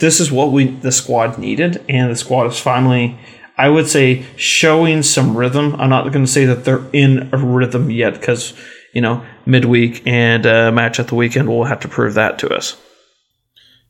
this 0.00 0.18
is 0.18 0.32
what 0.32 0.50
we 0.50 0.66
the 0.66 0.92
squad 0.92 1.38
needed, 1.38 1.84
and 1.88 2.10
the 2.10 2.16
squad 2.16 2.46
is 2.46 2.58
finally, 2.58 3.18
I 3.60 3.68
would 3.68 3.88
say, 3.90 4.24
showing 4.36 5.02
some 5.02 5.36
rhythm. 5.36 5.76
I'm 5.78 5.90
not 5.90 6.04
going 6.12 6.24
to 6.24 6.30
say 6.30 6.46
that 6.46 6.64
they're 6.64 6.82
in 6.94 7.28
a 7.30 7.36
rhythm 7.36 7.90
yet, 7.90 8.14
because 8.14 8.54
you 8.94 9.02
know 9.02 9.22
midweek 9.44 10.02
and 10.06 10.46
uh, 10.46 10.72
match 10.72 10.98
at 10.98 11.08
the 11.08 11.14
weekend 11.14 11.46
will 11.46 11.64
have 11.64 11.80
to 11.80 11.88
prove 11.88 12.14
that 12.14 12.38
to 12.38 12.48
us. 12.48 12.80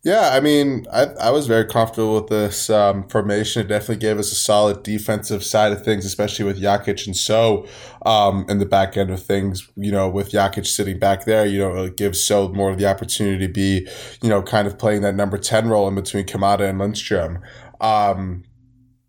Yeah, 0.02 0.30
I 0.32 0.40
mean, 0.40 0.86
I, 0.92 1.04
I 1.20 1.30
was 1.30 1.46
very 1.46 1.66
comfortable 1.66 2.14
with 2.14 2.28
this 2.28 2.68
um, 2.70 3.06
formation. 3.08 3.62
It 3.62 3.68
definitely 3.68 3.98
gave 3.98 4.18
us 4.18 4.32
a 4.32 4.34
solid 4.34 4.82
defensive 4.82 5.44
side 5.44 5.72
of 5.72 5.84
things, 5.84 6.04
especially 6.04 6.46
with 6.46 6.60
Jakic 6.60 7.06
and 7.06 7.14
Sow 7.14 7.68
um, 8.04 8.46
in 8.48 8.58
the 8.58 8.66
back 8.66 8.96
end 8.96 9.10
of 9.10 9.22
things. 9.22 9.70
You 9.76 9.92
know, 9.92 10.08
with 10.08 10.32
Jakic 10.32 10.66
sitting 10.66 10.98
back 10.98 11.26
there, 11.26 11.46
you 11.46 11.60
know, 11.60 11.84
it 11.84 11.96
gives 11.96 12.24
Sow 12.24 12.48
more 12.48 12.70
of 12.70 12.78
the 12.78 12.88
opportunity 12.88 13.46
to 13.46 13.52
be, 13.52 13.86
you 14.20 14.30
know, 14.30 14.42
kind 14.42 14.66
of 14.66 14.78
playing 14.78 15.02
that 15.02 15.14
number 15.14 15.38
10 15.38 15.68
role 15.68 15.86
in 15.86 15.94
between 15.94 16.24
Kamada 16.24 16.68
and 16.68 16.80
Lindstrom. 16.80 17.38
Um, 17.80 18.44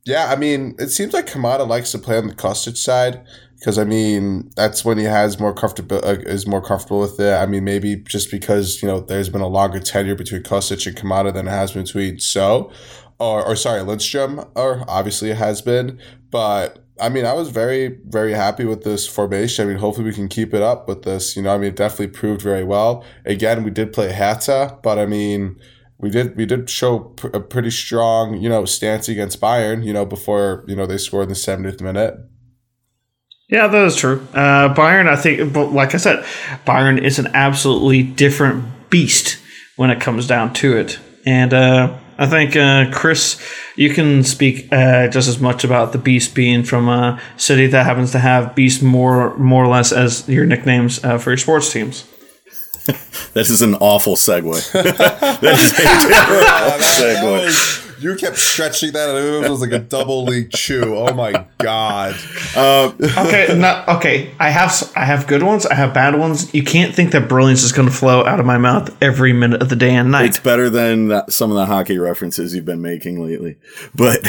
yeah, 0.06 0.32
I 0.32 0.36
mean, 0.36 0.76
it 0.80 0.90
seems 0.90 1.14
like 1.14 1.28
Kamada 1.28 1.68
likes 1.68 1.92
to 1.92 2.00
play 2.00 2.18
on 2.18 2.28
the 2.28 2.34
Kostic 2.34 2.76
side 2.78 3.24
because 3.62 3.78
I 3.78 3.84
mean 3.84 4.50
that's 4.56 4.84
when 4.84 4.98
he 4.98 5.04
has 5.04 5.40
more 5.40 5.54
comfortable 5.54 5.98
uh, 6.04 6.18
is 6.26 6.48
more 6.48 6.62
comfortable 6.62 7.00
with 7.00 7.20
it. 7.20 7.34
I 7.34 7.46
mean, 7.46 7.64
maybe 7.64 7.98
just 7.98 8.32
because 8.32 8.82
you 8.82 8.88
know 8.88 9.00
there's 9.00 9.30
been 9.30 9.42
a 9.42 9.48
longer 9.48 9.80
tenure 9.80 10.16
between 10.16 10.42
Kostic 10.42 10.86
and 10.88 10.98
Kamada 10.98 11.32
than 11.32 11.48
it 11.48 11.52
has 11.52 11.74
been 11.74 11.84
between 11.84 12.20
Sow, 12.20 12.72
or 13.20 13.46
or 13.46 13.56
sorry 13.56 13.84
Lindstrom, 13.84 14.44
or 14.56 14.84
obviously 14.88 15.30
it 15.30 15.38
has 15.38 15.62
been. 15.62 16.00
But 16.32 16.84
I 17.00 17.10
mean, 17.10 17.26
I 17.26 17.34
was 17.34 17.50
very 17.50 18.00
very 18.06 18.34
happy 18.34 18.66
with 18.66 18.84
this 18.84 19.08
formation. 19.08 19.68
I 19.68 19.70
mean, 19.70 19.78
hopefully 19.78 20.08
we 20.08 20.16
can 20.16 20.28
keep 20.28 20.56
it 20.56 20.64
up 20.64 20.88
with 20.88 21.04
this. 21.04 21.36
You 21.36 21.44
know, 21.44 21.54
I 21.54 21.60
mean, 21.60 21.70
it 21.70 21.76
definitely 21.76 22.08
proved 22.08 22.42
very 22.42 22.64
well. 22.64 23.06
Again, 23.26 23.64
we 23.64 23.70
did 23.70 23.94
play 23.94 24.12
Hertha, 24.12 24.80
but 24.82 24.98
I 24.98 25.06
mean 25.06 25.60
we 26.02 26.10
did 26.10 26.36
we 26.36 26.46
did 26.46 26.70
show 26.70 27.16
a 27.34 27.40
pretty 27.40 27.72
strong 27.72 28.42
you 28.42 28.50
know 28.50 28.66
stance 28.66 29.08
against 29.08 29.40
Bayern 29.40 29.86
you 29.86 29.94
know 29.94 30.06
before 30.06 30.66
you 30.68 30.76
know 30.76 30.86
they 30.86 30.98
scored 30.98 31.24
in 31.24 31.30
the 31.30 31.36
70th 31.36 31.82
minute. 31.82 32.16
Yeah, 33.52 33.68
that 33.68 33.84
is 33.84 33.98
true. 33.98 34.26
Uh, 34.34 34.74
Bayern, 34.74 35.10
I 35.10 35.18
think, 35.18 35.52
but 35.52 35.74
like 35.74 35.94
I 35.94 35.98
said, 35.98 36.24
Bayern 36.66 37.02
is 37.02 37.20
an 37.20 37.28
absolutely 37.34 38.02
different 38.02 38.90
beast 38.90 39.40
when 39.76 39.90
it 39.90 40.00
comes 40.00 40.26
down 40.26 40.54
to 40.54 40.78
it. 40.78 40.98
And 41.26 41.54
uh, 41.54 41.98
I 42.18 42.28
think, 42.28 42.56
uh, 42.56 42.90
Chris, 42.94 43.42
you 43.76 43.94
can 43.94 44.24
speak 44.24 44.72
uh, 44.72 45.10
just 45.10 45.28
as 45.28 45.40
much 45.40 45.66
about 45.66 45.92
the 45.92 45.98
Beast 45.98 46.34
being 46.34 46.64
from 46.64 46.88
a 46.88 47.20
city 47.36 47.68
that 47.68 47.86
happens 47.86 48.12
to 48.14 48.20
have 48.20 48.56
Beast 48.56 48.82
more, 48.82 49.36
more 49.38 49.66
or 49.66 49.68
less 49.68 49.92
as 49.92 50.30
your 50.30 50.46
nicknames 50.46 51.04
uh, 51.04 51.18
for 51.18 51.32
your 51.32 51.38
sports 51.38 51.74
teams. 51.74 52.08
This 53.34 53.50
is 53.50 53.62
an 53.62 53.76
awful 53.76 54.16
segue. 54.16 54.72
that 54.74 55.44
is 55.44 55.72
a 55.72 55.84
terrible 56.10 57.48
segue. 57.48 57.88
You 58.02 58.16
kept 58.16 58.38
stretching 58.38 58.94
that, 58.94 59.16
and 59.16 59.46
it 59.46 59.50
was 59.50 59.62
like 59.62 59.72
a 59.72 59.80
double 59.80 60.24
league 60.26 60.50
chew. 60.52 60.96
Oh 60.98 61.14
my 61.14 61.46
god! 61.60 62.16
Uh, 62.56 62.92
okay, 63.00 63.56
not 63.56 63.88
okay. 63.88 64.32
I 64.40 64.50
have 64.50 64.70
s- 64.70 64.92
I 64.96 65.06
have 65.06 65.28
good 65.28 65.44
ones. 65.44 65.68
I 65.68 65.76
have 65.76 65.94
bad 65.94 66.16
ones. 66.18 66.52
You 66.54 66.64
can't 66.64 66.96
think 66.96 67.12
that 67.12 67.30
brilliance 67.30 67.62
is 67.64 67.72
going 67.72 67.88
to 67.88 67.94
flow 67.94 68.26
out 68.26 68.40
of 68.40 68.46
my 68.48 68.58
mouth 68.58 68.90
every 69.04 69.34
minute 69.34 69.62
of 69.62 69.70
the 69.70 69.76
day 69.76 69.94
and 69.94 70.10
night. 70.12 70.26
It's 70.26 70.40
better 70.40 70.70
than 70.70 71.10
that, 71.10 71.32
some 71.32 71.52
of 71.52 71.58
the 71.58 71.68
hockey 71.68 72.00
references 72.00 72.56
you've 72.56 72.66
been 72.66 72.82
making 72.82 73.24
lately. 73.24 73.58
But 73.94 74.28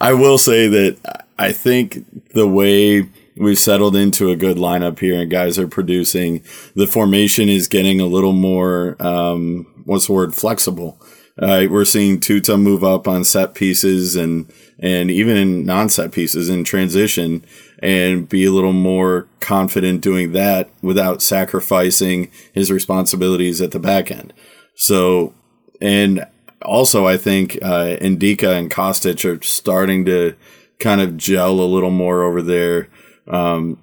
I 0.00 0.12
will 0.12 0.36
say 0.36 0.68
that 0.68 1.24
I 1.38 1.52
think 1.52 2.04
the 2.34 2.46
way 2.46 3.08
we've 3.36 3.58
settled 3.58 3.96
into 3.96 4.30
a 4.30 4.36
good 4.36 4.56
lineup 4.56 4.98
here 4.98 5.20
and 5.20 5.30
guys 5.30 5.58
are 5.58 5.68
producing, 5.68 6.42
the 6.74 6.86
formation 6.86 7.48
is 7.48 7.68
getting 7.68 8.00
a 8.00 8.06
little 8.06 8.32
more, 8.32 8.96
um, 9.00 9.66
what's 9.84 10.06
the 10.06 10.12
word, 10.12 10.34
flexible. 10.34 11.00
Uh, 11.38 11.66
we're 11.68 11.84
seeing 11.84 12.18
Tuta 12.18 12.58
move 12.60 12.82
up 12.82 13.06
on 13.06 13.22
set 13.22 13.54
pieces 13.54 14.16
and, 14.16 14.50
and 14.78 15.10
even 15.10 15.36
in 15.36 15.66
non-set 15.66 16.10
pieces 16.10 16.48
in 16.48 16.64
transition 16.64 17.44
and 17.80 18.26
be 18.26 18.46
a 18.46 18.50
little 18.50 18.72
more 18.72 19.28
confident 19.40 20.00
doing 20.00 20.32
that 20.32 20.70
without 20.80 21.20
sacrificing 21.20 22.30
his 22.54 22.72
responsibilities 22.72 23.60
at 23.60 23.72
the 23.72 23.78
back 23.78 24.10
end. 24.10 24.32
So, 24.74 25.34
and 25.78 26.26
also 26.62 27.06
I 27.06 27.18
think 27.18 27.56
uh, 27.60 27.96
Ndicka 28.00 28.58
and 28.58 28.70
Kostic 28.70 29.24
are 29.24 29.42
starting 29.42 30.06
to 30.06 30.34
kind 30.78 31.02
of 31.02 31.18
gel 31.18 31.60
a 31.60 31.62
little 31.62 31.90
more 31.90 32.22
over 32.22 32.40
there. 32.40 32.88
Um, 33.28 33.82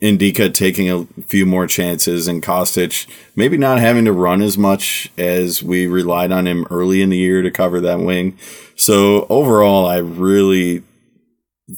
Ndicka 0.00 0.52
taking 0.52 0.90
a 0.90 1.04
few 1.22 1.46
more 1.46 1.66
chances 1.66 2.26
and 2.26 2.42
Kostic 2.42 3.06
maybe 3.36 3.56
not 3.56 3.80
having 3.80 4.04
to 4.06 4.12
run 4.12 4.42
as 4.42 4.56
much 4.56 5.10
as 5.18 5.62
we 5.62 5.86
relied 5.86 6.32
on 6.32 6.46
him 6.46 6.66
early 6.70 7.02
in 7.02 7.10
the 7.10 7.16
year 7.16 7.42
to 7.42 7.50
cover 7.50 7.80
that 7.80 8.00
wing. 8.00 8.38
So 8.76 9.26
overall, 9.28 9.86
I 9.86 9.98
really 9.98 10.82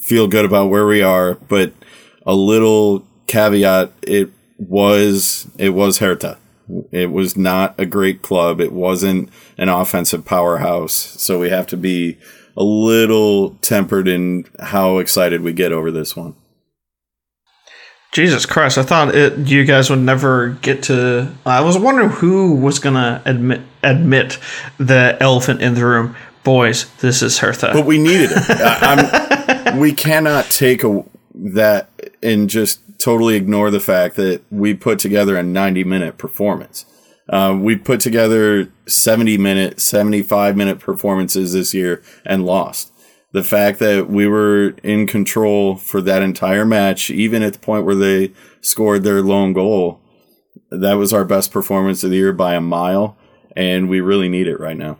feel 0.01 0.27
good 0.27 0.45
about 0.45 0.69
where 0.69 0.85
we 0.85 1.01
are, 1.01 1.35
but 1.35 1.73
a 2.25 2.33
little 2.33 3.05
caveat, 3.27 3.91
it 4.01 4.31
was, 4.57 5.47
it 5.57 5.69
was 5.69 5.99
Hertha. 5.99 6.37
It 6.91 7.11
was 7.11 7.37
not 7.37 7.75
a 7.77 7.85
great 7.85 8.21
club. 8.21 8.59
It 8.59 8.73
wasn't 8.73 9.29
an 9.57 9.69
offensive 9.69 10.25
powerhouse. 10.25 10.93
So 10.93 11.39
we 11.39 11.49
have 11.49 11.67
to 11.67 11.77
be 11.77 12.17
a 12.57 12.63
little 12.63 13.51
tempered 13.61 14.07
in 14.07 14.45
how 14.59 14.97
excited 14.97 15.41
we 15.41 15.53
get 15.53 15.71
over 15.71 15.91
this 15.91 16.15
one. 16.15 16.35
Jesus 18.11 18.45
Christ! 18.45 18.77
I 18.77 18.83
thought 18.83 19.13
it, 19.13 19.37
you 19.39 19.65
guys 19.65 19.89
would 19.89 19.99
never 19.99 20.49
get 20.61 20.83
to. 20.83 21.31
I 21.45 21.61
was 21.61 21.77
wondering 21.77 22.09
who 22.09 22.55
was 22.55 22.79
gonna 22.79 23.21
admit 23.25 23.61
admit 23.83 24.39
the 24.77 25.17
elephant 25.19 25.61
in 25.61 25.75
the 25.75 25.85
room. 25.85 26.15
Boys, 26.43 26.89
this 26.97 27.21
is 27.21 27.39
Hertha. 27.39 27.71
But 27.73 27.85
we 27.85 27.97
needed 27.97 28.31
it. 28.31 28.43
I, 28.49 29.77
we 29.77 29.91
cannot 29.91 30.45
take 30.45 30.83
a, 30.83 31.03
that 31.35 31.89
and 32.23 32.49
just 32.49 32.79
totally 32.97 33.35
ignore 33.35 33.69
the 33.69 33.79
fact 33.79 34.15
that 34.15 34.41
we 34.49 34.73
put 34.73 34.99
together 34.99 35.37
a 35.37 35.43
90 35.43 35.83
minute 35.83 36.17
performance. 36.17 36.85
Uh, 37.29 37.57
we 37.59 37.75
put 37.75 37.99
together 37.99 38.71
70 38.87 39.37
minute, 39.37 39.81
75 39.81 40.55
minute 40.55 40.79
performances 40.79 41.53
this 41.53 41.73
year 41.73 42.01
and 42.25 42.45
lost. 42.45 42.93
The 43.33 43.43
fact 43.43 43.79
that 43.79 44.09
we 44.09 44.25
were 44.27 44.69
in 44.83 45.05
control 45.05 45.75
for 45.75 46.01
that 46.01 46.21
entire 46.21 46.65
match, 46.65 47.09
even 47.09 47.43
at 47.43 47.53
the 47.53 47.59
point 47.59 47.85
where 47.85 47.95
they 47.95 48.33
scored 48.61 49.03
their 49.03 49.21
lone 49.21 49.53
goal, 49.53 50.01
that 50.71 50.93
was 50.93 51.13
our 51.13 51.25
best 51.25 51.51
performance 51.51 52.03
of 52.03 52.09
the 52.09 52.17
year 52.17 52.33
by 52.33 52.55
a 52.55 52.61
mile, 52.61 53.17
and 53.55 53.89
we 53.89 54.01
really 54.01 54.29
need 54.29 54.47
it 54.47 54.59
right 54.59 54.77
now. 54.77 54.97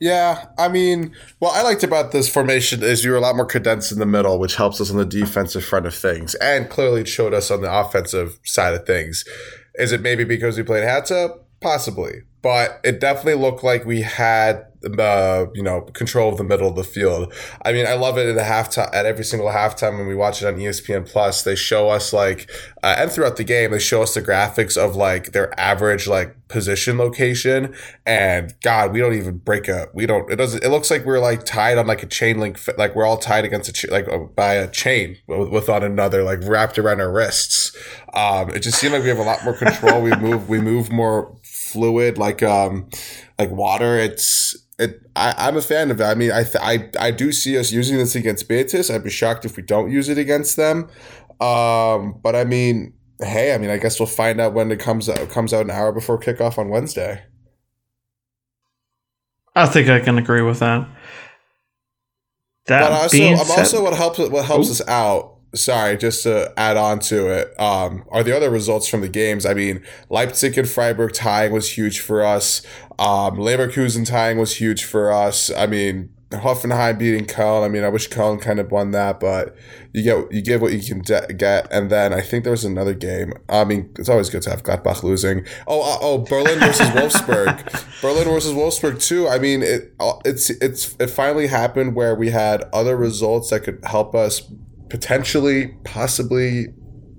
Yeah, 0.00 0.46
I 0.56 0.68
mean, 0.68 1.14
what 1.40 1.54
I 1.54 1.62
liked 1.62 1.84
about 1.84 2.12
this 2.12 2.26
formation 2.26 2.82
is 2.82 3.04
you 3.04 3.10
were 3.10 3.18
a 3.18 3.20
lot 3.20 3.36
more 3.36 3.44
condensed 3.44 3.92
in 3.92 3.98
the 3.98 4.06
middle, 4.06 4.38
which 4.38 4.56
helps 4.56 4.80
us 4.80 4.90
on 4.90 4.96
the 4.96 5.04
defensive 5.04 5.62
front 5.62 5.84
of 5.84 5.94
things, 5.94 6.34
and 6.36 6.70
clearly 6.70 7.04
showed 7.04 7.34
us 7.34 7.50
on 7.50 7.60
the 7.60 7.70
offensive 7.72 8.38
side 8.42 8.72
of 8.72 8.86
things. 8.86 9.26
Is 9.74 9.92
it 9.92 10.00
maybe 10.00 10.24
because 10.24 10.56
we 10.56 10.62
played 10.62 10.84
Hertha? 10.84 11.34
Possibly, 11.60 12.22
but 12.42 12.80
it 12.84 13.00
definitely 13.00 13.40
looked 13.40 13.62
like 13.62 13.84
we 13.84 14.02
had 14.02 14.66
uh, 14.98 15.46
you 15.54 15.62
know 15.62 15.82
control 15.82 16.30
of 16.30 16.38
the 16.38 16.44
middle 16.44 16.68
of 16.68 16.76
the 16.76 16.84
field. 16.84 17.32
I 17.64 17.72
mean, 17.72 17.86
I 17.86 17.94
love 17.94 18.16
it 18.16 18.28
at 18.28 18.34
the 18.34 18.42
halftime 18.42 18.88
at 18.94 19.06
every 19.06 19.24
single 19.24 19.48
halftime 19.48 19.98
when 19.98 20.06
we 20.06 20.14
watch 20.14 20.42
it 20.42 20.46
on 20.46 20.56
ESPN 20.56 21.10
Plus. 21.10 21.42
They 21.42 21.54
show 21.54 21.90
us 21.90 22.12
like 22.12 22.50
uh, 22.82 22.94
and 22.98 23.10
throughout 23.10 23.36
the 23.36 23.44
game 23.44 23.72
they 23.72 23.78
show 23.78 24.02
us 24.02 24.14
the 24.14 24.22
graphics 24.22 24.76
of 24.76 24.96
like 24.96 25.32
their 25.32 25.58
average 25.60 26.06
like 26.06 26.36
position 26.48 26.98
location. 26.98 27.74
And 28.06 28.54
God, 28.62 28.92
we 28.92 29.00
don't 29.00 29.14
even 29.14 29.38
break 29.38 29.68
a 29.68 29.88
we 29.92 30.06
don't. 30.06 30.30
It 30.30 30.36
doesn't. 30.36 30.64
It 30.64 30.70
looks 30.70 30.90
like 30.90 31.04
we're 31.04 31.20
like 31.20 31.44
tied 31.44 31.76
on 31.76 31.86
like 31.86 32.02
a 32.02 32.06
chain 32.06 32.38
link. 32.40 32.58
Like 32.78 32.94
we're 32.94 33.06
all 33.06 33.18
tied 33.18 33.44
against 33.44 33.68
a 33.68 33.72
ch- 33.72 33.90
like 33.90 34.08
uh, 34.08 34.18
by 34.18 34.54
a 34.54 34.68
chain 34.70 35.16
with, 35.26 35.50
with 35.50 35.68
one 35.68 35.82
another, 35.82 36.22
like 36.22 36.40
wrapped 36.42 36.78
around 36.78 37.00
our 37.00 37.12
wrists. 37.12 37.76
Um, 38.14 38.50
it 38.50 38.60
just 38.60 38.78
seemed 38.78 38.94
like 38.94 39.02
we 39.02 39.08
have 39.10 39.18
a 39.18 39.22
lot 39.22 39.44
more 39.44 39.54
control. 39.54 40.00
we 40.00 40.14
move 40.16 40.48
we 40.48 40.60
move 40.60 40.90
more 40.90 41.36
fluid 41.70 42.18
like 42.18 42.42
um 42.42 42.88
like 43.38 43.50
water 43.50 43.98
it's 43.98 44.56
it 44.78 45.00
I, 45.16 45.34
i'm 45.38 45.56
a 45.56 45.62
fan 45.62 45.90
of 45.90 46.00
it 46.00 46.04
i 46.04 46.14
mean 46.14 46.32
i 46.32 46.42
th- 46.42 46.56
I 46.60 46.90
i 46.98 47.10
do 47.10 47.32
see 47.32 47.58
us 47.58 47.72
using 47.72 47.98
this 47.98 48.14
against 48.14 48.48
betis 48.48 48.90
i'd 48.90 49.04
be 49.04 49.10
shocked 49.10 49.44
if 49.44 49.56
we 49.56 49.62
don't 49.62 49.90
use 49.90 50.08
it 50.08 50.18
against 50.18 50.56
them 50.56 50.88
um 51.40 52.18
but 52.22 52.34
i 52.34 52.44
mean 52.44 52.94
hey 53.20 53.54
i 53.54 53.58
mean 53.58 53.70
i 53.70 53.76
guess 53.76 54.00
we'll 54.00 54.06
find 54.06 54.40
out 54.40 54.54
when 54.54 54.70
it 54.70 54.80
comes 54.80 55.08
out 55.08 55.28
comes 55.30 55.52
out 55.52 55.64
an 55.64 55.70
hour 55.70 55.92
before 55.92 56.18
kickoff 56.18 56.58
on 56.58 56.68
wednesday 56.68 57.22
I 59.54 59.66
think 59.66 59.88
I 59.88 60.00
can 60.00 60.18
agree 60.18 60.42
with 60.42 60.60
that. 60.60 60.88
That 62.66 62.82
but 62.82 62.92
also 62.92 63.16
being 63.16 63.38
I'm 63.38 63.44
said, 63.46 63.58
also 63.58 63.82
what 63.82 63.94
helps 63.94 64.18
what 64.18 64.44
helps 64.44 64.70
us 64.70 64.86
out. 64.86 65.38
Sorry, 65.54 65.96
just 65.96 66.22
to 66.22 66.52
add 66.56 66.76
on 66.76 67.00
to 67.00 67.28
it, 67.28 67.58
um, 67.60 68.04
are 68.10 68.22
the 68.22 68.34
other 68.36 68.50
results 68.50 68.86
from 68.86 69.00
the 69.00 69.08
games. 69.08 69.44
I 69.44 69.54
mean, 69.54 69.82
Leipzig 70.08 70.56
and 70.56 70.68
Freiburg 70.68 71.12
tying 71.12 71.52
was 71.52 71.76
huge 71.76 72.00
for 72.00 72.22
us. 72.22 72.62
Um, 73.00 73.36
Leverkusen 73.36 74.06
tying 74.06 74.38
was 74.38 74.56
huge 74.56 74.84
for 74.84 75.12
us. 75.12 75.50
I 75.50 75.66
mean, 75.66 76.10
Hoffenheim 76.30 76.98
beating 76.98 77.26
Köln. 77.26 77.64
I 77.64 77.68
mean, 77.68 77.82
I 77.82 77.88
wish 77.88 78.08
Köln 78.08 78.40
kind 78.40 78.60
of 78.60 78.70
won 78.70 78.92
that, 78.92 79.18
but 79.18 79.56
you 79.92 80.04
get 80.04 80.32
you 80.32 80.40
give 80.40 80.60
what 80.60 80.72
you 80.72 80.80
can 80.80 81.00
de- 81.02 81.32
get. 81.34 81.66
And 81.72 81.90
then 81.90 82.12
I 82.12 82.20
think 82.20 82.44
there 82.44 82.52
was 82.52 82.64
another 82.64 82.94
game. 82.94 83.32
I 83.48 83.64
mean, 83.64 83.92
it's 83.98 84.08
always 84.08 84.30
good 84.30 84.42
to 84.42 84.50
have 84.50 84.62
Gladbach 84.62 85.02
losing. 85.02 85.44
Oh, 85.66 85.80
uh, 85.82 85.98
oh, 86.00 86.18
Berlin 86.18 86.60
versus 86.60 86.86
Wolfsburg. 86.90 88.00
Berlin 88.00 88.24
versus 88.24 88.52
Wolfsburg 88.52 89.02
too. 89.02 89.28
I 89.28 89.40
mean, 89.40 89.62
it 89.62 89.92
uh, 89.98 90.12
it's 90.24 90.50
it's 90.50 90.94
it 91.00 91.10
finally 91.10 91.48
happened 91.48 91.96
where 91.96 92.14
we 92.14 92.30
had 92.30 92.62
other 92.72 92.96
results 92.96 93.50
that 93.50 93.64
could 93.64 93.80
help 93.84 94.14
us 94.14 94.42
potentially, 94.90 95.68
possibly, 95.84 96.68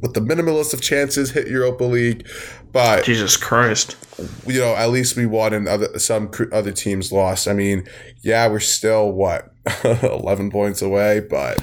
with 0.02 0.14
the 0.14 0.20
minimalist 0.20 0.74
of 0.74 0.82
chances, 0.82 1.32
hit 1.32 1.48
Europa 1.48 1.84
League. 1.84 2.28
But 2.72 3.04
Jesus 3.04 3.36
Christ. 3.36 3.98
you 4.46 4.60
know, 4.60 4.76
at 4.76 4.92
least 4.92 5.18
we 5.18 5.26
won 5.26 5.54
and 5.54 5.68
other 5.68 5.98
some 6.00 6.32
other 6.52 6.72
teams 6.72 7.12
lost. 7.12 7.48
I 7.48 7.54
mean, 7.54 7.88
yeah, 8.22 8.48
we're 8.48 8.60
still 8.60 9.12
what 9.12 9.54
eleven 9.84 10.50
points 10.50 10.82
away, 10.82 11.20
but 11.20 11.62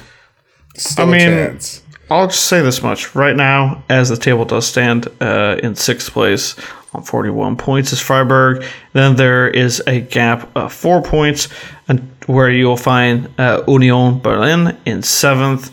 still 0.75 1.07
I 1.07 1.11
mean, 1.11 1.29
a 1.29 1.47
chance. 1.47 1.83
I'll 2.11 2.27
just 2.27 2.45
say 2.45 2.61
this 2.61 2.81
much. 2.83 3.15
Right 3.15 3.35
now, 3.35 3.83
as 3.89 4.09
the 4.09 4.17
table 4.17 4.45
does 4.45 4.67
stand 4.67 5.07
uh, 5.21 5.57
in 5.61 5.75
sixth 5.75 6.11
place 6.11 6.55
on 6.93 7.03
41 7.03 7.55
points 7.55 7.93
is 7.93 7.99
Freiburg. 7.99 8.63
Then 8.93 9.15
there 9.15 9.47
is 9.47 9.81
a 9.85 10.01
gap 10.01 10.49
of 10.55 10.73
four 10.73 11.01
points 11.01 11.47
and 11.87 12.11
where 12.25 12.49
you'll 12.49 12.77
find 12.77 13.29
uh, 13.37 13.63
Union 13.67 14.19
Berlin 14.19 14.77
in 14.85 15.03
seventh. 15.03 15.71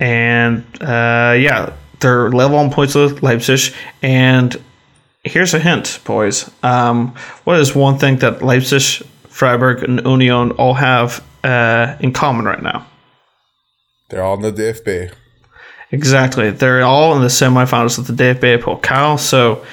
And 0.00 0.64
uh, 0.80 1.36
yeah, 1.38 1.72
they're 2.00 2.30
level 2.30 2.58
on 2.58 2.70
points 2.70 2.94
with 2.94 3.22
Leipzig. 3.22 3.72
And 4.02 4.56
here's 5.22 5.54
a 5.54 5.58
hint, 5.58 6.00
boys. 6.04 6.50
Um, 6.62 7.14
what 7.44 7.58
is 7.60 7.74
one 7.74 7.98
thing 7.98 8.16
that 8.16 8.42
Leipzig, 8.42 9.06
Freiburg, 9.28 9.84
and 9.84 10.04
Union 10.04 10.52
all 10.52 10.74
have 10.74 11.24
uh, 11.44 11.96
in 12.00 12.12
common 12.12 12.46
right 12.46 12.62
now? 12.62 12.86
They're 14.08 14.24
all 14.24 14.34
in 14.34 14.42
the 14.42 14.52
DFB. 14.52 15.12
Exactly. 15.92 16.50
They're 16.50 16.82
all 16.82 17.14
in 17.16 17.22
the 17.22 17.28
semifinals 17.28 17.98
of 17.98 18.06
the 18.06 18.12
DFB 18.12 18.62
Pokal. 18.62 19.18
So, 19.18 19.64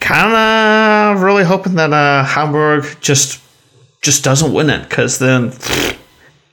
kind 0.00 0.32
of 1.16 1.22
really 1.22 1.44
hoping 1.44 1.74
that 1.74 1.92
uh, 1.92 2.24
Hamburg 2.24 2.84
just 3.00 3.40
just 4.00 4.22
doesn't 4.24 4.52
win 4.52 4.70
it, 4.70 4.88
because 4.88 5.18
then, 5.18 5.52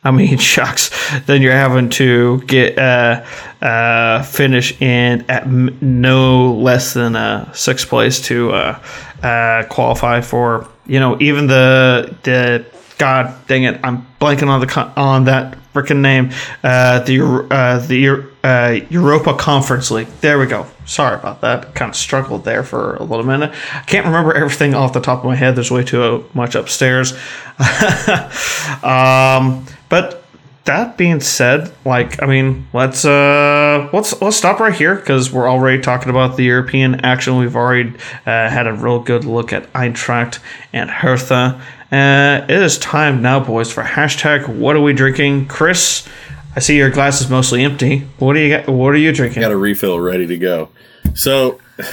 I 0.06 0.12
mean, 0.12 0.38
shucks. 0.54 0.92
then 1.26 1.42
you're 1.42 1.52
having 1.52 1.90
to 1.90 2.42
get 2.44 2.78
uh, 2.78 3.26
uh, 3.62 4.24
finish 4.24 4.80
in 4.80 5.26
at 5.28 5.48
no 5.48 6.54
less 6.54 6.94
than 6.94 7.16
uh, 7.16 7.52
sixth 7.52 7.90
place 7.90 8.22
to 8.28 8.52
uh, 8.52 8.80
uh, 9.24 9.64
qualify 9.70 10.22
for 10.22 10.70
you 10.86 11.00
know 11.00 11.20
even 11.20 11.48
the 11.48 12.16
the 12.24 12.66
God 12.98 13.36
dang 13.48 13.64
it, 13.64 13.80
I'm 13.84 14.06
blanking 14.22 14.48
on 14.48 14.62
the 14.62 14.94
on 14.96 15.26
that 15.26 15.58
freaking 15.74 16.00
name. 16.00 16.32
Uh, 16.64 17.00
the 17.00 17.48
uh, 17.52 17.80
the 17.80 18.86
Europa 18.90 19.34
Conference 19.34 19.90
League. 19.92 20.08
There 20.22 20.38
we 20.40 20.46
go. 20.46 20.68
Sorry 20.86 21.16
about 21.16 21.42
that. 21.42 21.74
Kind 21.74 21.90
of 21.90 21.96
struggled 21.96 22.46
there 22.46 22.64
for 22.64 22.96
a 22.98 23.04
little 23.04 23.26
minute. 23.26 23.52
I 23.74 23.82
can't 23.82 24.06
remember 24.06 24.34
everything 24.34 24.76
off 24.76 24.94
the 24.94 25.02
top 25.02 25.20
of 25.20 25.26
my 25.26 25.36
head. 25.36 25.56
There's 25.56 25.72
way 25.72 25.84
too 25.84 26.30
much 26.36 26.54
upstairs. 26.54 27.14
um, 28.84 29.66
but 29.90 30.26
that 30.66 30.98
being 30.98 31.20
said, 31.20 31.72
like 31.86 32.22
I 32.22 32.26
mean, 32.26 32.68
let's 32.74 33.06
uh 33.06 33.90
let's 33.94 34.20
let's 34.22 34.36
stop 34.36 34.60
right 34.60 34.74
here 34.74 34.96
because 34.96 35.32
we're 35.32 35.50
already 35.50 35.82
talking 35.82 36.10
about 36.10 36.38
the 36.38 36.44
European 36.44 37.06
action. 37.06 37.38
We've 37.38 37.56
already 37.56 37.94
uh, 38.26 38.50
had 38.50 38.68
a 38.68 38.74
real 38.74 39.00
good 39.00 39.26
look 39.26 39.54
at 39.54 39.72
Eintracht 39.74 40.40
and 40.74 40.90
Hertha. 40.90 41.62
Uh, 41.92 42.46
it 42.50 42.62
is 42.62 42.80
time 42.80 43.22
now, 43.22 43.40
boys, 43.40 43.72
for 43.72 43.84
hashtag 43.84 44.48
What 44.48 44.76
are 44.76 44.82
we 44.82 44.92
drinking? 44.92 45.48
Chris, 45.48 46.08
I 46.56 46.60
see 46.60 46.78
your 46.78 46.90
glass 46.90 47.22
is 47.22 47.30
mostly 47.30 47.64
empty. 47.64 48.00
What 48.18 48.34
do 48.34 48.40
you 48.40 48.58
got? 48.58 48.68
What 48.68 48.94
are 48.94 48.98
you 48.98 49.14
drinking? 49.14 49.42
got 49.42 49.52
a 49.52 49.58
refill 49.58 50.00
ready 50.00 50.26
to 50.26 50.38
go. 50.38 50.70
So, 51.14 51.60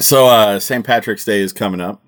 so 0.00 0.26
uh, 0.26 0.58
St. 0.58 0.84
Patrick's 0.84 1.24
Day 1.24 1.40
is 1.40 1.52
coming 1.52 1.80
up, 1.80 2.02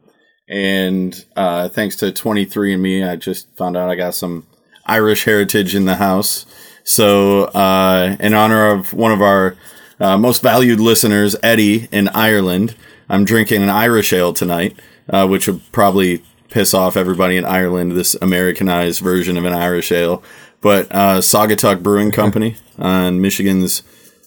and 0.53 1.25
uh, 1.35 1.71
thanks 1.71 1.97
to 1.97 2.13
23andMe, 2.13 3.09
I 3.09 3.17
just 3.17 3.49
found 3.57 3.75
out 3.75 3.89
I 3.89 3.95
got 3.95 4.15
some 4.15 4.47
Irish 4.85 5.25
heritage 5.25 5.75
in 5.75 5.87
the 5.87 5.95
house. 5.95 6.45
So, 6.85 7.45
uh, 7.45 8.17
in 8.21 8.35
honor 8.35 8.71
of 8.71 8.93
one 8.93 9.13
of 9.13 9.23
our 9.23 9.57
uh, 9.99 10.19
most 10.19 10.43
valued 10.43 10.79
listeners, 10.79 11.35
Eddie 11.43 11.89
in 11.91 12.09
Ireland, 12.09 12.75
I'm 13.09 13.25
drinking 13.25 13.63
an 13.63 13.71
Irish 13.71 14.13
ale 14.13 14.35
tonight, 14.35 14.79
uh, 15.09 15.27
which 15.27 15.47
would 15.47 15.63
probably 15.73 16.23
piss 16.51 16.75
off 16.75 16.99
everybody 16.99 17.39
in 17.39 17.47
Ireland. 17.47 17.93
This 17.93 18.15
Americanized 18.21 19.01
version 19.01 19.39
of 19.39 19.47
an 19.47 19.55
Irish 19.55 19.91
ale, 19.91 20.23
but 20.61 20.87
uh, 20.91 21.21
Saugatuck 21.21 21.83
Brewing 21.83 22.11
Company 22.13 22.57
on 22.79 23.23
Michigan's 23.23 23.83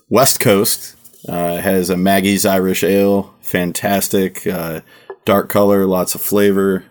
West 0.10 0.40
Coast 0.40 0.96
uh, 1.30 1.58
has 1.58 1.92
a 1.92 1.98
Maggie's 1.98 2.48
Irish 2.48 2.84
Ale. 2.84 3.34
Fantastic, 3.42 4.48
uh, 4.48 4.82
dark 5.26 5.50
color, 5.50 5.86
lots 5.86 6.16
of 6.16 6.22
flavor, 6.22 6.86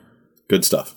good 0.48 0.64
stuff. 0.64 0.94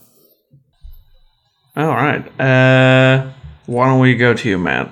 All 1.76 1.88
right. 1.88 2.26
Uh, 2.39 3.32
why 3.67 3.88
don't 3.88 4.00
we 4.00 4.15
go 4.15 4.34
to 4.34 4.50
you, 4.50 4.58
Matt? 4.58 4.91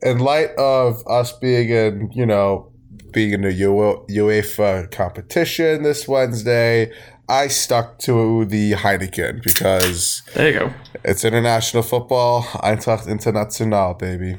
in 0.00 0.18
light 0.18 0.50
of 0.56 1.02
us 1.08 1.32
being 1.32 1.70
in, 1.70 2.08
you 2.12 2.24
know, 2.24 2.70
being 3.12 3.32
in 3.32 3.40
the 3.40 3.50
UEFA 3.50 4.88
competition 4.92 5.82
this 5.82 6.06
Wednesday, 6.06 6.92
I 7.28 7.48
stuck 7.48 7.98
to 8.00 8.44
the 8.44 8.72
Heineken 8.74 9.42
because 9.42 10.22
There 10.34 10.52
you 10.52 10.58
go. 10.58 10.72
it's 11.04 11.24
international 11.24 11.82
football. 11.82 12.42
Eintracht 12.62 13.08
International, 13.08 13.94
baby. 13.94 14.38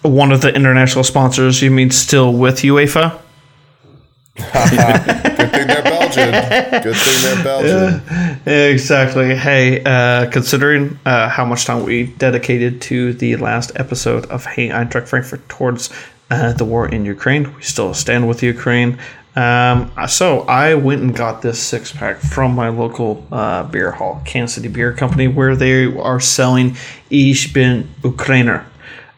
One 0.00 0.32
of 0.32 0.40
the 0.40 0.54
international 0.54 1.04
sponsors. 1.04 1.60
You 1.60 1.70
mean 1.70 1.90
still 1.90 2.32
with 2.32 2.60
UEFA? 2.60 3.20
Good 4.36 5.52
thing 5.52 5.66
they're 5.68 5.82
Belgian. 6.14 6.82
Good 6.82 6.96
thing 6.96 7.22
they're 7.22 7.44
Belgian. 7.44 8.40
Exactly. 8.46 9.34
Hey, 9.34 9.82
uh, 9.84 10.30
considering 10.30 10.98
uh, 11.06 11.28
how 11.30 11.44
much 11.46 11.64
time 11.64 11.82
we 11.82 12.04
dedicated 12.04 12.82
to 12.82 13.14
the 13.14 13.36
last 13.36 13.72
episode 13.76 14.26
of 14.26 14.44
Hey 14.44 14.68
Eintracht 14.68 15.08
Frankfurt 15.08 15.48
towards 15.48 15.90
uh, 16.30 16.52
the 16.52 16.64
war 16.64 16.86
in 16.86 17.06
Ukraine, 17.06 17.54
we 17.54 17.62
still 17.62 17.94
stand 17.94 18.28
with 18.28 18.42
Ukraine. 18.42 18.98
Um, 19.36 19.90
so 20.06 20.40
I 20.42 20.74
went 20.74 21.02
and 21.02 21.14
got 21.16 21.42
this 21.42 21.60
six 21.60 21.90
pack 21.90 22.18
from 22.18 22.54
my 22.54 22.68
local 22.68 23.26
uh, 23.32 23.64
beer 23.64 23.90
hall, 23.90 24.22
Kansas 24.24 24.54
City 24.54 24.68
Beer 24.68 24.92
Company, 24.92 25.26
where 25.26 25.56
they 25.56 25.86
are 25.96 26.20
selling 26.20 26.76
Ich 27.10 27.52
bin 27.52 27.88
Ukrainer 28.02 28.64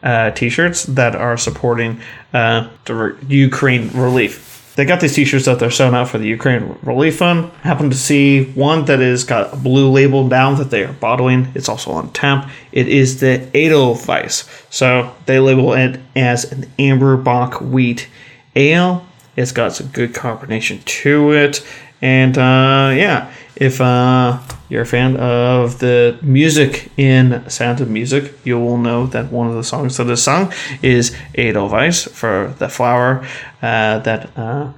uh, 0.03 0.31
t-shirts 0.31 0.83
that 0.83 1.15
are 1.15 1.37
supporting 1.37 1.99
uh, 2.33 2.69
the 2.85 3.15
Ukraine 3.27 3.89
relief. 3.93 4.56
They 4.77 4.85
got 4.85 5.01
these 5.01 5.15
t-shirts 5.15 5.45
that 5.45 5.57
they're 5.57 5.71
selling 5.71 5.95
out 5.95 6.07
for 6.07 6.19
the 6.19 6.27
Ukraine 6.27 6.77
Relief 6.83 7.17
Fund. 7.17 7.51
Happened 7.63 7.91
to 7.93 7.97
see 7.97 8.43
one 8.51 8.85
that 8.85 8.99
is 8.99 9.23
got 9.23 9.51
a 9.51 9.57
blue 9.57 9.89
label 9.89 10.29
down 10.29 10.57
that 10.57 10.69
they 10.69 10.83
are 10.83 10.93
bottling. 10.93 11.51
It's 11.55 11.67
also 11.67 11.89
on 11.89 12.13
tap. 12.13 12.47
It 12.71 12.87
is 12.87 13.19
the 13.19 13.49
Edelweiss. 13.55 14.47
So 14.69 15.15
they 15.25 15.39
label 15.39 15.73
it 15.73 15.99
as 16.15 16.51
an 16.51 16.71
amber 16.77 17.17
bock 17.17 17.59
wheat 17.59 18.07
ale. 18.55 19.03
It's 19.35 19.51
got 19.51 19.73
some 19.73 19.87
good 19.87 20.13
carbonation 20.13 20.85
to 20.85 21.31
it. 21.31 21.65
And 21.99 22.37
uh, 22.37 22.93
yeah, 22.95 23.33
if 23.55 23.81
uh, 23.81 24.39
you're 24.69 24.83
a 24.83 24.85
fan 24.85 25.17
of 25.17 25.79
the 25.79 26.17
music 26.21 26.91
in 26.97 27.47
Sound 27.49 27.81
of 27.81 27.89
Music, 27.89 28.33
you 28.43 28.59
will 28.59 28.77
know 28.77 29.07
that 29.07 29.31
one 29.31 29.47
of 29.47 29.55
the 29.55 29.63
songs 29.63 29.97
that 29.97 30.09
is 30.09 30.23
sung 30.23 30.51
is 30.81 31.15
Edelweiss 31.35 32.05
for 32.05 32.53
the 32.59 32.69
flower 32.69 33.25
uh, 33.61 33.99
that 33.99 34.37
uh, 34.37 34.71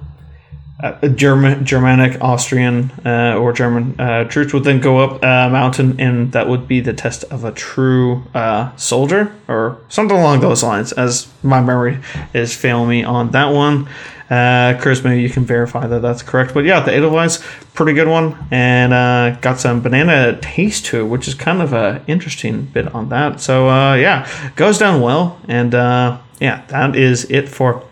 German, 1.14 1.64
Germanic, 1.64 2.22
Austrian, 2.22 2.90
uh, 3.04 3.36
or 3.38 3.52
German 3.52 3.98
uh, 4.00 4.24
troops 4.24 4.52
would 4.52 4.64
then 4.64 4.80
go 4.80 4.98
up 4.98 5.22
a 5.22 5.50
mountain, 5.50 6.00
and 6.00 6.32
that 6.32 6.48
would 6.48 6.66
be 6.66 6.80
the 6.80 6.92
test 6.92 7.24
of 7.24 7.44
a 7.44 7.52
true 7.52 8.22
uh, 8.34 8.74
soldier, 8.76 9.32
or 9.48 9.78
something 9.88 10.16
along 10.16 10.40
those 10.40 10.62
lines. 10.62 10.92
As 10.92 11.28
my 11.42 11.60
memory 11.60 11.98
is 12.32 12.54
failing 12.54 12.88
me 12.88 13.04
on 13.04 13.30
that 13.32 13.52
one. 13.52 13.88
Uh, 14.30 14.78
Chris, 14.80 15.02
maybe 15.02 15.20
you 15.20 15.28
can 15.28 15.44
verify 15.44 15.88
that 15.88 16.02
that's 16.02 16.22
correct. 16.22 16.54
But 16.54 16.64
yeah, 16.64 16.78
the 16.78 16.94
Edelweiss, 16.94 17.42
pretty 17.74 17.94
good 17.94 18.06
one, 18.06 18.38
and 18.52 18.92
uh, 18.92 19.36
got 19.40 19.58
some 19.58 19.80
banana 19.80 20.38
taste 20.40 20.86
to 20.86 21.00
it, 21.00 21.04
which 21.04 21.26
is 21.26 21.34
kind 21.34 21.60
of 21.60 21.72
a 21.72 22.02
interesting 22.06 22.66
bit 22.66 22.94
on 22.94 23.08
that. 23.08 23.40
So 23.40 23.68
uh, 23.68 23.94
yeah, 23.96 24.28
goes 24.54 24.78
down 24.78 25.00
well, 25.00 25.40
and 25.48 25.74
uh, 25.74 26.18
yeah, 26.38 26.64
that 26.66 26.94
is 26.94 27.28
it 27.28 27.48
for 27.48 27.84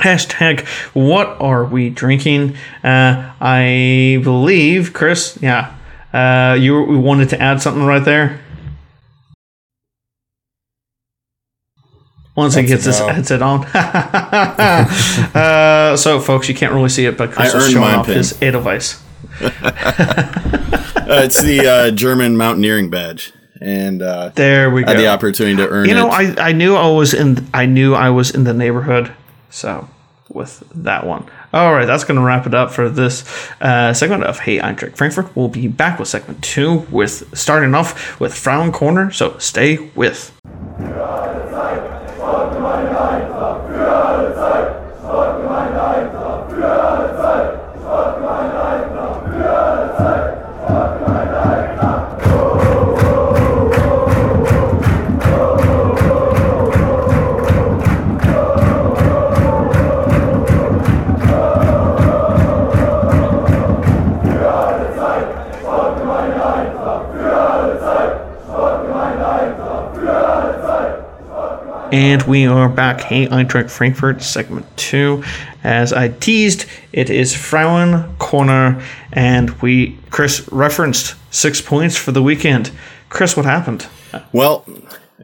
hashtag 0.00 0.66
what 0.94 1.28
are 1.40 1.64
we 1.64 1.90
drinking? 1.90 2.56
Uh, 2.82 3.32
i 3.40 4.20
believe 4.22 4.92
chris 4.92 5.38
yeah 5.40 5.74
uh, 6.12 6.56
you 6.58 6.82
we 6.82 6.96
wanted 6.96 7.28
to 7.28 7.40
add 7.40 7.62
something 7.62 7.84
right 7.84 8.04
there. 8.04 8.40
Once 12.36 12.54
he 12.54 12.62
gets 12.62 12.84
his 12.84 12.98
headset 12.98 13.42
on. 13.42 13.66
Uh, 15.34 15.96
so 15.96 16.18
folks 16.20 16.48
you 16.48 16.54
can't 16.54 16.72
really 16.72 16.88
see 16.88 17.04
it 17.04 17.16
but 17.16 17.30
chris 17.32 17.54
I 17.54 17.58
is 17.58 17.70
showing 17.70 17.84
off 17.94 18.06
pin. 18.06 18.16
his 18.16 18.40
edelweiss. 18.42 19.02
Uh, 21.10 21.22
it's 21.24 21.42
the 21.42 21.66
uh, 21.66 21.90
German 21.90 22.36
mountaineering 22.36 22.88
badge, 22.88 23.32
and 23.60 24.00
uh, 24.00 24.30
there 24.36 24.70
we 24.70 24.84
I 24.84 24.90
had 24.90 24.98
the 25.00 25.08
opportunity 25.08 25.56
to 25.56 25.68
earn 25.68 25.88
you 25.88 25.94
know 25.94 26.06
it. 26.06 26.38
I, 26.38 26.50
I 26.50 26.52
knew 26.52 26.76
i 26.76 26.86
was 26.88 27.14
in 27.14 27.48
i 27.52 27.66
knew 27.66 27.94
i 27.94 28.10
was 28.10 28.30
in 28.30 28.44
the 28.44 28.54
neighborhood 28.54 29.12
so 29.50 29.88
with 30.28 30.62
that 30.74 31.04
one. 31.04 31.26
All 31.52 31.74
right 31.74 31.86
that's 31.86 32.04
going 32.04 32.18
to 32.18 32.24
wrap 32.24 32.46
it 32.46 32.54
up 32.54 32.70
for 32.70 32.88
this 32.88 33.24
uh, 33.60 33.92
segment 33.92 34.24
of 34.24 34.38
hey 34.40 34.58
eintracht 34.58 34.96
frankfurt. 34.96 35.34
We'll 35.36 35.48
be 35.48 35.68
back 35.68 35.98
with 35.98 36.08
segment 36.08 36.42
two 36.42 36.86
with 36.90 37.36
starting 37.36 37.74
off 37.74 38.20
with 38.20 38.34
Frauen 38.34 38.72
Corner 38.72 39.10
so 39.10 39.36
stay 39.38 39.90
with 39.94 40.32
And 71.92 72.22
we 72.22 72.46
are 72.46 72.68
back. 72.68 73.00
Hey, 73.00 73.26
Eintracht 73.26 73.70
Frankfurt, 73.70 74.22
segment 74.22 74.64
two. 74.76 75.24
As 75.64 75.92
I 75.92 76.08
teased, 76.08 76.66
it 76.92 77.10
is 77.10 77.34
Frauen 77.34 78.14
Corner, 78.18 78.80
and 79.12 79.50
we, 79.60 79.98
Chris 80.10 80.48
referenced 80.52 81.16
six 81.34 81.60
points 81.60 81.96
for 81.96 82.12
the 82.12 82.22
weekend. 82.22 82.70
Chris, 83.08 83.36
what 83.36 83.44
happened? 83.44 83.88
Well, 84.32 84.64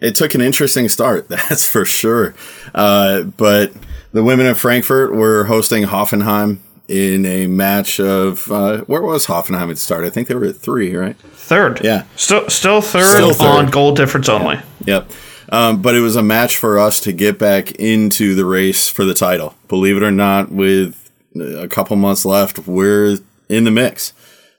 it 0.03 0.17
took 0.17 0.35
an 0.35 0.41
interesting 0.41 0.89
start, 0.89 1.29
that's 1.29 1.69
for 1.69 1.85
sure. 1.85 2.35
Uh, 2.75 3.23
but 3.23 3.73
the 4.13 4.25
women 4.25 4.47
of 4.47 4.59
Frankfurt 4.59 5.15
were 5.15 5.45
hosting 5.45 5.85
Hoffenheim, 5.85 6.59
in 6.89 7.27
a 7.27 7.47
match 7.49 7.99
of 7.99 8.51
uh, 8.51 8.79
where 8.83 9.03
was 9.03 9.27
Hoffenheim 9.27 9.71
at 9.71 9.79
start? 9.79 10.05
I 10.05 10.11
think 10.11 10.29
they 10.29 10.35
were 10.37 10.45
at 10.45 10.57
three, 10.57 10.95
right? 10.95 11.17
Third. 11.17 11.81
Yeah. 11.83 12.05
Still, 12.15 12.49
still 12.49 12.81
third, 12.81 13.07
Still 13.17 13.35
third. 13.35 13.47
on 13.47 13.67
goal 13.71 13.93
difference 13.93 14.29
only. 14.29 14.61
Yep. 14.85 15.11
Um, 15.51 15.81
but 15.81 15.95
it 15.95 16.01
was 16.01 16.17
a 16.17 16.23
match 16.23 16.57
for 16.57 16.79
us 16.79 17.01
to 17.01 17.13
get 17.13 17.39
back 17.39 17.73
into 17.73 18.35
the 18.35 18.45
race 18.45 18.89
for 18.89 19.05
the 19.05 19.15
title. 19.15 19.55
Believe 19.69 19.97
it 19.97 20.03
or 20.03 20.11
not, 20.11 20.51
with 20.51 21.11
a 21.41 21.69
couple 21.69 21.97
months 21.97 22.25
left, 22.25 22.67
we're 22.67 23.19
in 23.49 23.65
the 23.65 23.71
mix. 23.71 24.13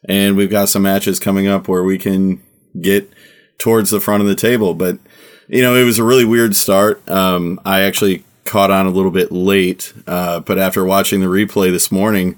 And 0.08 0.38
we've 0.38 0.50
got 0.50 0.70
some 0.70 0.84
matches 0.84 1.20
coming 1.20 1.48
up 1.48 1.68
where 1.68 1.84
we 1.84 1.98
can 1.98 2.42
get 2.80 3.12
towards 3.58 3.90
the 3.90 4.00
front 4.00 4.22
of 4.22 4.28
the 4.28 4.36
table. 4.36 4.74
But, 4.74 5.00
you 5.48 5.62
know, 5.62 5.76
it 5.76 5.84
was 5.84 6.00
a 6.00 6.04
really 6.04 6.26
weird 6.26 6.56
start. 6.56 7.08
Um, 7.10 7.60
I 7.66 7.82
actually 7.82 8.24
caught 8.46 8.72
on 8.72 8.86
a 8.86 8.92
little 8.92 9.12
bit 9.12 9.32
late, 9.32 9.94
uh, 10.06 10.40
but 10.40 10.58
after 10.58 10.86
watching 10.86 11.20
the 11.20 11.28
replay 11.28 11.72
this 11.72 11.92
morning, 11.92 12.38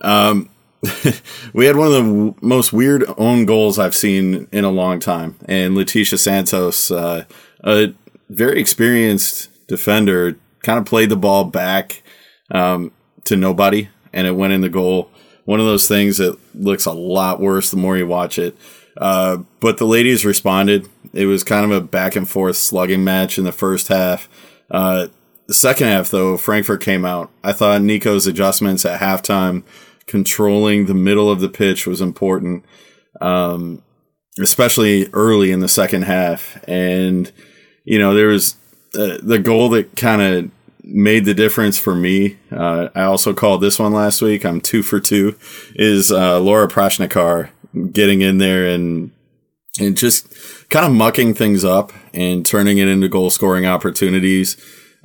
um, 0.00 0.48
we 1.52 1.66
had 1.66 1.76
one 1.76 1.86
of 1.86 1.92
the 1.92 2.02
w- 2.02 2.34
most 2.40 2.72
weird 2.72 3.04
own 3.16 3.46
goals 3.46 3.78
I've 3.78 3.94
seen 3.94 4.48
in 4.52 4.64
a 4.64 4.70
long 4.70 4.98
time. 4.98 5.36
And 5.46 5.74
Letitia 5.74 6.18
Santos, 6.18 6.90
uh, 6.90 7.24
a 7.66 7.94
very 8.28 8.60
experienced 8.60 9.50
defender, 9.66 10.38
kind 10.62 10.78
of 10.78 10.86
played 10.86 11.10
the 11.10 11.16
ball 11.16 11.44
back 11.44 12.02
um, 12.50 12.92
to 13.24 13.36
nobody, 13.36 13.88
and 14.12 14.26
it 14.26 14.32
went 14.32 14.52
in 14.52 14.60
the 14.60 14.68
goal. 14.68 15.10
One 15.44 15.60
of 15.60 15.66
those 15.66 15.86
things 15.86 16.18
that 16.18 16.38
looks 16.54 16.86
a 16.86 16.92
lot 16.92 17.40
worse 17.40 17.70
the 17.70 17.76
more 17.76 17.96
you 17.96 18.06
watch 18.06 18.38
it. 18.38 18.56
Uh, 18.96 19.38
but 19.60 19.78
the 19.78 19.84
ladies 19.84 20.24
responded. 20.24 20.88
It 21.12 21.26
was 21.26 21.44
kind 21.44 21.64
of 21.64 21.70
a 21.70 21.80
back 21.80 22.16
and 22.16 22.28
forth 22.28 22.56
slugging 22.56 23.04
match 23.04 23.38
in 23.38 23.44
the 23.44 23.52
first 23.52 23.88
half. 23.88 24.28
Uh, 24.70 25.08
the 25.46 25.54
second 25.54 25.86
half, 25.88 26.10
though, 26.10 26.36
Frankfurt 26.36 26.80
came 26.80 27.04
out. 27.04 27.30
I 27.44 27.52
thought 27.52 27.82
Nico's 27.82 28.26
adjustments 28.26 28.84
at 28.84 29.00
halftime, 29.00 29.62
controlling 30.06 30.86
the 30.86 30.94
middle 30.94 31.30
of 31.30 31.40
the 31.40 31.48
pitch, 31.48 31.86
was 31.86 32.00
important, 32.00 32.64
um, 33.20 33.82
especially 34.40 35.08
early 35.12 35.52
in 35.52 35.60
the 35.60 35.68
second 35.68 36.02
half. 36.02 36.58
And, 36.66 37.30
you 37.86 37.98
know, 37.98 38.12
there 38.12 38.26
was 38.26 38.56
uh, 38.94 39.16
the 39.22 39.38
goal 39.38 39.70
that 39.70 39.96
kind 39.96 40.20
of 40.20 40.50
made 40.82 41.24
the 41.24 41.34
difference 41.34 41.78
for 41.78 41.94
me. 41.94 42.36
Uh, 42.50 42.88
I 42.94 43.02
also 43.02 43.32
called 43.32 43.62
this 43.62 43.78
one 43.78 43.92
last 43.92 44.20
week. 44.20 44.44
I'm 44.44 44.60
two 44.60 44.82
for 44.82 45.00
two. 45.00 45.36
Is 45.74 46.12
uh, 46.12 46.40
Laura 46.40 46.68
Prašnikar 46.68 47.50
getting 47.92 48.20
in 48.20 48.38
there 48.38 48.66
and 48.66 49.12
and 49.78 49.96
just 49.96 50.34
kind 50.68 50.84
of 50.84 50.92
mucking 50.92 51.34
things 51.34 51.64
up 51.64 51.92
and 52.12 52.44
turning 52.44 52.78
it 52.78 52.88
into 52.88 53.08
goal 53.08 53.30
scoring 53.30 53.66
opportunities. 53.66 54.56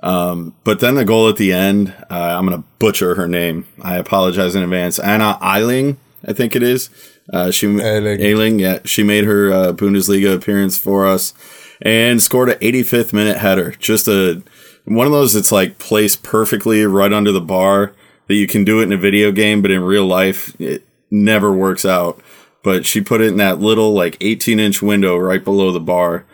Um, 0.01 0.55
but 0.63 0.79
then 0.79 0.95
the 0.95 1.05
goal 1.05 1.29
at 1.29 1.35
the 1.35 1.53
end, 1.53 1.93
uh, 2.09 2.15
I'm 2.15 2.47
going 2.47 2.59
to 2.59 2.67
butcher 2.79 3.15
her 3.15 3.27
name. 3.27 3.67
I 3.81 3.97
apologize 3.97 4.55
in 4.55 4.63
advance. 4.63 4.97
Anna 4.97 5.37
Aehling, 5.41 5.97
I 6.25 6.33
think 6.33 6.55
it 6.55 6.63
is. 6.63 6.89
Uh, 7.31 7.51
she 7.51 7.67
Aehling. 7.67 8.19
Aehling, 8.19 8.59
yeah, 8.59 8.79
she 8.85 9.03
made 9.03 9.25
her 9.25 9.51
uh, 9.51 9.73
Bundesliga 9.73 10.33
appearance 10.33 10.77
for 10.77 11.05
us 11.05 11.33
and 11.81 12.21
scored 12.21 12.49
an 12.49 12.59
85th 12.59 13.13
minute 13.13 13.37
header. 13.37 13.71
Just 13.71 14.07
a 14.07 14.41
one 14.85 15.05
of 15.05 15.13
those 15.13 15.33
that's 15.33 15.51
like 15.51 15.77
placed 15.77 16.23
perfectly 16.23 16.83
right 16.85 17.13
under 17.13 17.31
the 17.31 17.41
bar 17.41 17.93
that 18.27 18.35
you 18.35 18.47
can 18.47 18.63
do 18.63 18.79
it 18.79 18.83
in 18.83 18.93
a 18.93 18.97
video 18.97 19.31
game, 19.31 19.61
but 19.61 19.71
in 19.71 19.81
real 19.81 20.05
life 20.05 20.59
it 20.59 20.85
never 21.09 21.51
works 21.51 21.85
out. 21.85 22.21
But 22.63 22.85
she 22.85 23.01
put 23.01 23.21
it 23.21 23.27
in 23.27 23.37
that 23.37 23.59
little 23.59 23.93
like 23.93 24.17
18 24.21 24.59
inch 24.59 24.81
window 24.81 25.17
right 25.17 25.43
below 25.43 25.71
the 25.71 25.79
bar. 25.79 26.25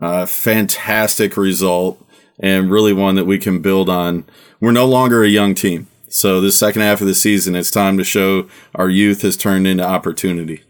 Uh, 0.00 0.26
fantastic 0.26 1.36
result 1.36 2.04
and 2.40 2.70
really 2.70 2.92
one 2.92 3.14
that 3.14 3.26
we 3.26 3.38
can 3.38 3.62
build 3.62 3.88
on. 3.88 4.24
We're 4.60 4.72
no 4.72 4.86
longer 4.86 5.22
a 5.22 5.28
young 5.28 5.54
team. 5.54 5.86
So 6.08 6.40
this 6.40 6.58
second 6.58 6.82
half 6.82 7.00
of 7.00 7.06
the 7.06 7.14
season, 7.14 7.54
it's 7.54 7.70
time 7.70 7.98
to 7.98 8.04
show 8.04 8.48
our 8.74 8.88
youth 8.88 9.22
has 9.22 9.36
turned 9.36 9.66
into 9.66 9.84
opportunity. 9.84 10.62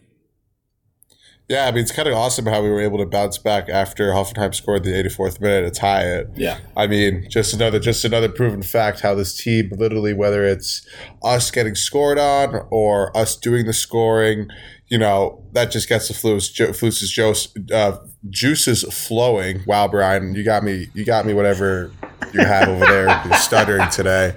Yeah, 1.49 1.67
I 1.67 1.73
mean, 1.73 1.83
it's 1.83 1.93
kind 1.93 2.09
of 2.09 2.15
awesome 2.15 2.47
how 2.47 2.63
we 2.63 2.71
were 2.71 2.81
able 2.81 2.97
to 2.99 3.07
bounce 3.07 3.37
back 3.37 3.69
after 3.69 4.13
Hoffenheim 4.13 4.55
scored 4.55 4.83
the 4.83 4.93
84th 4.93 5.43
minute 5.43 5.75
to 5.75 5.79
tie 5.79 6.03
it. 6.03 6.31
Yeah. 6.35 6.59
I 6.75 6.87
mean, 6.87 7.27
just 7.29 7.53
another 7.53 7.79
just 7.79 8.03
another 8.05 8.31
proven 8.31 8.63
fact 8.63 9.01
how 9.01 9.15
this 9.15 9.37
team 9.37 9.71
literally 9.77 10.15
whether 10.15 10.43
it's 10.45 10.87
us 11.23 11.51
getting 11.51 11.75
scored 11.75 12.19
on 12.19 12.67
or 12.71 13.15
us 13.15 13.37
doing 13.37 13.67
the 13.67 13.75
scoring, 13.75 14.49
you 14.89 14.97
know, 14.97 15.45
that 15.53 15.71
just 15.71 15.87
gets 15.87 16.09
the 16.09 16.15
flus 16.15 16.51
ju- 16.51 16.73
juice 16.73 17.55
uh, 17.71 17.99
juices 18.31 18.83
flowing. 19.07 19.63
Wow, 19.67 19.89
Brian, 19.89 20.35
you 20.35 20.45
got 20.45 20.65
me 20.65 20.89
you 20.95 21.05
got 21.05 21.27
me 21.27 21.35
whatever 21.35 21.93
you 22.33 22.41
have 22.41 22.69
over 22.71 22.87
there 22.87 23.23
You're 23.27 23.35
stuttering 23.35 23.91
today. 23.91 24.35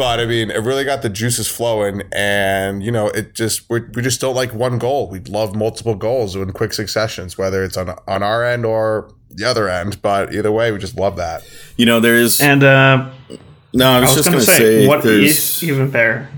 But 0.00 0.18
I 0.18 0.24
mean, 0.24 0.50
it 0.50 0.62
really 0.62 0.84
got 0.84 1.02
the 1.02 1.10
juices 1.10 1.46
flowing, 1.46 2.04
and 2.10 2.82
you 2.82 2.90
know, 2.90 3.08
it 3.08 3.34
just 3.34 3.68
we 3.68 3.80
we 3.80 4.00
just 4.00 4.18
don't 4.18 4.34
like 4.34 4.54
one 4.54 4.78
goal. 4.78 5.10
We 5.10 5.20
love 5.20 5.54
multiple 5.54 5.94
goals 5.94 6.34
in 6.34 6.50
quick 6.52 6.72
successions, 6.72 7.36
whether 7.36 7.62
it's 7.62 7.76
on 7.76 7.94
on 8.08 8.22
our 8.22 8.42
end 8.42 8.64
or 8.64 9.12
the 9.28 9.44
other 9.44 9.68
end. 9.68 10.00
But 10.00 10.32
either 10.32 10.50
way, 10.50 10.72
we 10.72 10.78
just 10.78 10.96
love 10.96 11.16
that. 11.16 11.46
You 11.76 11.84
know, 11.84 12.00
there 12.00 12.16
is. 12.16 12.40
And 12.40 12.64
uh, 12.64 13.10
no, 13.74 13.90
I 13.90 14.00
was, 14.00 14.08
I 14.08 14.14
was 14.14 14.14
just 14.14 14.24
going 14.24 14.32
going 14.32 14.40
to 14.40 14.46
to 14.46 14.56
say, 14.56 14.58
say, 14.58 14.88
what 14.88 15.02
there's, 15.02 15.22
is 15.22 15.64
even 15.64 15.90
better? 15.90 16.30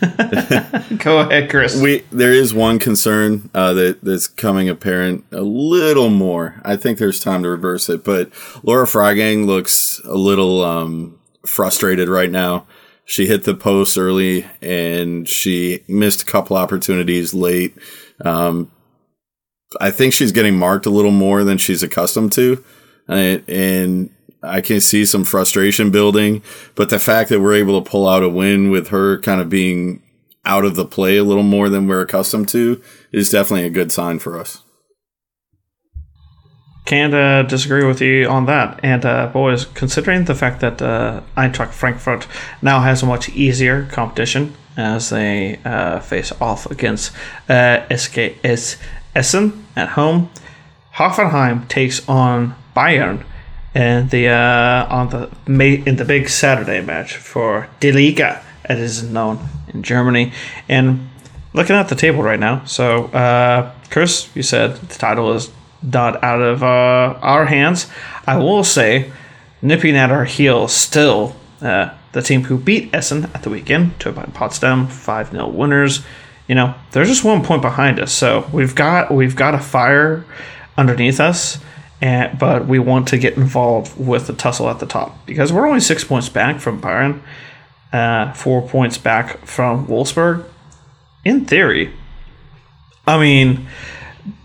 Go 0.98 1.18
ahead, 1.18 1.50
Chris. 1.50 1.82
we 1.82 2.04
there 2.12 2.32
is 2.32 2.54
one 2.54 2.78
concern 2.78 3.50
uh, 3.52 3.72
that 3.72 4.04
that's 4.04 4.28
coming 4.28 4.68
apparent 4.68 5.24
a 5.32 5.42
little 5.42 6.10
more. 6.10 6.60
I 6.64 6.76
think 6.76 6.98
there's 6.98 7.18
time 7.18 7.42
to 7.42 7.48
reverse 7.48 7.88
it, 7.88 8.04
but 8.04 8.30
Laura 8.62 8.86
Freigang 8.86 9.46
looks 9.46 10.00
a 10.04 10.14
little 10.14 10.62
um, 10.62 11.18
frustrated 11.44 12.08
right 12.08 12.30
now. 12.30 12.66
She 13.10 13.26
hit 13.26 13.42
the 13.42 13.56
post 13.56 13.98
early 13.98 14.46
and 14.62 15.28
she 15.28 15.82
missed 15.88 16.22
a 16.22 16.26
couple 16.26 16.56
opportunities 16.56 17.34
late. 17.34 17.76
Um, 18.24 18.70
I 19.80 19.90
think 19.90 20.12
she's 20.12 20.30
getting 20.30 20.56
marked 20.56 20.86
a 20.86 20.90
little 20.90 21.10
more 21.10 21.42
than 21.42 21.58
she's 21.58 21.82
accustomed 21.82 22.30
to, 22.34 22.64
and, 23.08 23.42
and 23.48 24.10
I 24.44 24.60
can 24.60 24.80
see 24.80 25.04
some 25.04 25.24
frustration 25.24 25.90
building. 25.90 26.44
But 26.76 26.90
the 26.90 27.00
fact 27.00 27.30
that 27.30 27.40
we're 27.40 27.54
able 27.54 27.82
to 27.82 27.90
pull 27.90 28.08
out 28.08 28.22
a 28.22 28.28
win 28.28 28.70
with 28.70 28.88
her 28.88 29.18
kind 29.18 29.40
of 29.40 29.48
being 29.48 30.04
out 30.44 30.64
of 30.64 30.76
the 30.76 30.86
play 30.86 31.16
a 31.16 31.24
little 31.24 31.42
more 31.42 31.68
than 31.68 31.88
we're 31.88 32.02
accustomed 32.02 32.48
to 32.50 32.80
is 33.10 33.28
definitely 33.28 33.66
a 33.66 33.70
good 33.70 33.90
sign 33.90 34.20
for 34.20 34.38
us. 34.38 34.62
Can't 36.84 37.14
uh, 37.14 37.42
disagree 37.44 37.84
with 37.84 38.00
you 38.00 38.26
on 38.28 38.46
that. 38.46 38.80
And 38.82 39.04
uh, 39.04 39.28
boys, 39.28 39.66
considering 39.66 40.24
the 40.24 40.34
fact 40.34 40.60
that 40.60 40.82
uh, 40.82 41.20
Eintracht 41.36 41.72
Frankfurt 41.72 42.26
now 42.62 42.80
has 42.80 43.02
a 43.02 43.06
much 43.06 43.28
easier 43.28 43.86
competition 43.92 44.54
as 44.76 45.10
they 45.10 45.60
uh, 45.64 46.00
face 46.00 46.32
off 46.40 46.70
against 46.70 47.12
uh, 47.48 47.86
SGS 47.90 48.76
Essen 49.14 49.66
at 49.76 49.90
home, 49.90 50.30
Hoffenheim 50.94 51.68
takes 51.68 52.08
on 52.08 52.54
Bayern 52.74 53.24
and 53.74 54.10
the 54.10 54.28
uh, 54.28 54.86
on 54.88 55.10
the 55.10 55.30
in 55.86 55.96
the 55.96 56.04
big 56.04 56.28
Saturday 56.28 56.80
match 56.80 57.16
for 57.16 57.68
Die 57.80 57.90
Liga, 57.90 58.42
as 58.64 58.78
it 58.78 58.82
is 58.82 59.02
known 59.02 59.38
in 59.68 59.82
Germany. 59.82 60.32
And 60.68 61.08
looking 61.52 61.76
at 61.76 61.88
the 61.88 61.94
table 61.94 62.22
right 62.22 62.40
now, 62.40 62.64
so 62.64 63.04
uh, 63.06 63.72
Chris, 63.90 64.28
you 64.34 64.42
said 64.42 64.76
the 64.76 64.98
title 64.98 65.32
is 65.32 65.50
not 65.82 66.22
out 66.22 66.40
of 66.40 66.62
uh, 66.62 67.18
our 67.22 67.46
hands. 67.46 67.86
I 68.26 68.36
will 68.36 68.64
say, 68.64 69.10
nipping 69.62 69.96
at 69.96 70.10
our 70.10 70.24
heels 70.24 70.72
still, 70.72 71.36
uh, 71.60 71.90
the 72.12 72.22
team 72.22 72.44
who 72.44 72.58
beat 72.58 72.92
Essen 72.94 73.24
at 73.34 73.42
the 73.42 73.50
weekend, 73.50 73.98
Turbine 74.00 74.32
Potsdam, 74.32 74.88
5 74.88 75.30
0 75.30 75.48
winners. 75.48 76.04
You 76.48 76.54
know, 76.56 76.74
they're 76.90 77.04
just 77.04 77.24
one 77.24 77.44
point 77.44 77.62
behind 77.62 78.00
us. 78.00 78.12
So 78.12 78.48
we've 78.52 78.74
got 78.74 79.12
we've 79.12 79.36
got 79.36 79.54
a 79.54 79.58
fire 79.58 80.24
underneath 80.76 81.20
us, 81.20 81.58
and, 82.00 82.38
but 82.38 82.66
we 82.66 82.78
want 82.78 83.08
to 83.08 83.18
get 83.18 83.36
involved 83.36 83.96
with 83.98 84.26
the 84.26 84.32
tussle 84.32 84.68
at 84.68 84.80
the 84.80 84.86
top 84.86 85.24
because 85.26 85.52
we're 85.52 85.66
only 85.66 85.80
six 85.80 86.02
points 86.02 86.28
back 86.28 86.58
from 86.58 86.80
Bayern, 86.80 87.20
uh, 87.92 88.32
four 88.32 88.66
points 88.66 88.98
back 88.98 89.46
from 89.46 89.86
Wolfsburg. 89.86 90.44
In 91.24 91.44
theory, 91.44 91.92
I 93.06 93.20
mean, 93.20 93.68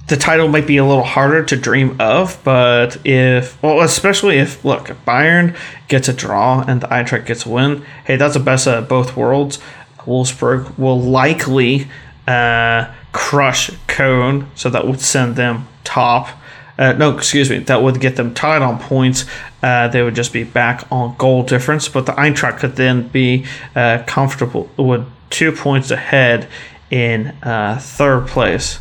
the 0.08 0.16
title 0.16 0.48
might 0.48 0.68
be 0.68 0.78
a 0.78 0.86
little 0.86 1.04
harder 1.04 1.44
to 1.44 1.56
dream 1.56 1.96
of, 2.00 2.40
but 2.44 2.98
if, 3.06 3.62
well, 3.64 3.82
especially 3.82 4.38
if, 4.38 4.64
look, 4.64 4.88
Bayern 5.06 5.58
gets 5.88 6.08
a 6.08 6.14
draw 6.14 6.64
and 6.68 6.82
the 6.82 6.88
Eintracht 6.88 7.26
gets 7.26 7.46
a 7.46 7.50
win, 7.50 7.84
hey, 8.06 8.16
that's 8.16 8.36
the 8.36 8.40
best 8.40 8.68
of 8.68 8.88
both 8.88 9.18
worlds. 9.18 9.60
Wolfsburg 10.00 10.78
will 10.78 11.02
likely 11.02 11.88
uh, 12.28 12.94
crush 13.14 13.72
Köln, 13.88 14.46
so 14.54 14.70
that 14.70 14.86
would 14.86 15.02
send 15.02 15.36
them 15.36 15.68
top. 15.84 16.30
Uh, 16.78 16.92
no, 16.92 17.18
excuse 17.18 17.50
me, 17.50 17.60
that 17.60 17.82
would 17.82 18.00
get 18.00 18.16
them 18.16 18.34
tied 18.36 18.62
on 18.62 18.78
points. 18.78 19.26
Uh, 19.64 19.88
they 19.88 20.04
would 20.04 20.14
just 20.14 20.32
be 20.32 20.44
back 20.44 20.86
on 20.92 21.16
goal 21.18 21.42
difference, 21.42 21.90
but 21.90 22.06
the 22.06 22.12
Eintracht 22.12 22.60
could 22.60 22.76
then 22.76 23.08
be 23.08 23.46
uh, 23.76 24.04
comfortable 24.06 24.70
with 24.78 25.08
two 25.32 25.52
points 25.52 25.90
ahead 25.90 26.48
in 26.92 27.28
uh, 27.42 27.80
third 27.82 28.28
place 28.28 28.80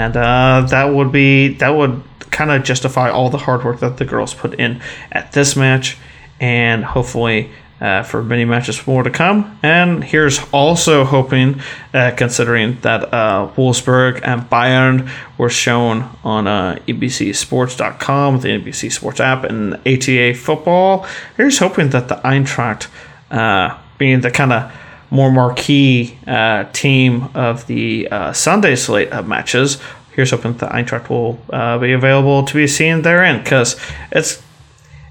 and 0.00 0.16
uh, 0.16 0.66
that 0.70 0.84
would 0.94 1.12
be 1.12 1.48
that 1.58 1.68
would 1.68 2.02
kind 2.30 2.50
of 2.50 2.64
justify 2.64 3.10
all 3.10 3.28
the 3.28 3.36
hard 3.36 3.64
work 3.64 3.80
that 3.80 3.98
the 3.98 4.06
girls 4.06 4.32
put 4.32 4.54
in 4.54 4.80
at 5.12 5.32
this 5.32 5.56
match, 5.56 5.98
and 6.40 6.82
hopefully 6.82 7.50
uh, 7.82 8.02
for 8.02 8.22
many 8.22 8.46
matches 8.46 8.86
more 8.86 9.02
to 9.02 9.10
come. 9.10 9.58
And 9.62 10.02
here's 10.02 10.40
also 10.52 11.04
hoping, 11.04 11.60
uh, 11.92 12.12
considering 12.16 12.80
that 12.80 13.12
uh, 13.12 13.50
Wolfsburg 13.56 14.22
and 14.24 14.48
Bayern 14.48 15.10
were 15.36 15.50
shown 15.50 16.08
on 16.24 16.46
uh, 16.46 16.78
EBCSports.com, 16.88 18.40
the 18.40 18.48
NBC 18.48 18.90
Sports 18.90 19.20
app, 19.20 19.44
and 19.44 19.74
ATA 19.86 20.32
Football. 20.34 21.06
Here's 21.36 21.58
hoping 21.58 21.90
that 21.90 22.08
the 22.08 22.16
Eintracht, 22.16 22.86
uh, 23.30 23.78
being 23.98 24.22
the 24.22 24.30
kind 24.30 24.54
of 24.54 24.72
more 25.10 25.30
marquee 25.30 26.18
uh, 26.26 26.64
team 26.72 27.28
of 27.34 27.66
the 27.66 28.08
uh, 28.08 28.32
Sunday 28.32 28.76
slate 28.76 29.10
of 29.10 29.26
matches, 29.26 29.78
here's 30.12 30.30
hoping 30.30 30.56
that 30.58 30.72
Eintracht 30.72 31.08
will 31.08 31.40
uh, 31.52 31.78
be 31.78 31.92
available 31.92 32.44
to 32.44 32.54
be 32.54 32.66
seen 32.66 33.02
therein 33.02 33.42
because 33.42 33.80
it's 34.12 34.42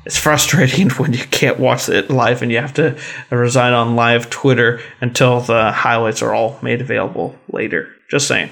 it's 0.05 0.17
frustrating 0.17 0.89
when 0.97 1.13
you 1.13 1.23
can't 1.25 1.59
watch 1.59 1.89
it 1.89 2.09
live 2.09 2.41
and 2.41 2.51
you 2.51 2.57
have 2.57 2.73
to 2.73 2.97
reside 3.29 3.73
on 3.73 3.95
live 3.95 4.29
Twitter 4.29 4.81
until 5.01 5.39
the 5.41 5.71
highlights 5.71 6.21
are 6.21 6.33
all 6.33 6.57
made 6.61 6.81
available 6.81 7.35
later. 7.51 7.93
Just 8.09 8.27
saying. 8.27 8.49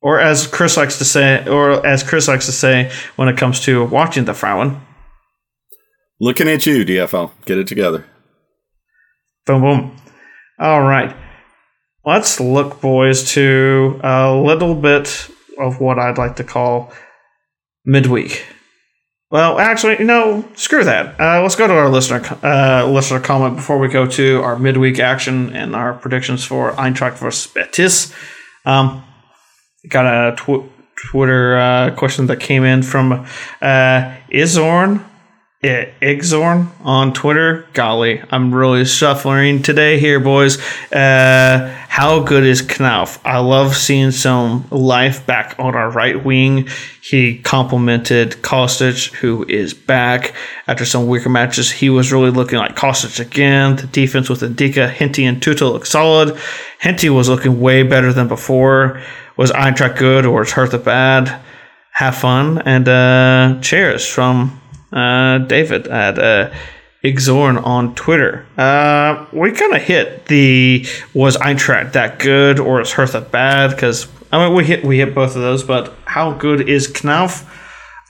Or 0.00 0.20
as 0.20 0.46
Chris 0.46 0.76
likes 0.76 0.98
to 0.98 1.04
say, 1.04 1.46
or 1.48 1.84
as 1.84 2.02
Chris 2.02 2.28
likes 2.28 2.46
to 2.46 2.52
say 2.52 2.90
when 3.16 3.28
it 3.28 3.36
comes 3.36 3.60
to 3.60 3.84
watching 3.84 4.24
the 4.24 4.32
Frauen. 4.32 4.80
Looking 6.20 6.48
at 6.48 6.66
you, 6.66 6.84
DFL. 6.84 7.32
Get 7.44 7.58
it 7.58 7.66
together. 7.66 8.06
Boom, 9.48 9.62
boom. 9.62 9.96
All 10.58 10.82
right. 10.82 11.16
Let's 12.04 12.38
look, 12.38 12.82
boys, 12.82 13.32
to 13.32 13.98
a 14.04 14.34
little 14.34 14.74
bit 14.74 15.30
of 15.58 15.80
what 15.80 15.98
I'd 15.98 16.18
like 16.18 16.36
to 16.36 16.44
call 16.44 16.92
midweek. 17.82 18.44
Well, 19.30 19.58
actually, 19.58 20.04
no, 20.04 20.46
screw 20.54 20.84
that. 20.84 21.18
Uh, 21.18 21.40
let's 21.40 21.56
go 21.56 21.66
to 21.66 21.72
our 21.72 21.88
listener 21.88 22.22
uh, 22.42 22.86
listener 22.88 23.20
comment 23.20 23.56
before 23.56 23.78
we 23.78 23.88
go 23.88 24.06
to 24.06 24.42
our 24.42 24.58
midweek 24.58 24.98
action 24.98 25.56
and 25.56 25.74
our 25.74 25.94
predictions 25.94 26.44
for 26.44 26.72
Eintracht 26.72 27.16
versus 27.16 27.50
Betis. 27.50 28.12
Um, 28.66 29.02
got 29.88 30.04
a 30.04 30.36
tw- 30.36 30.70
Twitter 31.10 31.56
uh, 31.56 31.94
question 31.96 32.26
that 32.26 32.40
came 32.40 32.64
in 32.64 32.82
from 32.82 33.26
uh, 33.62 34.14
Izorn 34.30 35.02
Igzorn 35.62 36.68
on 36.84 37.12
Twitter. 37.12 37.66
Golly, 37.72 38.22
I'm 38.30 38.54
really 38.54 38.84
shuffling 38.84 39.60
today 39.60 39.98
here, 39.98 40.20
boys. 40.20 40.56
Uh, 40.92 41.74
how 41.88 42.20
good 42.20 42.44
is 42.44 42.62
Knauff? 42.62 43.18
I 43.24 43.38
love 43.40 43.74
seeing 43.74 44.12
some 44.12 44.68
life 44.70 45.26
back 45.26 45.56
on 45.58 45.74
our 45.74 45.90
right 45.90 46.24
wing. 46.24 46.68
He 47.02 47.38
complimented 47.38 48.36
Kostic, 48.40 49.12
who 49.14 49.44
is 49.48 49.74
back 49.74 50.32
after 50.68 50.84
some 50.84 51.08
weaker 51.08 51.28
matches. 51.28 51.72
He 51.72 51.90
was 51.90 52.12
really 52.12 52.30
looking 52.30 52.58
like 52.58 52.76
Kostic 52.76 53.18
again. 53.18 53.74
The 53.74 53.88
defense 53.88 54.28
with 54.28 54.42
Ndicka, 54.42 54.88
Henty, 54.90 55.24
and 55.24 55.42
Tuta 55.42 55.62
look 55.72 55.86
solid. 55.86 56.38
Henty 56.78 57.10
was 57.10 57.28
looking 57.28 57.60
way 57.60 57.82
better 57.82 58.12
than 58.12 58.28
before. 58.28 59.02
Was 59.36 59.50
Eintracht 59.50 59.98
good 59.98 60.24
or 60.24 60.42
is 60.42 60.52
Hertha 60.52 60.78
bad? 60.78 61.42
Have 61.94 62.14
fun 62.14 62.62
and 62.64 62.88
uh, 62.88 63.58
cheers 63.60 64.06
from 64.06 64.60
uh, 64.92 65.38
David 65.38 65.86
at 65.88 66.18
uh, 66.18 66.50
Igzorn 67.04 67.64
on 67.64 67.94
Twitter. 67.94 68.46
Uh, 68.56 69.26
we 69.32 69.52
kind 69.52 69.74
of 69.74 69.82
hit 69.82 70.26
the 70.26 70.86
was 71.14 71.36
Eintracht 71.36 71.92
that 71.92 72.18
good 72.18 72.58
or 72.58 72.80
is 72.80 72.92
Hertha 72.92 73.20
bad? 73.20 73.70
Because 73.70 74.08
I 74.32 74.46
mean 74.46 74.56
we 74.56 74.64
hit 74.64 74.84
we 74.84 74.98
hit 74.98 75.14
both 75.14 75.36
of 75.36 75.42
those, 75.42 75.62
but 75.62 75.94
how 76.04 76.32
good 76.32 76.68
is 76.68 76.88
Knauff? 76.88 77.46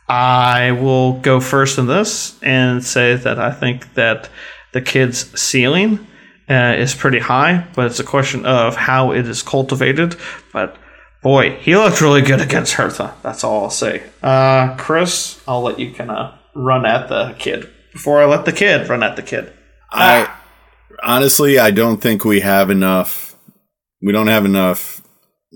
I 0.09 0.73
will 0.73 1.21
go 1.21 1.39
first 1.39 1.77
in 1.77 1.87
this 1.87 2.43
and 2.43 2.83
say 2.83 3.15
that 3.15 3.39
I 3.39 3.53
think 3.53 3.93
that 3.95 4.31
the 4.73 4.81
kid's 4.81 5.39
ceiling 5.39 6.07
uh, 6.49 6.75
is 6.79 6.95
pretty 6.95 7.19
high, 7.19 7.67
but 7.75 7.87
it's 7.87 8.01
a 8.01 8.05
question 8.05 8.47
of 8.47 8.75
how 8.75 9.13
it 9.13 9.29
is 9.29 9.43
cultivated. 9.43 10.17
But 10.51 10.79
boy, 11.23 11.57
he 11.57 11.77
looked 11.77 12.01
really 12.01 12.23
good 12.23 12.41
against 12.41 12.75
Hertha. 12.75 13.15
That's 13.23 13.45
all 13.45 13.65
I'll 13.65 13.71
say. 13.71 14.03
Uh, 14.23 14.77
Chris, 14.77 15.43
I'll 15.47 15.61
let 15.61 15.79
you 15.79 15.93
kind 15.93 16.11
of 16.11 16.38
run 16.59 16.85
at 16.85 17.09
the 17.09 17.35
kid 17.39 17.69
before 17.93 18.21
I 18.21 18.27
let 18.27 18.45
the 18.45 18.53
kid 18.53 18.89
run 18.89 19.03
at 19.03 19.17
the 19.17 19.23
kid. 19.23 19.53
I 19.91 20.33
honestly, 21.03 21.59
I 21.59 21.71
don't 21.71 22.01
think 22.01 22.25
we 22.25 22.41
have 22.41 22.71
enough. 22.71 23.37
We 24.03 24.13
don't 24.13 24.27
have 24.27 24.45
enough 24.45 25.03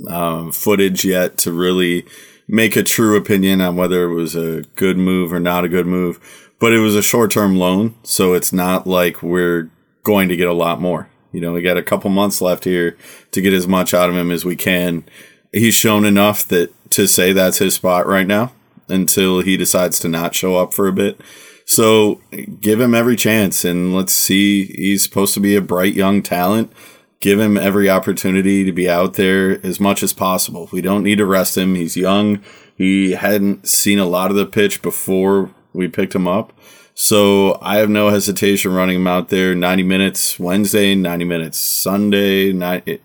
um, 0.09 0.53
footage 0.53 1.05
yet 1.05 1.37
to 1.39 1.53
really 1.53 2.07
make 2.49 2.77
a 2.77 2.83
true 2.83 3.17
opinion 3.17 3.61
on 3.61 3.77
whether 3.77 4.05
it 4.05 4.15
was 4.15 4.35
a 4.35 4.63
good 4.77 4.97
move 4.97 5.33
or 5.33 5.41
not 5.41 5.65
a 5.65 5.69
good 5.69 5.87
move. 5.87 6.21
But 6.59 6.73
it 6.73 6.79
was 6.79 6.95
a 6.95 7.03
short 7.03 7.31
term 7.33 7.57
loan, 7.57 7.97
so 8.05 8.35
it's 8.35 8.53
not 8.53 8.87
like 8.87 9.23
we're 9.23 9.71
going 10.05 10.29
to 10.29 10.37
get 10.37 10.49
a 10.49 10.53
lot 10.53 10.81
more. 10.81 11.09
You 11.33 11.41
know, 11.41 11.53
we 11.53 11.63
got 11.63 11.77
a 11.77 11.83
couple 11.83 12.11
months 12.11 12.41
left 12.41 12.65
here 12.65 12.97
to 13.33 13.41
get 13.41 13.53
as 13.53 13.67
much 13.67 13.95
out 13.95 14.11
of 14.11 14.17
him 14.17 14.31
as 14.31 14.45
we 14.45 14.55
can. 14.55 15.05
He's 15.51 15.75
shown 15.75 16.05
enough 16.05 16.47
that 16.49 16.73
to 16.91 17.09
say 17.09 17.33
that's 17.33 17.59
his 17.59 17.75
spot 17.75 18.07
right 18.07 18.27
now 18.27 18.53
until 18.93 19.41
he 19.41 19.57
decides 19.57 19.99
to 20.01 20.09
not 20.09 20.35
show 20.35 20.57
up 20.57 20.75
for 20.75 20.87
a 20.87 20.93
bit. 20.93 21.21
So 21.65 22.21
give 22.61 22.81
him 22.81 22.95
every 22.95 23.17
chance 23.17 23.65
and 23.65 23.95
let's 23.95 24.13
see. 24.13 24.67
He's 24.67 25.05
supposed 25.05 25.35
to 25.35 25.41
be 25.41 25.57
a 25.57 25.61
bright 25.61 25.95
young 25.95 26.23
talent. 26.23 26.73
Give 27.21 27.39
him 27.39 27.57
every 27.57 27.89
opportunity 27.89 28.65
to 28.65 28.73
be 28.73 28.91
out 28.91 29.15
there 29.15 29.65
as 29.65 29.79
much 29.79 30.03
as 30.03 30.13
possible. 30.13 30.69
We 30.73 30.81
don't 30.81 31.05
need 31.05 31.19
to 31.19 31.27
rest 31.27 31.57
him. 31.57 31.77
He's 31.77 31.97
young. 31.97 32.43
He 32.77 33.13
hadn't 33.13 33.69
seen 33.69 33.99
a 33.99 34.07
lot 34.07 34.31
of 34.31 34.37
the 34.37 34.47
pitch 34.47 34.83
before 34.83 35.51
we 35.73 35.89
picked 35.89 36.15
him 36.15 36.27
up. 36.27 36.53
So 36.95 37.59
I 37.63 37.77
have 37.79 37.89
no 37.89 38.11
hesitation 38.11 38.75
running 38.75 38.97
him 38.97 39.07
out 39.07 39.29
there 39.29 39.55
90 39.55 39.83
minutes 39.85 40.39
Wednesday, 40.39 40.95
90 40.95 41.25
minutes 41.25 41.59
Sunday, 41.59 42.53
90, 42.53 43.01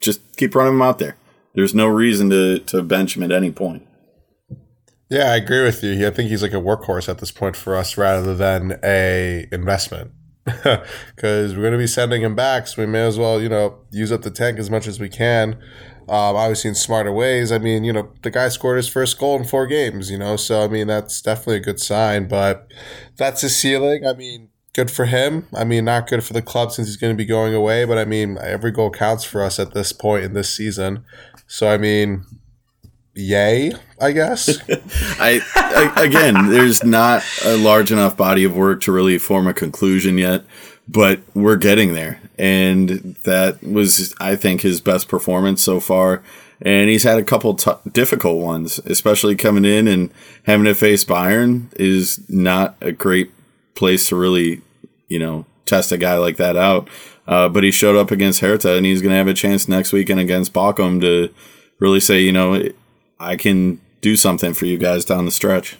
just 0.00 0.36
keep 0.36 0.54
running 0.54 0.74
him 0.74 0.82
out 0.82 0.98
there. 0.98 1.16
There's 1.54 1.74
no 1.74 1.86
reason 1.86 2.30
to, 2.30 2.58
to 2.60 2.82
bench 2.82 3.16
him 3.16 3.22
at 3.22 3.32
any 3.32 3.50
point. 3.50 3.86
Yeah, 5.10 5.30
I 5.32 5.36
agree 5.36 5.62
with 5.62 5.82
you. 5.82 6.06
I 6.06 6.10
think 6.10 6.30
he's 6.30 6.42
like 6.42 6.52
a 6.52 6.56
workhorse 6.56 7.08
at 7.08 7.18
this 7.18 7.30
point 7.30 7.56
for 7.56 7.76
us 7.76 7.96
rather 7.96 8.34
than 8.34 8.78
a 8.82 9.46
investment. 9.52 10.12
Because 10.44 11.54
we're 11.54 11.62
going 11.62 11.72
to 11.72 11.78
be 11.78 11.86
sending 11.86 12.20
him 12.20 12.34
back, 12.34 12.66
so 12.66 12.82
we 12.82 12.86
may 12.86 13.06
as 13.06 13.18
well, 13.18 13.40
you 13.40 13.48
know, 13.48 13.78
use 13.90 14.12
up 14.12 14.22
the 14.22 14.30
tank 14.30 14.58
as 14.58 14.70
much 14.70 14.86
as 14.86 15.00
we 15.00 15.08
can. 15.08 15.54
Um, 16.06 16.36
obviously, 16.36 16.68
in 16.68 16.74
smarter 16.74 17.12
ways. 17.12 17.50
I 17.50 17.56
mean, 17.56 17.82
you 17.82 17.92
know, 17.92 18.12
the 18.22 18.30
guy 18.30 18.48
scored 18.50 18.76
his 18.76 18.88
first 18.88 19.18
goal 19.18 19.36
in 19.38 19.44
four 19.44 19.66
games, 19.66 20.10
you 20.10 20.18
know, 20.18 20.36
so 20.36 20.62
I 20.62 20.68
mean, 20.68 20.86
that's 20.86 21.22
definitely 21.22 21.56
a 21.56 21.60
good 21.60 21.80
sign. 21.80 22.28
But 22.28 22.70
that's 23.16 23.40
his 23.40 23.56
ceiling. 23.56 24.06
I 24.06 24.12
mean, 24.12 24.50
good 24.74 24.90
for 24.90 25.06
him. 25.06 25.46
I 25.54 25.64
mean, 25.64 25.86
not 25.86 26.08
good 26.08 26.22
for 26.22 26.34
the 26.34 26.42
club 26.42 26.72
since 26.72 26.88
he's 26.88 26.98
going 26.98 27.14
to 27.14 27.16
be 27.16 27.24
going 27.24 27.54
away, 27.54 27.86
but 27.86 27.96
I 27.96 28.04
mean, 28.04 28.36
every 28.38 28.70
goal 28.70 28.90
counts 28.90 29.24
for 29.24 29.42
us 29.42 29.58
at 29.58 29.72
this 29.72 29.94
point 29.94 30.24
in 30.24 30.34
this 30.34 30.54
season. 30.54 31.04
So, 31.46 31.68
I 31.68 31.78
mean, 31.78 32.26
yay, 33.14 33.72
I 34.00 34.12
guess. 34.12 34.58
I, 35.20 35.40
I, 35.54 36.04
again, 36.04 36.50
there's 36.50 36.84
not 36.84 37.22
a 37.44 37.56
large 37.56 37.92
enough 37.92 38.16
body 38.16 38.44
of 38.44 38.56
work 38.56 38.82
to 38.82 38.92
really 38.92 39.18
form 39.18 39.46
a 39.46 39.54
conclusion 39.54 40.18
yet, 40.18 40.44
but 40.88 41.20
we're 41.34 41.56
getting 41.56 41.94
there, 41.94 42.20
and 42.38 43.16
that 43.24 43.62
was, 43.62 44.14
I 44.20 44.36
think, 44.36 44.60
his 44.60 44.80
best 44.80 45.08
performance 45.08 45.62
so 45.62 45.80
far. 45.80 46.22
And 46.60 46.88
he's 46.88 47.02
had 47.02 47.18
a 47.18 47.24
couple 47.24 47.54
t- 47.54 47.72
difficult 47.92 48.40
ones, 48.40 48.78
especially 48.86 49.34
coming 49.36 49.64
in 49.64 49.88
and 49.88 50.10
having 50.44 50.64
to 50.64 50.74
face 50.74 51.04
Bayern 51.04 51.66
is 51.78 52.20
not 52.30 52.76
a 52.80 52.92
great 52.92 53.32
place 53.74 54.08
to 54.08 54.16
really, 54.16 54.62
you 55.08 55.18
know, 55.18 55.46
test 55.66 55.92
a 55.92 55.98
guy 55.98 56.16
like 56.16 56.36
that 56.36 56.56
out. 56.56 56.88
Uh, 57.26 57.48
but 57.48 57.64
he 57.64 57.70
showed 57.70 57.96
up 57.96 58.10
against 58.10 58.40
Hertha, 58.40 58.76
and 58.76 58.86
he's 58.86 59.02
going 59.02 59.10
to 59.10 59.16
have 59.16 59.28
a 59.28 59.34
chance 59.34 59.68
next 59.68 59.92
weekend 59.92 60.20
against 60.20 60.52
Bochum 60.52 61.00
to 61.00 61.34
really 61.78 62.00
say, 62.00 62.20
you 62.20 62.32
know, 62.32 62.68
I 63.24 63.36
can 63.36 63.80
do 64.00 64.16
something 64.16 64.52
for 64.52 64.66
you 64.66 64.76
guys 64.76 65.04
down 65.04 65.24
the 65.24 65.30
stretch. 65.30 65.78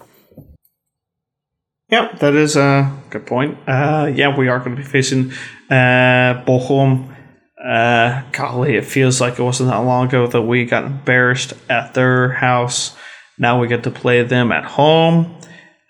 Yep, 1.90 2.18
that 2.20 2.34
is 2.34 2.56
a 2.56 2.90
good 3.10 3.26
point. 3.26 3.58
Uh, 3.66 4.10
yeah, 4.14 4.36
we 4.36 4.48
are 4.48 4.58
going 4.58 4.74
to 4.74 4.82
be 4.82 4.88
facing 4.88 5.30
uh, 5.70 6.42
Bochum. 6.46 7.14
Uh, 7.62 8.22
golly, 8.32 8.76
it 8.76 8.84
feels 8.84 9.20
like 9.20 9.38
it 9.38 9.42
wasn't 9.42 9.70
that 9.70 9.76
long 9.78 10.08
ago 10.08 10.26
that 10.26 10.42
we 10.42 10.64
got 10.64 10.84
embarrassed 10.84 11.52
at 11.68 11.94
their 11.94 12.32
house. 12.32 12.96
Now 13.38 13.60
we 13.60 13.68
get 13.68 13.82
to 13.84 13.90
play 13.90 14.22
them 14.22 14.50
at 14.50 14.64
home 14.64 15.36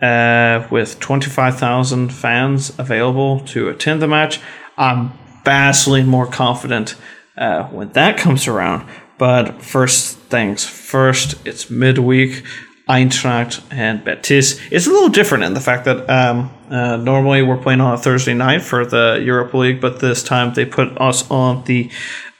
uh, 0.01 0.67
with 0.71 0.99
25,000 1.01 2.13
fans 2.13 2.77
available 2.79 3.41
to 3.47 3.69
attend 3.69 4.03
the 4.03 4.09
match. 4.09 4.41
I'm 4.77 5.13
vastly 5.45 6.03
more 6.03 6.27
confident 6.27 6.97
uh, 7.37 7.65
when 7.65 7.93
that 7.93 8.19
comes 8.19 8.49
around. 8.49 8.89
But 9.19 9.63
first 9.63 10.19
things 10.35 10.65
first, 10.65 11.47
it's 11.47 11.71
midweek. 11.71 12.43
Eintracht 12.87 13.63
and 13.71 14.05
Betis. 14.05 14.61
It's 14.71 14.87
a 14.87 14.91
little 14.91 15.09
different 15.09 15.45
in 15.45 15.55
the 15.55 15.61
fact 15.61 15.87
that 15.87 16.07
um, 16.11 16.51
uh, 16.69 16.99
normally 16.99 17.41
we're 17.43 17.57
playing 17.57 17.81
on 17.81 17.95
a 17.95 17.97
Thursday 17.97 18.35
night 18.35 18.61
for 18.61 18.85
the 18.85 19.23
Europa 19.25 19.57
League, 19.57 19.81
but 19.81 20.01
this 20.01 20.23
time 20.23 20.53
they 20.53 20.67
put 20.67 20.89
us 21.01 21.31
on 21.31 21.65
the 21.65 21.91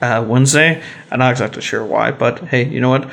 uh, 0.01 0.23
Wednesday. 0.27 0.83
I'm 1.09 1.17
not 1.17 1.31
exactly 1.31 1.63
sure 1.63 1.83
why, 1.83 2.11
but 2.11 2.39
hey, 2.49 2.63
you 2.67 2.79
know 2.79 2.91
what? 2.91 3.09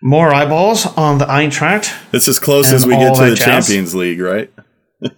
More 0.00 0.32
eyeballs 0.32 0.86
on 0.96 1.18
the 1.18 1.24
Eintracht. 1.24 1.92
It's 2.14 2.28
as 2.28 2.38
close 2.38 2.72
as 2.72 2.86
we 2.86 2.94
get 2.94 3.16
to 3.16 3.30
the 3.30 3.34
jazz. 3.34 3.66
Champions 3.66 3.94
League, 3.94 4.20
right? 4.20 4.52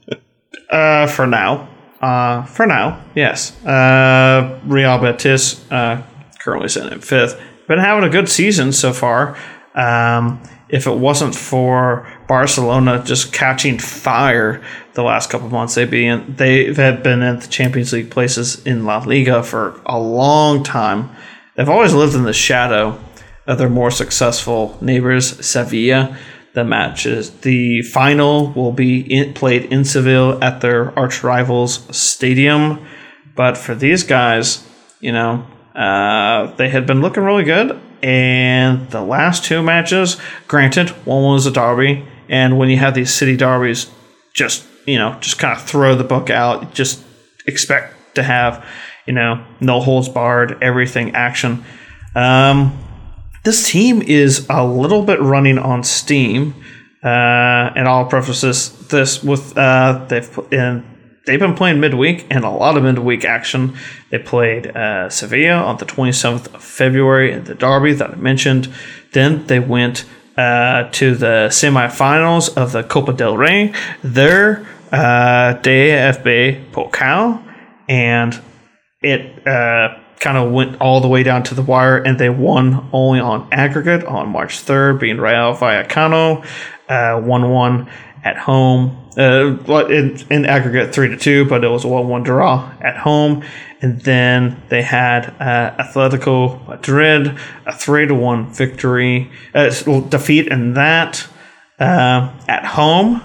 Uh, 0.71 1.07
for 1.07 1.25
now. 1.25 1.69
Uh, 2.01 2.43
for 2.47 2.67
now, 2.67 3.01
yes. 3.15 3.53
Uh, 3.65 4.59
Real 4.65 4.99
Betis 4.99 5.71
uh, 5.71 6.03
currently 6.41 6.69
sitting 6.69 6.93
in 6.93 7.01
fifth. 7.01 7.41
Been 7.67 7.79
having 7.79 8.05
a 8.05 8.11
good 8.11 8.29
season 8.29 8.73
so 8.73 8.93
far. 8.93 9.37
Um, 9.75 10.43
if 10.69 10.87
it 10.87 10.97
wasn't 10.97 11.35
for 11.35 12.07
Barcelona 12.27 13.03
just 13.05 13.33
catching 13.33 13.79
fire 13.79 14.62
the 14.95 15.03
last 15.03 15.31
couple 15.31 15.47
of 15.47 15.53
months, 15.53 15.75
they'd 15.75 15.91
be 15.91 16.07
in, 16.07 16.37
they 16.37 16.73
have 16.75 17.03
been 17.03 17.23
in 17.23 17.39
the 17.39 17.47
Champions 17.47 17.93
League 17.93 18.11
places 18.11 18.65
in 18.67 18.85
La 18.85 18.99
Liga 18.99 19.43
for 19.43 19.81
a 19.87 19.99
long 19.99 20.62
time. 20.62 21.11
They've 21.55 21.69
always 21.69 21.95
lived 21.95 22.15
in 22.15 22.25
the 22.25 22.33
shadow 22.33 22.99
of 23.47 23.59
their 23.59 23.69
more 23.69 23.91
successful 23.91 24.77
neighbors, 24.81 25.47
Sevilla. 25.47 26.17
The 26.55 26.65
matches, 26.65 27.31
the 27.41 27.83
final 27.83 28.53
will 28.53 28.73
be 28.73 29.01
in, 29.01 29.35
played 29.35 29.65
in 29.67 29.85
Seville 29.85 30.43
at 30.43 30.61
their 30.61 30.97
arch 30.99 31.25
rivals' 31.25 31.85
stadium. 31.97 32.87
But 33.35 33.59
for 33.59 33.75
these 33.75 34.05
guys, 34.05 34.67
you 35.01 35.11
know, 35.11 35.45
uh, 35.75 36.55
they 36.57 36.68
had 36.68 36.87
been 36.87 37.01
looking 37.01 37.22
really 37.22 37.45
good. 37.45 37.81
And 38.03 38.91
the 38.91 39.01
last 39.01 39.45
two 39.45 39.62
matches, 39.62 40.18
granted, 40.47 40.91
one 41.07 41.22
was 41.22 41.47
a 41.47 41.51
derby. 41.51 42.07
And 42.29 42.59
when 42.59 42.68
you 42.68 42.77
have 42.77 42.95
these 42.95 43.12
city 43.12 43.37
derbies, 43.37 43.91
just, 44.35 44.66
you 44.87 44.99
know, 44.99 45.16
just 45.20 45.39
kind 45.39 45.57
of 45.57 45.64
throw 45.64 45.95
the 45.95 46.05
book 46.05 46.29
out. 46.29 46.75
Just 46.75 47.03
expect 47.47 48.16
to 48.16 48.22
have, 48.22 48.64
you 49.07 49.14
know, 49.14 49.45
no 49.61 49.81
holds 49.81 50.09
barred, 50.09 50.62
everything 50.62 51.14
action. 51.14 51.64
Um, 52.14 52.79
this 53.43 53.70
team 53.70 54.03
is 54.03 54.47
a 54.51 54.66
little 54.66 55.03
bit 55.03 55.20
running 55.20 55.59
on 55.59 55.83
steam. 55.83 56.55
Uh, 57.03 57.72
and 57.77 57.87
I'll 57.87 58.07
preface 58.07 58.41
this, 58.41 58.68
this 58.89 59.22
with 59.22 59.57
uh, 59.59 60.07
they've 60.09 60.31
put 60.31 60.53
in, 60.53 60.85
they've 61.27 61.39
been 61.39 61.55
playing 61.55 61.81
midweek 61.81 62.27
and 62.31 62.45
a 62.45 62.51
lot 62.51 62.77
of 62.77 62.83
midweek 62.83 63.25
action. 63.25 63.77
They 64.11 64.18
played 64.18 64.68
uh, 64.68 65.09
Sevilla 65.09 65.62
on 65.62 65.79
the 65.79 65.87
27th 65.87 66.55
of 66.55 66.62
February 66.62 67.33
in 67.33 67.45
the 67.45 67.55
derby 67.55 67.93
that 67.95 68.11
I 68.11 68.16
mentioned. 68.16 68.72
Then 69.12 69.47
they 69.47 69.61
went 69.61 70.05
uh, 70.37 70.91
to 70.91 71.14
the 71.14 71.49
semifinals 71.51 72.57
of 72.57 72.72
the 72.72 72.83
Copa 72.83 73.12
del 73.12 73.37
Rey. 73.37 73.72
Their 74.03 74.66
uh, 74.93 75.59
DFB 75.62 76.70
Pokal, 76.70 77.43
and 77.89 78.41
it 79.03 79.47
uh, 79.47 79.99
kind 80.20 80.39
of 80.39 80.53
went 80.53 80.81
all 80.81 81.01
the 81.01 81.09
way 81.09 81.22
down 81.22 81.43
to 81.45 81.55
the 81.55 81.62
wire, 81.62 81.99
and 81.99 82.18
they 82.18 82.31
won 82.31 82.89
only 82.93 83.20
on 83.20 83.49
aggregate 83.53 84.05
on 84.05 84.29
March 84.29 84.64
3rd, 84.64 85.01
being 85.01 85.18
Real 85.18 85.55
Vallecano, 85.55 86.45
uh, 86.89 87.20
1 87.20 87.51
1 87.51 87.91
at 88.25 88.37
home. 88.39 89.04
Uh, 89.17 89.57
in, 89.91 90.21
in 90.31 90.45
aggregate, 90.45 90.93
3 90.93 91.09
to 91.09 91.17
2, 91.17 91.45
but 91.45 91.62
it 91.62 91.69
was 91.69 91.85
a 91.85 91.89
1 91.89 92.09
1 92.09 92.23
draw 92.25 92.73
at 92.81 92.97
home. 92.97 93.45
And 93.81 94.01
then 94.01 94.62
they 94.71 94.83
had 94.83 95.29
uh, 95.41 95.77
Atletico 95.83 96.67
Madrid, 96.67 97.39
a 97.67 97.73
3 97.73 98.09
to 98.09 98.15
1 98.15 98.53
victory, 98.53 99.31
uh, 99.55 99.71
defeat 100.09 100.49
in 100.49 100.75
that 100.75 101.29
uh, 101.79 102.33
at 102.49 102.65
home. 102.65 103.23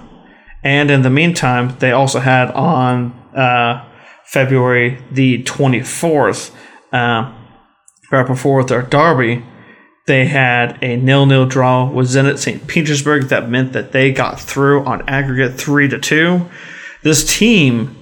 And 0.64 0.92
in 0.92 1.02
the 1.02 1.10
meantime, 1.10 1.76
they 1.80 1.92
also 1.92 2.20
had 2.20 2.52
on 2.52 3.14
uh, 3.36 3.86
February 4.26 5.02
the 5.12 5.44
24th, 5.44 6.52
um, 6.92 7.36
right 8.12 8.28
before 8.28 8.64
their 8.64 8.84
derby, 8.84 9.44
they 10.10 10.26
had 10.26 10.80
a 10.82 10.98
nil-nil 10.98 11.46
draw 11.46 11.88
with 11.88 12.08
Zenit 12.08 12.40
St. 12.40 12.66
Petersburg 12.66 13.26
that 13.26 13.48
meant 13.48 13.74
that 13.74 13.92
they 13.92 14.12
got 14.12 14.40
through 14.40 14.84
on 14.84 15.08
aggregate 15.08 15.54
three 15.54 15.88
to 15.88 16.00
two. 16.00 16.50
This 17.04 17.38
team, 17.38 17.96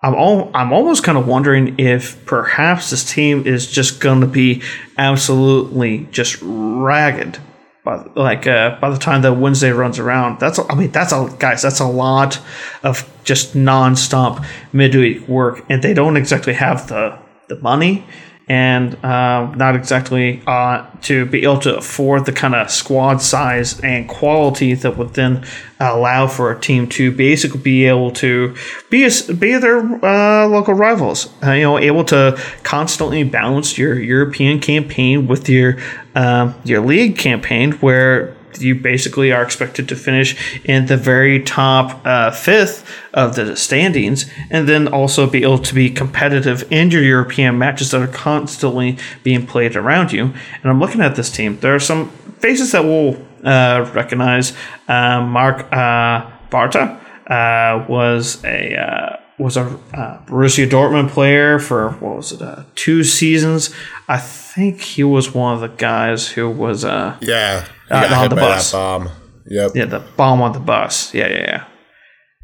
I'm 0.00 0.14
all, 0.14 0.48
I'm 0.54 0.72
almost 0.72 1.02
kind 1.02 1.18
of 1.18 1.26
wondering 1.26 1.74
if 1.80 2.24
perhaps 2.24 2.90
this 2.90 3.04
team 3.04 3.48
is 3.48 3.68
just 3.68 4.00
going 4.00 4.20
to 4.20 4.28
be 4.28 4.62
absolutely 4.96 6.06
just 6.12 6.38
ragged. 6.40 7.40
By, 7.84 7.96
like 8.14 8.46
uh, 8.46 8.78
by 8.80 8.90
the 8.90 8.98
time 8.98 9.22
that 9.22 9.32
Wednesday 9.32 9.70
runs 9.70 9.98
around, 9.98 10.38
that's 10.38 10.60
I 10.68 10.74
mean 10.74 10.90
that's 10.90 11.12
a 11.12 11.34
guys 11.38 11.62
that's 11.62 11.80
a 11.80 11.86
lot 11.86 12.38
of 12.82 13.10
just 13.24 13.54
nonstop 13.54 14.46
midweek 14.72 15.26
work, 15.26 15.64
and 15.70 15.82
they 15.82 15.94
don't 15.94 16.18
exactly 16.18 16.52
have 16.52 16.88
the 16.88 17.18
the 17.48 17.58
money 17.60 18.04
and 18.50 18.96
uh, 19.04 19.48
not 19.54 19.76
exactly 19.76 20.42
uh, 20.44 20.84
to 21.02 21.24
be 21.24 21.44
able 21.44 21.60
to 21.60 21.76
afford 21.76 22.26
the 22.26 22.32
kind 22.32 22.52
of 22.52 22.68
squad 22.68 23.18
size 23.18 23.78
and 23.78 24.08
quality 24.08 24.74
that 24.74 24.96
would 24.96 25.14
then 25.14 25.46
allow 25.78 26.26
for 26.26 26.50
a 26.50 26.60
team 26.60 26.88
to 26.88 27.12
basically 27.12 27.60
be 27.60 27.86
able 27.86 28.10
to 28.10 28.52
be 28.90 29.04
a, 29.04 29.32
be 29.34 29.56
their 29.56 29.78
uh, 30.04 30.48
local 30.48 30.74
rivals. 30.74 31.32
Uh, 31.44 31.52
you 31.52 31.62
know, 31.62 31.78
able 31.78 32.02
to 32.02 32.36
constantly 32.64 33.22
balance 33.22 33.78
your 33.78 33.96
European 34.00 34.58
campaign 34.58 35.28
with 35.28 35.48
your 35.48 35.76
um, 36.16 36.52
your 36.64 36.84
league 36.84 37.16
campaign, 37.16 37.70
where 37.74 38.34
you 38.58 38.74
basically 38.74 39.32
are 39.32 39.42
expected 39.42 39.88
to 39.88 39.96
finish 39.96 40.36
in 40.64 40.86
the 40.86 40.96
very 40.96 41.42
top 41.42 42.00
uh, 42.04 42.30
fifth 42.30 42.88
of 43.14 43.36
the 43.36 43.56
standings, 43.56 44.30
and 44.50 44.68
then 44.68 44.88
also 44.88 45.28
be 45.28 45.42
able 45.42 45.58
to 45.58 45.74
be 45.74 45.90
competitive 45.90 46.70
in 46.72 46.90
your 46.90 47.02
European 47.02 47.58
matches 47.58 47.90
that 47.90 48.02
are 48.02 48.06
constantly 48.06 48.96
being 49.22 49.46
played 49.46 49.76
around 49.76 50.12
you. 50.12 50.24
And 50.24 50.64
I'm 50.64 50.80
looking 50.80 51.00
at 51.00 51.16
this 51.16 51.30
team. 51.30 51.58
There 51.60 51.74
are 51.74 51.80
some 51.80 52.10
faces 52.38 52.72
that 52.72 52.84
we'll 52.84 53.16
uh, 53.44 53.90
recognize. 53.94 54.52
Uh, 54.88 55.22
Marc 55.22 55.60
uh, 55.72 56.30
Bartra 56.50 57.00
uh, 57.26 57.86
was 57.88 58.42
a 58.44 58.76
uh, 58.76 59.16
was 59.38 59.56
a 59.56 59.62
uh, 59.94 60.24
Borussia 60.26 60.68
Dortmund 60.68 61.08
player 61.10 61.58
for 61.58 61.90
what 61.92 62.16
was 62.16 62.32
it, 62.32 62.42
uh, 62.42 62.64
two 62.74 63.02
seasons. 63.02 63.74
I 64.08 64.18
think 64.18 64.80
he 64.82 65.04
was 65.04 65.32
one 65.32 65.54
of 65.54 65.60
the 65.60 65.68
guys 65.68 66.28
who 66.28 66.50
was 66.50 66.84
uh 66.84 67.16
yeah 67.20 67.66
uh, 67.90 68.14
on 68.14 68.30
the 68.30 68.36
bus. 68.36 68.72
bomb. 68.72 69.10
Yep. 69.46 69.72
Yeah, 69.74 69.84
the 69.86 70.00
bomb 70.16 70.42
on 70.42 70.52
the 70.52 70.60
bus. 70.60 71.12
Yeah, 71.12 71.28
yeah, 71.28 71.38
yeah. 71.38 71.64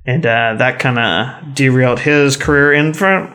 And 0.05 0.25
uh, 0.25 0.55
that 0.59 0.79
kind 0.79 0.99
of 0.99 1.55
derailed 1.55 2.01
his 2.01 2.37
career 2.37 2.73
in 2.73 2.95
front. 2.95 3.33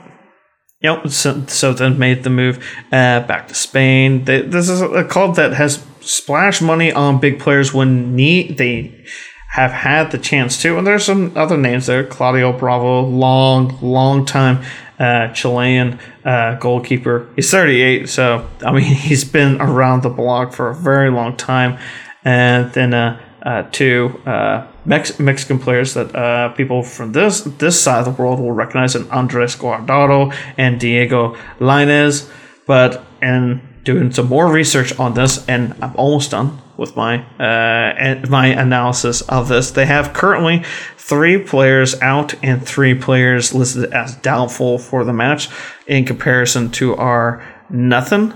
Yep. 0.81 1.09
So, 1.09 1.45
so 1.45 1.73
then 1.73 1.99
made 1.99 2.23
the 2.23 2.29
move 2.29 2.57
uh, 2.91 3.21
back 3.21 3.47
to 3.49 3.53
Spain. 3.53 4.25
They, 4.25 4.41
this 4.41 4.67
is 4.67 4.81
a 4.81 5.03
club 5.03 5.35
that 5.35 5.53
has 5.53 5.85
splashed 5.99 6.61
money 6.61 6.91
on 6.91 7.19
big 7.19 7.39
players 7.39 7.73
when 7.73 8.15
need 8.15 8.57
they 8.57 9.05
have 9.51 9.71
had 9.71 10.11
the 10.11 10.17
chance 10.17 10.61
to. 10.61 10.77
And 10.77 10.87
there's 10.87 11.05
some 11.05 11.33
other 11.35 11.57
names 11.57 11.85
there. 11.85 12.05
Claudio 12.05 12.51
Bravo, 12.53 13.01
long, 13.01 13.77
long 13.81 14.25
time 14.25 14.63
uh, 15.01 15.33
Chilean 15.33 15.99
uh, 16.23 16.55
goalkeeper. 16.55 17.27
He's 17.35 17.49
38, 17.49 18.07
so 18.07 18.47
I 18.63 18.71
mean 18.71 18.83
he's 19.09 19.23
been 19.23 19.59
around 19.59 20.03
the 20.03 20.09
block 20.09 20.53
for 20.53 20.69
a 20.69 20.75
very 20.75 21.09
long 21.09 21.35
time. 21.35 21.79
And 22.23 22.71
then 22.73 22.93
uh, 22.93 23.19
uh 23.41 23.63
two 23.71 24.21
uh, 24.27 24.67
Mex- 24.85 25.19
Mexican 25.19 25.57
players 25.57 25.95
that 25.95 26.15
uh, 26.15 26.49
people 26.49 26.83
from 26.83 27.11
this 27.13 27.41
this 27.41 27.81
side 27.81 28.05
of 28.07 28.15
the 28.15 28.21
world 28.21 28.39
will 28.39 28.51
recognize: 28.51 28.95
an 28.95 29.09
Andres 29.09 29.55
Guardado 29.55 30.33
and 30.57 30.79
Diego 30.79 31.35
Lainez. 31.59 32.29
But 32.67 33.03
in 33.21 33.61
doing 33.83 34.11
some 34.11 34.27
more 34.27 34.51
research 34.51 34.97
on 34.99 35.15
this, 35.15 35.43
and 35.47 35.73
I'm 35.81 35.95
almost 35.95 36.31
done 36.31 36.61
with 36.81 36.95
my 36.95 37.23
uh, 37.39 38.25
my 38.27 38.47
analysis 38.47 39.21
of 39.21 39.47
this. 39.47 39.71
They 39.71 39.85
have 39.85 40.13
currently 40.13 40.63
three 40.97 41.37
players 41.37 42.01
out 42.01 42.33
and 42.43 42.67
three 42.67 42.95
players 42.95 43.53
listed 43.53 43.93
as 43.93 44.15
doubtful 44.15 44.79
for 44.79 45.05
the 45.05 45.13
match, 45.13 45.47
in 45.87 46.03
comparison 46.05 46.71
to 46.71 46.95
our 46.95 47.45
nothing. 47.69 48.33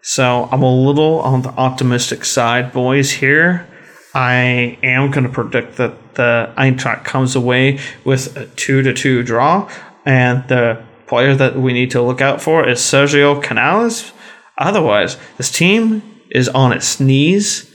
So 0.00 0.48
I'm 0.52 0.62
a 0.62 0.74
little 0.74 1.18
on 1.20 1.42
the 1.42 1.50
optimistic 1.50 2.24
side, 2.24 2.72
boys. 2.72 3.10
Here, 3.10 3.66
I 4.14 4.78
am 4.82 5.10
going 5.10 5.26
to 5.26 5.32
predict 5.32 5.76
that 5.76 6.14
the 6.14 6.54
Eintracht 6.56 7.04
comes 7.04 7.34
away 7.34 7.80
with 8.04 8.36
a 8.36 8.46
two 8.46 8.80
to 8.82 8.94
two 8.94 9.24
draw, 9.24 9.68
and 10.06 10.46
the 10.48 10.82
player 11.08 11.34
that 11.34 11.56
we 11.56 11.72
need 11.72 11.90
to 11.90 12.00
look 12.00 12.20
out 12.20 12.40
for 12.40 12.66
is 12.66 12.78
Sergio 12.78 13.42
Canales. 13.42 14.12
Otherwise, 14.56 15.16
this 15.36 15.50
team 15.50 16.02
is 16.30 16.48
on 16.48 16.72
its 16.72 17.00
knees 17.00 17.67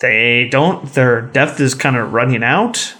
they 0.00 0.48
don't. 0.50 0.86
Their 0.94 1.22
depth 1.22 1.60
is 1.60 1.74
kind 1.74 1.96
of 1.96 2.12
running 2.12 2.42
out, 2.42 2.94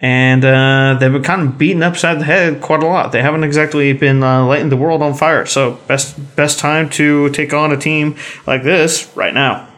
and 0.00 0.44
uh, 0.44 0.96
they've 0.98 1.12
been 1.12 1.22
kind 1.22 1.42
of 1.42 1.58
beaten 1.58 1.82
upside 1.82 2.20
the 2.20 2.24
head 2.24 2.60
quite 2.60 2.82
a 2.82 2.86
lot. 2.86 3.12
They 3.12 3.22
haven't 3.22 3.44
exactly 3.44 3.92
been 3.92 4.22
uh, 4.22 4.46
lighting 4.46 4.70
the 4.70 4.76
world 4.76 5.02
on 5.02 5.14
fire. 5.14 5.46
So 5.46 5.72
best 5.86 6.36
best 6.36 6.58
time 6.58 6.88
to 6.90 7.30
take 7.30 7.52
on 7.52 7.72
a 7.72 7.76
team 7.76 8.16
like 8.46 8.62
this 8.62 9.14
right 9.16 9.34
now. 9.34 9.68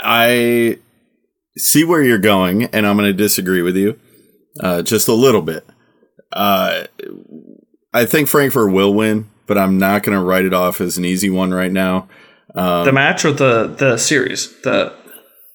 I 0.00 0.78
see 1.56 1.84
where 1.84 2.02
you're 2.02 2.18
going, 2.18 2.64
and 2.64 2.86
I'm 2.86 2.96
going 2.96 3.08
to 3.10 3.16
disagree 3.16 3.62
with 3.62 3.76
you 3.76 3.98
uh, 4.60 4.82
just 4.82 5.08
a 5.08 5.14
little 5.14 5.42
bit. 5.42 5.66
Uh, 6.32 6.84
I 7.92 8.04
think 8.04 8.28
Frankfurt 8.28 8.72
will 8.72 8.92
win, 8.92 9.30
but 9.46 9.56
I'm 9.56 9.78
not 9.78 10.02
going 10.02 10.16
to 10.16 10.24
write 10.24 10.44
it 10.44 10.52
off 10.52 10.80
as 10.80 10.98
an 10.98 11.04
easy 11.04 11.30
one 11.30 11.52
right 11.52 11.72
now. 11.72 12.08
Um, 12.54 12.84
the 12.84 12.92
match 12.92 13.24
or 13.24 13.32
the 13.32 13.66
the 13.66 13.96
series, 13.96 14.60
the 14.62 14.94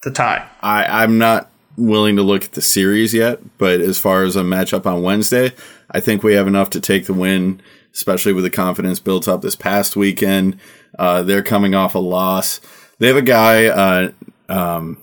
the 0.02 0.10
tie. 0.10 0.48
I, 0.60 0.84
I'm 1.02 1.18
not 1.18 1.50
willing 1.76 2.16
to 2.16 2.22
look 2.22 2.44
at 2.44 2.52
the 2.52 2.62
series 2.62 3.14
yet, 3.14 3.40
but 3.58 3.80
as 3.80 3.98
far 3.98 4.24
as 4.24 4.36
a 4.36 4.42
matchup 4.42 4.84
on 4.86 5.02
Wednesday, 5.02 5.52
I 5.90 6.00
think 6.00 6.22
we 6.22 6.34
have 6.34 6.46
enough 6.46 6.70
to 6.70 6.80
take 6.80 7.06
the 7.06 7.14
win, 7.14 7.60
especially 7.94 8.32
with 8.32 8.44
the 8.44 8.50
confidence 8.50 8.98
built 9.00 9.26
up 9.28 9.42
this 9.42 9.56
past 9.56 9.96
weekend. 9.96 10.58
Uh, 10.98 11.22
they're 11.22 11.42
coming 11.42 11.74
off 11.74 11.94
a 11.94 11.98
loss. 11.98 12.60
They 12.98 13.06
have 13.08 13.16
a 13.16 13.22
guy, 13.22 13.66
uh, 13.66 14.10
um, 14.48 14.98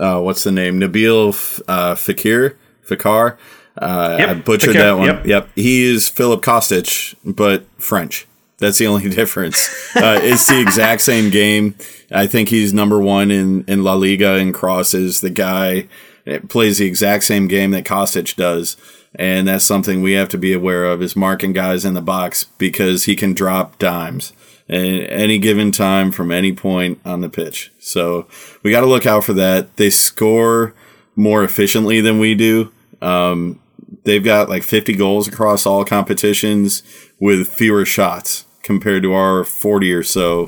uh, 0.00 0.20
what's 0.20 0.44
the 0.44 0.52
name? 0.52 0.78
Nabil 0.80 1.62
uh, 1.68 1.94
Fakir, 1.96 2.56
Fakar. 2.86 3.36
Uh, 3.76 4.16
Yep, 4.18 4.28
I 4.28 4.34
butchered 4.34 4.70
Fakir, 4.70 4.82
that 4.82 4.92
one. 4.98 5.06
yep. 5.06 5.26
Yep. 5.26 5.48
He 5.54 5.82
is 5.84 6.08
Philip 6.08 6.42
Kostic, 6.42 7.14
but 7.24 7.64
French. 7.78 8.26
That's 8.62 8.78
the 8.78 8.86
only 8.86 9.10
difference. 9.14 9.68
Uh, 9.96 10.20
it's 10.22 10.46
the 10.46 10.60
exact 10.60 11.02
same 11.02 11.30
game. 11.30 11.74
I 12.12 12.28
think 12.28 12.48
he's 12.48 12.72
number 12.72 13.00
one 13.00 13.32
in, 13.32 13.64
in 13.64 13.82
La 13.82 13.94
Liga 13.94 14.34
and 14.34 14.54
crosses. 14.54 15.20
The 15.20 15.30
guy 15.30 15.88
that 16.26 16.48
plays 16.48 16.78
the 16.78 16.86
exact 16.86 17.24
same 17.24 17.48
game 17.48 17.72
that 17.72 17.84
Kostic 17.84 18.36
does. 18.36 18.76
And 19.16 19.48
that's 19.48 19.64
something 19.64 20.00
we 20.00 20.12
have 20.12 20.28
to 20.30 20.38
be 20.38 20.52
aware 20.52 20.84
of 20.84 21.02
is 21.02 21.16
marking 21.16 21.52
guys 21.52 21.84
in 21.84 21.94
the 21.94 22.00
box 22.00 22.44
because 22.44 23.04
he 23.04 23.16
can 23.16 23.34
drop 23.34 23.78
dimes 23.78 24.32
at 24.68 24.76
any 24.78 25.38
given 25.38 25.72
time 25.72 26.12
from 26.12 26.30
any 26.30 26.52
point 26.52 27.00
on 27.04 27.20
the 27.20 27.28
pitch. 27.28 27.72
So 27.80 28.28
we 28.62 28.70
got 28.70 28.80
to 28.80 28.86
look 28.86 29.06
out 29.06 29.24
for 29.24 29.32
that. 29.34 29.76
They 29.76 29.90
score 29.90 30.72
more 31.16 31.42
efficiently 31.42 32.00
than 32.00 32.20
we 32.20 32.36
do. 32.36 32.72
Um, 33.02 33.60
they've 34.04 34.24
got 34.24 34.48
like 34.48 34.62
50 34.62 34.94
goals 34.94 35.26
across 35.26 35.66
all 35.66 35.84
competitions 35.84 36.84
with 37.18 37.48
fewer 37.48 37.84
shots 37.84 38.46
compared 38.62 39.02
to 39.02 39.12
our 39.12 39.44
40 39.44 39.92
or 39.92 40.02
so 40.02 40.44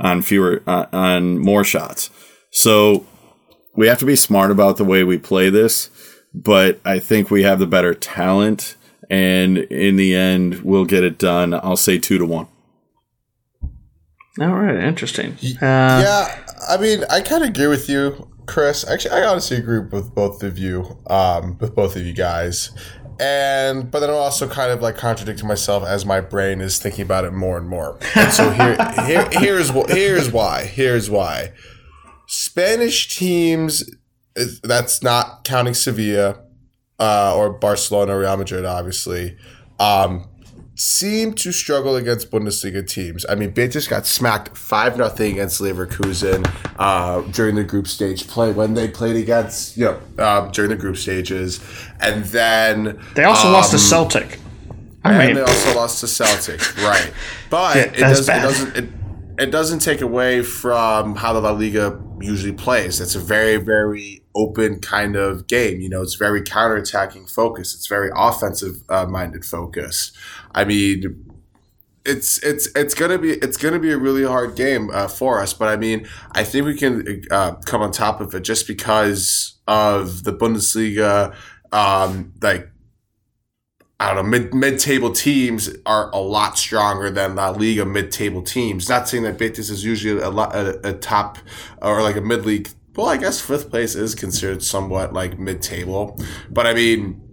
on 0.00 0.22
fewer 0.22 0.62
uh, 0.66 0.86
on 0.92 1.38
more 1.38 1.64
shots. 1.64 2.10
So 2.50 3.06
we 3.76 3.86
have 3.88 3.98
to 3.98 4.06
be 4.06 4.16
smart 4.16 4.50
about 4.50 4.76
the 4.76 4.84
way 4.84 5.02
we 5.04 5.18
play 5.18 5.50
this, 5.50 5.90
but 6.32 6.80
I 6.84 6.98
think 6.98 7.30
we 7.30 7.42
have 7.42 7.58
the 7.58 7.66
better 7.66 7.94
talent 7.94 8.76
and 9.10 9.58
in 9.58 9.96
the 9.96 10.14
end 10.14 10.62
we'll 10.62 10.84
get 10.84 11.04
it 11.04 11.18
done. 11.18 11.54
I'll 11.54 11.76
say 11.76 11.98
2 11.98 12.18
to 12.18 12.24
1. 12.24 12.46
All 14.40 14.48
right, 14.48 14.82
interesting. 14.82 15.32
Uh, 15.42 15.56
yeah, 15.62 16.44
I 16.68 16.76
mean, 16.76 17.04
I 17.08 17.20
kind 17.20 17.44
of 17.44 17.50
agree 17.50 17.68
with 17.68 17.88
you, 17.88 18.28
Chris. 18.46 18.84
Actually, 18.84 19.12
I 19.12 19.26
honestly 19.26 19.56
agree 19.56 19.78
with 19.78 20.12
both 20.12 20.42
of 20.42 20.58
you, 20.58 20.98
um, 21.06 21.56
with 21.58 21.74
both 21.74 21.94
of 21.94 22.04
you 22.04 22.12
guys. 22.12 22.70
And 23.20 23.90
but 23.90 24.00
then 24.00 24.10
I'm 24.10 24.16
also 24.16 24.48
kind 24.48 24.72
of 24.72 24.82
like 24.82 24.96
contradicting 24.96 25.46
myself 25.46 25.84
as 25.84 26.04
my 26.04 26.20
brain 26.20 26.60
is 26.60 26.78
thinking 26.78 27.02
about 27.02 27.24
it 27.24 27.32
more 27.32 27.56
and 27.56 27.68
more. 27.68 27.98
And 28.14 28.32
so 28.32 28.50
here, 28.50 28.76
here 29.06 29.28
here's 29.32 29.70
here's 29.90 30.30
why. 30.30 30.64
Here's 30.64 31.10
why. 31.10 31.52
Spanish 32.26 33.14
teams. 33.16 33.84
That's 34.64 35.00
not 35.00 35.44
counting 35.44 35.74
Sevilla 35.74 36.40
uh, 36.98 37.36
or 37.36 37.50
Barcelona 37.50 38.16
or 38.16 38.20
Real 38.20 38.36
Madrid, 38.36 38.64
obviously, 38.64 39.36
um, 39.78 40.28
seem 40.76 41.32
to 41.34 41.52
struggle 41.52 41.96
against 41.96 42.30
Bundesliga 42.30 42.86
teams. 42.86 43.24
I 43.28 43.34
mean, 43.34 43.50
Betis 43.50 43.86
got 43.86 44.06
smacked 44.06 44.56
5 44.56 44.96
0 44.96 45.08
against 45.08 45.60
Leverkusen 45.60 46.50
uh, 46.78 47.20
during 47.32 47.54
the 47.54 47.64
group 47.64 47.86
stage 47.86 48.26
play 48.26 48.52
when 48.52 48.74
they 48.74 48.88
played 48.88 49.16
against, 49.16 49.76
you 49.76 49.84
know, 49.84 50.00
uh, 50.18 50.48
during 50.48 50.70
the 50.70 50.76
group 50.76 50.96
stages. 50.96 51.60
And 52.00 52.24
then. 52.26 53.00
they 53.14 53.24
also 53.24 53.50
lost 53.50 53.70
to 53.70 53.76
um, 53.76 53.80
Celtic. 53.80 54.38
I 55.04 55.12
and 55.12 55.18
mean, 55.18 55.34
they 55.36 55.42
also 55.42 55.74
lost 55.76 56.00
to 56.00 56.08
Celtic, 56.08 56.76
right? 56.78 57.12
But 57.50 57.76
Yeah, 57.76 57.82
it, 57.82 57.96
does, 57.96 58.28
it 58.28 58.32
doesn't. 58.32 58.76
It, 58.76 58.88
it 59.36 59.50
doesn't 59.50 59.80
take 59.80 60.00
away 60.00 60.42
from 60.42 61.16
how 61.16 61.32
the 61.32 61.40
La 61.40 61.50
Liga 61.50 62.00
usually 62.20 62.52
plays. 62.52 63.00
It's 63.00 63.14
a 63.14 63.20
very, 63.20 63.56
very 63.56 64.22
open 64.34 64.80
kind 64.80 65.16
of 65.16 65.46
game. 65.46 65.80
You 65.80 65.88
know, 65.88 66.02
it's 66.02 66.14
very 66.14 66.42
counterattacking 66.42 67.30
focus. 67.30 67.74
It's 67.74 67.86
very 67.86 68.10
offensive 68.14 68.82
uh, 68.88 69.06
minded 69.06 69.44
focus. 69.44 70.12
I 70.54 70.64
mean, 70.64 71.24
it's 72.04 72.42
it's 72.42 72.68
it's 72.76 72.94
gonna 72.94 73.18
be 73.18 73.32
it's 73.32 73.56
gonna 73.56 73.78
be 73.78 73.90
a 73.90 73.98
really 73.98 74.24
hard 74.24 74.56
game 74.56 74.90
uh, 74.90 75.08
for 75.08 75.40
us. 75.40 75.54
But 75.54 75.68
I 75.68 75.76
mean, 75.76 76.06
I 76.32 76.44
think 76.44 76.66
we 76.66 76.76
can 76.76 77.24
uh, 77.30 77.52
come 77.64 77.82
on 77.82 77.92
top 77.92 78.20
of 78.20 78.34
it 78.34 78.40
just 78.40 78.66
because 78.66 79.54
of 79.66 80.24
the 80.24 80.32
Bundesliga, 80.32 81.34
um, 81.72 82.32
like 82.42 82.68
I 83.98 84.12
don't 84.12 84.24
know, 84.24 84.30
mid 84.30 84.52
mid 84.52 84.78
table 84.78 85.12
teams 85.12 85.70
are 85.86 86.10
a 86.10 86.18
lot 86.18 86.58
stronger 86.58 87.10
than 87.10 87.36
La 87.36 87.50
Liga 87.50 87.86
mid 87.86 88.12
table 88.12 88.42
teams. 88.42 88.88
Not 88.88 89.08
saying 89.08 89.22
that 89.22 89.38
Betis 89.38 89.70
is 89.70 89.84
usually 89.84 90.20
a, 90.20 90.30
lot, 90.30 90.54
a, 90.54 90.88
a 90.88 90.92
top 90.92 91.38
or 91.80 92.02
like 92.02 92.16
a 92.16 92.20
mid 92.20 92.44
league. 92.44 92.68
Well, 92.94 93.06
I 93.06 93.16
guess 93.16 93.40
fifth 93.40 93.70
place 93.70 93.94
is 93.94 94.14
considered 94.14 94.62
somewhat 94.62 95.12
like 95.12 95.38
mid 95.38 95.62
table, 95.62 96.20
but 96.50 96.66
I 96.66 96.74
mean 96.74 97.23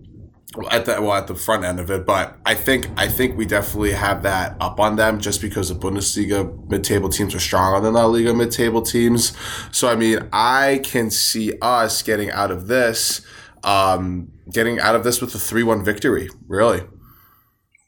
at 0.70 0.86
the 0.86 1.02
well 1.02 1.14
at 1.14 1.28
the 1.28 1.36
front 1.36 1.64
end 1.64 1.80
of 1.80 1.89
it. 1.89 2.06
But 2.06 2.38
I 2.45 2.56
think 2.56 2.88
I 2.97 3.08
think 3.08 3.38
we 3.38 3.45
definitely 3.45 3.93
have 3.93 4.24
that 4.24 4.56
up 4.60 4.80
on 4.80 4.95
them 4.95 5.20
just 5.20 5.41
because 5.41 5.70
the 5.70 5.76
Bundesliga 5.76 6.70
mid 6.70 6.84
table 6.84 7.10
teams 7.10 7.34
are 7.34 7.39
stronger 7.39 7.80
than 7.80 7.93
La 7.93 8.06
Liga 8.06 8.34
mid 8.34 8.52
table 8.52 8.82
teams. 8.82 9.36
So 9.72 9.88
I 9.88 9.95
mean, 9.95 10.28
I 10.34 10.82
can 10.84 11.10
see 11.10 11.54
us 11.62 12.02
getting 12.02 12.32
out 12.32 12.52
of 12.52 12.68
this 12.68 13.22
um, 13.64 14.32
getting 14.52 14.80
out 14.80 14.95
of 14.95 15.04
this 15.04 15.22
with 15.22 15.34
a 15.36 15.39
three-one 15.39 15.84
victory. 15.84 16.30
Really, 16.47 16.82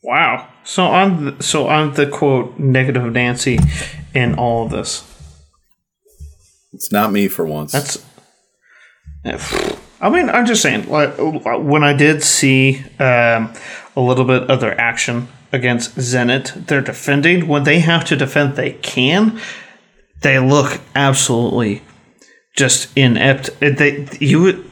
wow. 0.01 0.49
So 0.63 0.85
on 0.85 1.25
the, 1.25 1.43
so 1.43 1.67
on 1.67 1.93
the 1.93 2.07
quote 2.07 2.57
negative 2.59 3.11
Nancy 3.11 3.59
in 4.13 4.35
all 4.35 4.65
of 4.65 4.71
this. 4.71 5.09
It's 6.71 6.91
not 6.91 7.11
me 7.11 7.27
for 7.27 7.45
once. 7.45 7.71
That's. 7.71 8.03
I 10.03 10.09
mean, 10.09 10.29
I'm 10.29 10.45
just 10.45 10.61
saying. 10.61 10.89
Like 10.89 11.15
when 11.17 11.83
I 11.83 11.93
did 11.93 12.21
see 12.21 12.83
um, 12.99 13.53
a 13.95 14.01
little 14.01 14.25
bit 14.25 14.49
of 14.49 14.59
their 14.59 14.79
action 14.79 15.29
against 15.53 15.95
Zenit, 15.95 16.67
they're 16.67 16.81
defending. 16.81 17.47
When 17.47 17.63
they 17.63 17.79
have 17.79 18.03
to 18.05 18.17
defend, 18.17 18.57
they 18.57 18.73
can. 18.73 19.39
They 20.19 20.39
look 20.39 20.81
absolutely 20.93 21.83
just 22.53 22.95
inept. 22.97 23.57
They 23.61 24.05
you. 24.19 24.69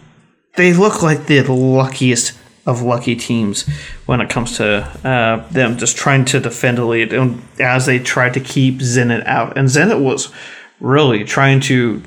They 0.57 0.73
look 0.73 1.01
like 1.01 1.27
the 1.27 1.43
luckiest 1.43 2.37
of 2.65 2.81
lucky 2.81 3.15
teams 3.15 3.65
when 4.05 4.19
it 4.19 4.29
comes 4.29 4.57
to 4.57 4.83
uh, 5.07 5.47
them 5.49 5.77
just 5.77 5.95
trying 5.95 6.25
to 6.25 6.41
defend 6.41 6.77
a 6.77 6.85
lead, 6.85 7.13
and 7.13 7.41
as 7.57 7.85
they 7.85 7.99
tried 7.99 8.33
to 8.33 8.41
keep 8.41 8.79
Zenit 8.79 9.25
out, 9.25 9.57
and 9.57 9.69
Zenit 9.69 10.03
was 10.03 10.29
really 10.81 11.23
trying 11.23 11.61
to 11.61 12.03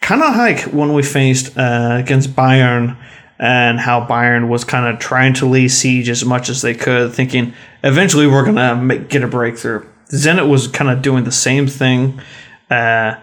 kind 0.00 0.22
of 0.22 0.36
like 0.36 0.62
when 0.62 0.92
we 0.92 1.02
faced 1.02 1.56
uh, 1.56 1.96
against 1.98 2.30
Bayern 2.30 2.96
and 3.38 3.80
how 3.80 4.06
Bayern 4.06 4.48
was 4.48 4.64
kind 4.64 4.92
of 4.92 5.00
trying 5.00 5.32
to 5.34 5.46
lay 5.46 5.68
siege 5.68 6.08
as 6.08 6.24
much 6.24 6.48
as 6.48 6.62
they 6.62 6.74
could, 6.74 7.12
thinking 7.14 7.54
eventually 7.82 8.26
we're 8.26 8.44
gonna 8.44 8.98
get 8.98 9.22
a 9.22 9.28
breakthrough. 9.28 9.86
Zenit 10.10 10.48
was 10.48 10.68
kind 10.68 10.90
of 10.90 11.02
doing 11.02 11.24
the 11.24 11.32
same 11.32 11.66
thing 11.66 12.20
uh, 12.70 13.14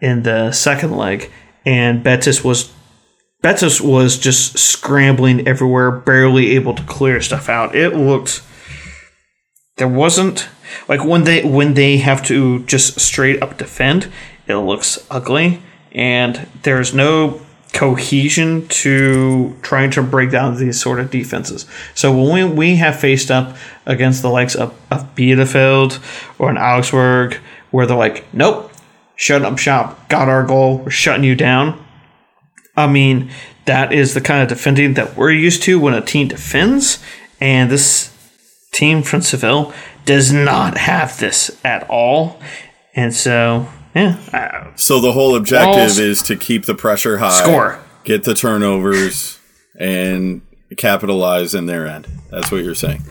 in 0.00 0.24
the 0.24 0.52
second 0.52 0.96
leg, 0.96 1.30
and 1.64 2.02
Betis 2.02 2.44
was 2.44 2.72
Betis 3.40 3.80
was 3.80 4.18
just 4.18 4.58
scrambling 4.58 5.48
everywhere, 5.48 5.90
barely 5.90 6.54
able 6.54 6.74
to 6.74 6.82
clear 6.84 7.20
stuff 7.20 7.48
out. 7.48 7.74
It 7.74 7.96
looked 7.96 8.42
there 9.76 9.88
wasn't 9.88 10.48
like 10.88 11.04
when 11.04 11.24
they 11.24 11.42
when 11.44 11.74
they 11.74 11.98
have 11.98 12.22
to 12.26 12.64
just 12.64 13.00
straight 13.00 13.42
up 13.42 13.56
defend, 13.56 14.12
it 14.46 14.56
looks 14.56 15.06
ugly 15.10 15.62
and 15.92 16.48
there's 16.62 16.94
no 16.94 17.40
cohesion 17.72 18.68
to 18.68 19.56
trying 19.62 19.90
to 19.90 20.02
break 20.02 20.30
down 20.30 20.56
these 20.56 20.80
sort 20.80 21.00
of 21.00 21.10
defenses. 21.10 21.66
So 21.94 22.12
when 22.12 22.50
we, 22.50 22.54
we 22.54 22.76
have 22.76 22.98
faced 22.98 23.30
up 23.30 23.56
against 23.86 24.22
the 24.22 24.28
likes 24.28 24.54
of, 24.54 24.78
of 24.90 25.14
Bielefeld 25.14 25.98
or 26.38 26.50
an 26.50 26.58
Augsburg 26.58 27.34
where 27.70 27.86
they're 27.86 27.96
like, 27.96 28.24
nope, 28.34 28.70
shut 29.16 29.42
up 29.42 29.58
shop, 29.58 30.08
got 30.08 30.28
our 30.28 30.44
goal, 30.44 30.78
we're 30.78 30.90
shutting 30.90 31.24
you 31.24 31.34
down. 31.34 31.82
I 32.76 32.86
mean, 32.86 33.30
that 33.66 33.92
is 33.92 34.14
the 34.14 34.20
kind 34.20 34.42
of 34.42 34.48
defending 34.48 34.94
that 34.94 35.16
we're 35.16 35.30
used 35.30 35.62
to 35.64 35.78
when 35.78 35.94
a 35.94 36.00
team 36.00 36.28
defends, 36.28 37.02
and 37.40 37.70
this 37.70 38.10
team 38.72 39.02
from 39.02 39.20
Seville 39.22 39.72
does 40.04 40.32
not 40.32 40.76
have 40.76 41.18
this 41.18 41.58
at 41.64 41.88
all. 41.88 42.40
And 42.94 43.14
so, 43.14 43.68
yeah, 43.94 44.16
uh, 44.32 44.70
So 44.76 45.00
the 45.00 45.12
whole 45.12 45.34
objective 45.36 45.76
Walls- 45.76 45.98
is 45.98 46.22
to 46.22 46.36
keep 46.36 46.64
the 46.66 46.74
pressure 46.74 47.18
high, 47.18 47.42
Score. 47.42 47.78
get 48.04 48.24
the 48.24 48.34
turnovers, 48.34 49.38
and 49.78 50.42
capitalize 50.76 51.54
in 51.54 51.66
their 51.66 51.86
end. 51.86 52.06
That's 52.30 52.50
what 52.50 52.64
you're 52.64 52.74
saying. 52.74 53.02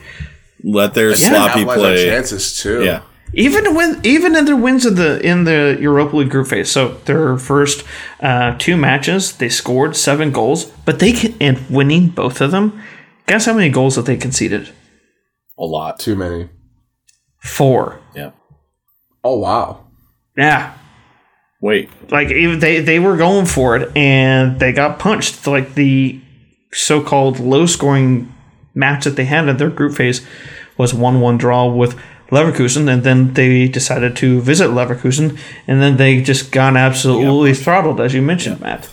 Let 0.64 0.94
their 0.94 1.16
sloppy 1.16 1.64
Capitalize 1.66 1.78
our 1.78 1.84
play. 1.96 2.06
chances 2.10 2.60
too. 2.62 2.84
Yeah. 2.84 3.02
even 3.34 3.74
when 3.76 4.00
even 4.04 4.36
in 4.36 4.46
their 4.46 4.56
wins 4.58 4.86
in 4.86 4.96
the 4.96 5.20
in 5.26 5.46
the 5.46 5.78
Europa 5.80 6.18
League 6.18 6.30
group 6.30 6.48
phase. 6.48 6.70
So 6.72 6.98
their 7.06 7.38
first 7.38 7.84
uh, 8.20 8.56
two 8.60 8.76
matches, 8.78 9.32
they 9.38 9.50
scored 9.50 9.96
seven 9.96 10.32
goals, 10.32 10.66
but 10.86 11.00
they 11.00 11.14
can, 11.14 11.34
and 11.40 11.58
winning 11.70 12.10
both 12.10 12.42
of 12.42 12.52
them. 12.52 12.82
Guess 13.28 13.46
how 13.46 13.54
many 13.54 13.70
goals 13.70 13.96
that 13.96 14.06
they 14.06 14.18
conceded? 14.18 14.70
A 15.58 15.64
lot. 15.64 16.00
too 16.00 16.16
many. 16.16 16.50
Four. 17.40 18.00
Yeah. 18.16 18.32
Oh 19.24 19.38
wow. 19.40 19.86
Yeah. 20.38 20.74
Wait, 21.62 21.90
Like 22.12 22.32
even 22.32 22.60
they 22.60 22.80
they 22.80 22.98
were 22.98 23.18
going 23.18 23.46
for 23.46 23.76
it 23.76 23.96
and 23.96 24.60
they 24.60 24.72
got 24.72 24.98
punched. 24.98 25.46
Like 25.46 25.76
the 25.76 26.20
so-called 26.74 27.40
low-scoring 27.40 28.34
match 28.74 29.04
that 29.04 29.16
they 29.16 29.26
had 29.26 29.48
in 29.48 29.58
their 29.58 29.70
group 29.70 29.94
phase 29.94 30.26
was 30.78 30.94
one-one 30.94 31.38
draw 31.38 31.68
with 31.68 32.00
Leverkusen, 32.32 32.92
and 32.92 33.04
then 33.04 33.34
they 33.34 33.68
decided 33.68 34.16
to 34.16 34.40
visit 34.42 34.70
Leverkusen, 34.70 35.38
and 35.68 35.82
then 35.82 35.98
they 35.98 36.22
just 36.22 36.52
got 36.52 36.78
absolutely 36.78 37.54
throttled, 37.54 38.00
as 38.00 38.14
you 38.14 38.22
mentioned, 38.22 38.62
Matt. 38.62 38.90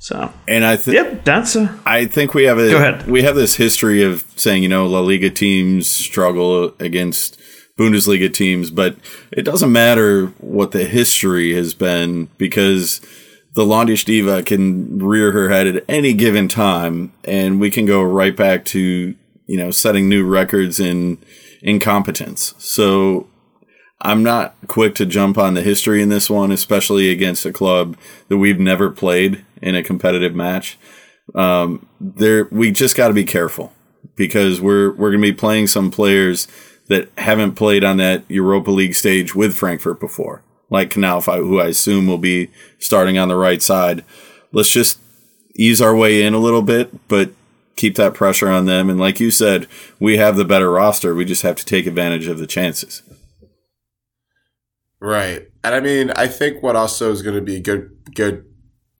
So, 0.00 0.32
and 0.48 0.64
I 0.64 0.76
think 0.76 0.94
yep, 0.94 1.24
that's 1.24 1.54
a 1.54 1.78
I 1.84 2.06
think 2.06 2.32
we 2.32 2.44
have 2.44 2.58
a 2.58 2.70
Go 2.70 2.78
ahead. 2.78 3.08
we 3.08 3.22
have 3.22 3.34
this 3.36 3.56
history 3.56 4.02
of 4.02 4.24
saying 4.36 4.62
you 4.62 4.68
know 4.68 4.86
La 4.86 5.00
Liga 5.00 5.28
teams 5.28 5.88
struggle 5.88 6.72
against 6.80 7.38
Bundesliga 7.78 8.32
teams, 8.32 8.70
but 8.70 8.96
it 9.30 9.42
doesn't 9.42 9.72
matter 9.72 10.26
what 10.38 10.72
the 10.72 10.84
history 10.84 11.54
has 11.54 11.74
been 11.74 12.28
because 12.36 13.00
the 13.54 13.64
Landesdiva 13.64 14.44
can 14.44 14.98
rear 14.98 15.32
her 15.32 15.48
head 15.48 15.66
at 15.66 15.84
any 15.88 16.12
given 16.12 16.48
time, 16.48 17.12
and 17.24 17.60
we 17.60 17.70
can 17.70 17.86
go 17.86 18.02
right 18.02 18.36
back 18.36 18.64
to 18.66 19.14
you 19.46 19.56
know 19.56 19.70
setting 19.70 20.08
new 20.08 20.26
records 20.26 20.80
in 20.80 21.18
incompetence. 21.62 22.54
So 22.58 23.28
I'm 24.00 24.22
not 24.22 24.56
quick 24.66 24.94
to 24.96 25.06
jump 25.06 25.38
on 25.38 25.54
the 25.54 25.62
history 25.62 26.02
in 26.02 26.08
this 26.08 26.28
one, 26.28 26.52
especially 26.52 27.10
against 27.10 27.46
a 27.46 27.52
club 27.52 27.96
that 28.28 28.38
we've 28.38 28.60
never 28.60 28.90
played 28.90 29.44
in 29.62 29.74
a 29.74 29.82
competitive 29.82 30.34
match. 30.34 30.78
Um, 31.34 31.88
there, 32.00 32.48
we 32.50 32.70
just 32.70 32.96
got 32.96 33.08
to 33.08 33.14
be 33.14 33.24
careful 33.24 33.72
because 34.14 34.60
we're 34.60 34.90
we're 34.92 35.10
going 35.10 35.22
to 35.22 35.32
be 35.32 35.32
playing 35.32 35.66
some 35.66 35.90
players 35.90 36.48
that 36.88 37.10
haven't 37.18 37.54
played 37.54 37.84
on 37.84 37.98
that 37.98 38.24
Europa 38.28 38.70
League 38.70 38.94
stage 38.94 39.34
with 39.34 39.56
Frankfurt 39.56 40.00
before, 40.00 40.42
like 40.70 40.90
Knauff, 40.90 41.32
who 41.36 41.60
I 41.60 41.68
assume 41.68 42.06
will 42.06 42.18
be 42.18 42.50
starting 42.78 43.18
on 43.18 43.28
the 43.28 43.36
right 43.36 43.62
side. 43.62 44.04
Let's 44.52 44.70
just 44.70 44.98
ease 45.54 45.80
our 45.80 45.94
way 45.94 46.22
in 46.22 46.34
a 46.34 46.38
little 46.38 46.62
bit, 46.62 47.08
but 47.08 47.30
keep 47.76 47.96
that 47.96 48.14
pressure 48.14 48.48
on 48.48 48.66
them. 48.66 48.90
And 48.90 48.98
like 48.98 49.20
you 49.20 49.30
said, 49.30 49.66
we 50.00 50.16
have 50.16 50.36
the 50.36 50.44
better 50.44 50.70
roster. 50.70 51.14
We 51.14 51.24
just 51.24 51.42
have 51.42 51.56
to 51.56 51.64
take 51.64 51.86
advantage 51.86 52.26
of 52.26 52.38
the 52.38 52.46
chances. 52.46 53.02
Right. 55.00 55.48
And 55.62 55.74
I 55.74 55.80
mean, 55.80 56.10
I 56.10 56.26
think 56.26 56.62
what 56.62 56.76
also 56.76 57.12
is 57.12 57.22
going 57.22 57.36
to 57.36 57.42
be 57.42 57.56
a 57.56 57.60
good 57.60 57.90
good 58.14 58.44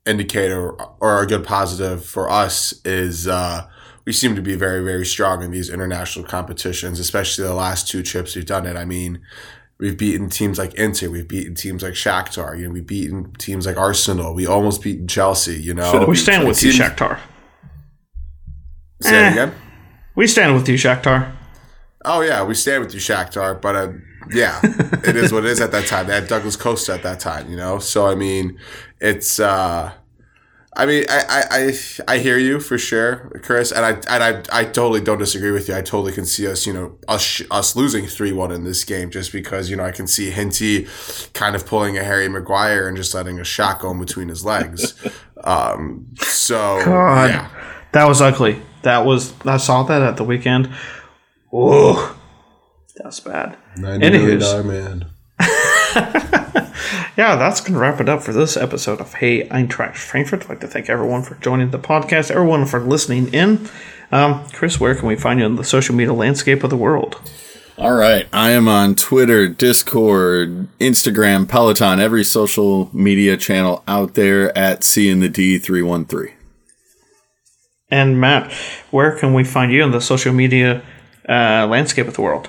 indicator 0.06 0.70
or 1.00 1.22
a 1.22 1.26
good 1.26 1.44
positive 1.44 2.04
for 2.04 2.30
us 2.30 2.74
is 2.84 3.26
uh, 3.26 3.68
we 4.08 4.12
seem 4.12 4.34
to 4.34 4.40
be 4.40 4.54
very 4.56 4.82
very 4.82 5.04
strong 5.04 5.42
in 5.42 5.50
these 5.50 5.68
international 5.68 6.24
competitions, 6.24 6.98
especially 6.98 7.44
the 7.44 7.52
last 7.52 7.86
two 7.90 8.02
trips 8.02 8.34
we've 8.34 8.46
done 8.46 8.64
it. 8.64 8.74
I 8.74 8.86
mean, 8.86 9.20
we've 9.78 9.98
beaten 9.98 10.30
teams 10.30 10.56
like 10.58 10.72
Inter, 10.74 11.10
we've 11.10 11.28
beaten 11.28 11.54
teams 11.54 11.82
like 11.82 11.92
Shakhtar, 11.92 12.58
you 12.58 12.64
know, 12.66 12.72
we've 12.72 12.86
beaten 12.86 13.34
teams 13.34 13.66
like 13.66 13.76
Arsenal, 13.76 14.32
we 14.34 14.46
almost 14.46 14.80
beaten 14.82 15.06
Chelsea. 15.08 15.60
You 15.60 15.74
know, 15.74 16.06
we 16.08 16.16
stand 16.16 16.48
with 16.48 16.62
you, 16.62 16.72
Teams- 16.72 16.84
Shakhtar. 16.84 17.18
Say 19.02 19.14
Eh. 19.14 19.28
it 19.28 19.32
again. 19.32 19.52
We 20.16 20.26
stand 20.26 20.54
with 20.54 20.66
you, 20.70 20.76
Shakhtar. 20.76 21.30
Oh 22.06 22.22
yeah, 22.22 22.42
we 22.44 22.54
stand 22.54 22.82
with 22.84 22.94
you, 22.94 23.00
Shakhtar. 23.00 23.60
But 23.60 23.76
uh, 23.76 23.92
yeah, 24.30 24.58
it 25.04 25.16
is 25.16 25.32
what 25.34 25.44
it 25.44 25.50
is 25.50 25.60
at 25.60 25.70
that 25.72 25.86
time. 25.86 26.06
They 26.06 26.14
had 26.14 26.28
Douglas 26.28 26.56
Costa 26.56 26.94
at 26.94 27.02
that 27.02 27.20
time, 27.20 27.50
you 27.50 27.58
know. 27.58 27.78
So 27.78 28.06
I 28.06 28.14
mean, 28.14 28.58
it's. 29.02 29.38
uh 29.38 29.92
I 30.78 30.86
mean, 30.86 31.04
I, 31.10 31.24
I, 31.28 31.44
I, 31.50 32.14
I 32.14 32.18
hear 32.18 32.38
you 32.38 32.60
for 32.60 32.78
sure, 32.78 33.32
Chris, 33.42 33.72
and 33.72 33.84
I 33.84 33.90
and 34.14 34.22
I, 34.22 34.60
I 34.60 34.64
totally 34.64 35.00
don't 35.00 35.18
disagree 35.18 35.50
with 35.50 35.68
you. 35.68 35.74
I 35.74 35.82
totally 35.82 36.12
can 36.12 36.24
see 36.24 36.46
us, 36.46 36.68
you 36.68 36.72
know, 36.72 36.96
us 37.08 37.42
us 37.50 37.74
losing 37.74 38.06
three 38.06 38.30
one 38.30 38.52
in 38.52 38.62
this 38.62 38.84
game 38.84 39.10
just 39.10 39.32
because 39.32 39.68
you 39.68 39.76
know 39.76 39.84
I 39.84 39.90
can 39.90 40.06
see 40.06 40.30
Hinty 40.30 40.86
kind 41.34 41.56
of 41.56 41.66
pulling 41.66 41.98
a 41.98 42.04
Harry 42.04 42.28
Maguire 42.28 42.86
and 42.86 42.96
just 42.96 43.12
letting 43.12 43.40
a 43.40 43.44
shot 43.44 43.80
go 43.80 43.90
in 43.90 43.98
between 43.98 44.28
his 44.28 44.44
legs. 44.44 44.94
um, 45.44 46.06
so 46.20 46.80
God. 46.84 47.30
yeah, 47.30 47.50
That 47.90 48.06
was 48.06 48.22
ugly. 48.22 48.62
That 48.82 49.04
was 49.04 49.34
I 49.44 49.56
saw 49.56 49.82
that 49.82 50.00
at 50.00 50.16
the 50.16 50.24
weekend. 50.24 50.72
Whoa. 51.50 52.14
That's 52.96 53.18
bad. 53.18 53.56
Anywho's, 53.76 54.64
man. 54.64 55.06
yeah, 57.16 57.36
that's 57.36 57.60
going 57.60 57.72
to 57.72 57.78
wrap 57.78 58.00
it 58.00 58.08
up 58.08 58.22
for 58.22 58.32
this 58.32 58.56
episode 58.56 59.00
of 59.00 59.14
Hey 59.14 59.48
Eintracht 59.48 59.96
Frankfurt. 59.96 60.44
I'd 60.44 60.48
like 60.48 60.60
to 60.60 60.68
thank 60.68 60.88
everyone 60.88 61.22
for 61.22 61.34
joining 61.36 61.70
the 61.70 61.78
podcast, 61.78 62.30
everyone 62.30 62.66
for 62.66 62.80
listening 62.80 63.32
in. 63.34 63.68
Um, 64.12 64.46
Chris, 64.52 64.78
where 64.78 64.94
can 64.94 65.08
we 65.08 65.16
find 65.16 65.40
you 65.40 65.46
in 65.46 65.56
the 65.56 65.64
social 65.64 65.94
media 65.94 66.12
landscape 66.12 66.62
of 66.62 66.70
the 66.70 66.76
world? 66.76 67.20
All 67.76 67.94
right. 67.94 68.28
I 68.32 68.50
am 68.50 68.68
on 68.68 68.94
Twitter, 68.94 69.48
Discord, 69.48 70.68
Instagram, 70.78 71.48
Peloton, 71.48 72.00
every 72.00 72.24
social 72.24 72.90
media 72.92 73.36
channel 73.36 73.82
out 73.86 74.14
there 74.14 74.56
at 74.56 74.84
C 74.84 75.08
in 75.08 75.20
the 75.20 75.28
D313. 75.28 76.32
And 77.90 78.20
Matt, 78.20 78.52
where 78.90 79.18
can 79.18 79.34
we 79.34 79.44
find 79.44 79.72
you 79.72 79.82
in 79.82 79.90
the 79.90 80.00
social 80.00 80.32
media 80.32 80.82
uh, 81.28 81.66
landscape 81.68 82.06
of 82.06 82.14
the 82.14 82.22
world? 82.22 82.48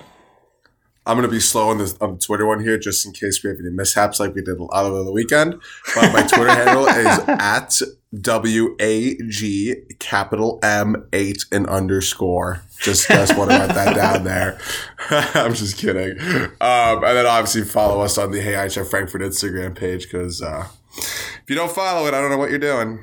I'm 1.10 1.18
gonna 1.18 1.28
be 1.28 1.40
slow 1.40 1.70
on 1.70 1.80
this 1.80 1.98
on 2.00 2.14
the 2.14 2.20
Twitter 2.20 2.46
one 2.46 2.62
here, 2.64 2.78
just 2.78 3.04
in 3.04 3.14
case 3.14 3.44
we 3.44 3.50
have 3.50 3.58
any 3.58 3.72
mishaps 3.72 4.20
like 4.20 4.36
we 4.36 4.44
did 4.44 4.60
a 4.60 4.64
lot 4.64 4.86
of 4.86 5.06
the 5.06 5.12
weekend. 5.12 5.60
But 5.96 6.14
my 6.14 6.22
Twitter 6.22 6.54
handle 6.54 6.86
is 6.88 7.20
at 7.28 7.82
w 8.22 8.76
a 8.80 9.16
g 9.28 9.76
capital 9.98 10.60
M 10.62 11.08
eight 11.12 11.46
and 11.52 11.66
underscore. 11.66 12.62
Just 12.80 13.08
just 13.08 13.36
want 13.36 13.50
to 13.50 13.58
write 13.58 13.74
that 13.74 13.96
down 13.96 14.24
there. 14.24 14.60
I'm 15.10 15.56
just 15.56 15.78
kidding. 15.78 16.20
Um, 16.20 17.04
and 17.04 17.18
then 17.18 17.26
obviously 17.26 17.64
follow 17.64 18.02
us 18.02 18.20
on 18.20 18.30
the 18.30 18.40
Hey 18.40 18.56
I 18.56 18.70
Frankfurt 18.70 19.22
Instagram 19.22 19.76
page 19.76 20.04
because 20.04 20.44
uh, 20.44 20.68
if 20.96 21.44
you 21.48 21.56
don't 21.56 21.72
follow 21.72 22.06
it, 22.06 22.14
I 22.14 22.22
don't 22.22 22.30
know 22.30 22.38
what 22.38 22.52
you're 22.52 22.60
doing. 22.60 23.00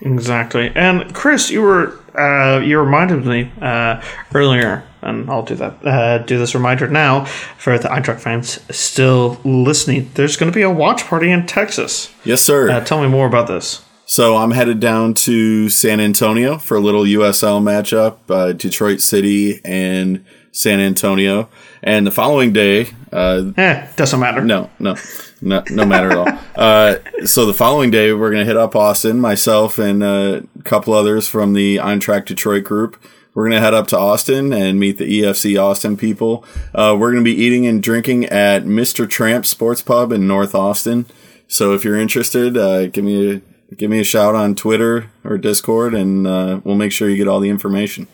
Exactly. 0.00 0.72
And 0.74 1.14
Chris, 1.14 1.50
you 1.50 1.62
were 1.62 1.98
uh, 2.18 2.60
you 2.60 2.80
reminded 2.80 3.24
me 3.24 3.52
uh, 3.60 4.02
earlier, 4.34 4.84
and 5.02 5.30
I'll 5.30 5.42
do 5.42 5.54
that. 5.56 5.86
Uh, 5.86 6.18
do 6.18 6.38
this 6.38 6.54
reminder 6.54 6.88
now 6.88 7.24
for 7.56 7.78
the 7.78 7.88
Eintracht 7.88 8.20
fans 8.20 8.60
still 8.76 9.38
listening. 9.44 10.10
There's 10.14 10.36
going 10.36 10.50
to 10.52 10.56
be 10.56 10.62
a 10.62 10.70
watch 10.70 11.04
party 11.06 11.30
in 11.30 11.46
Texas. 11.46 12.12
Yes, 12.24 12.42
sir. 12.42 12.70
Uh, 12.70 12.80
tell 12.84 13.00
me 13.02 13.08
more 13.08 13.26
about 13.26 13.46
this. 13.48 13.84
So 14.06 14.36
I'm 14.38 14.52
headed 14.52 14.80
down 14.80 15.12
to 15.14 15.68
San 15.68 16.00
Antonio 16.00 16.56
for 16.56 16.76
a 16.76 16.80
little 16.80 17.02
USL 17.02 17.60
matchup, 17.62 18.16
uh, 18.30 18.52
Detroit 18.52 19.00
City 19.02 19.60
and 19.66 20.24
San 20.50 20.80
Antonio. 20.80 21.48
And 21.82 22.06
the 22.06 22.10
following 22.10 22.52
day, 22.54 22.88
uh, 23.12 23.52
Eh, 23.56 23.86
doesn't 23.96 24.18
matter. 24.18 24.40
no, 24.42 24.70
no, 24.78 24.96
no, 25.42 25.62
no 25.70 25.84
matter 25.84 26.10
at 26.10 26.16
all. 26.18 26.38
Uh, 26.58 26.96
so 27.24 27.46
the 27.46 27.54
following 27.54 27.88
day, 27.88 28.12
we're 28.12 28.30
going 28.32 28.40
to 28.40 28.44
hit 28.44 28.56
up 28.56 28.74
Austin, 28.74 29.20
myself 29.20 29.78
and 29.78 30.02
uh, 30.02 30.40
a 30.58 30.62
couple 30.64 30.92
others 30.92 31.28
from 31.28 31.52
the 31.52 31.76
Eintracht 31.76 32.24
Detroit 32.24 32.64
group. 32.64 33.00
We're 33.38 33.44
going 33.44 33.54
to 33.54 33.60
head 33.60 33.72
up 33.72 33.86
to 33.88 33.96
Austin 33.96 34.52
and 34.52 34.80
meet 34.80 34.98
the 34.98 35.04
EFC 35.22 35.62
Austin 35.62 35.96
people. 35.96 36.44
Uh, 36.74 36.96
we're 36.98 37.12
going 37.12 37.22
to 37.22 37.30
be 37.30 37.36
eating 37.40 37.68
and 37.68 37.80
drinking 37.80 38.24
at 38.24 38.64
Mr. 38.64 39.08
Tramp 39.08 39.46
Sports 39.46 39.80
Pub 39.80 40.10
in 40.10 40.26
North 40.26 40.56
Austin. 40.56 41.06
So 41.46 41.72
if 41.72 41.84
you're 41.84 41.96
interested, 41.96 42.56
uh, 42.56 42.88
give 42.88 43.04
me 43.04 43.34
a 43.70 43.74
give 43.76 43.90
me 43.92 44.00
a 44.00 44.04
shout 44.04 44.34
on 44.34 44.56
Twitter 44.56 45.12
or 45.22 45.38
Discord, 45.38 45.94
and 45.94 46.26
uh, 46.26 46.60
we'll 46.64 46.74
make 46.74 46.90
sure 46.90 47.08
you 47.08 47.16
get 47.16 47.28
all 47.28 47.38
the 47.38 47.48
information. 47.48 48.08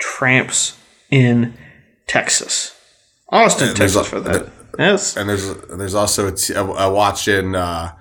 Tramps 0.00 0.76
in 1.12 1.54
Texas, 2.08 2.76
Austin, 3.28 3.68
And 3.68 3.76
Texas 3.76 4.00
a- 4.08 4.10
for 4.10 4.18
that. 4.22 4.50
Yes. 4.76 5.16
And 5.16 5.28
there's 5.28 5.54
there's 5.68 5.94
also 5.94 6.26
a, 6.26 6.32
t- 6.32 6.52
a, 6.54 6.64
a 6.64 6.92
watch 6.92 7.28
in 7.28 7.54
uh, 7.54 7.92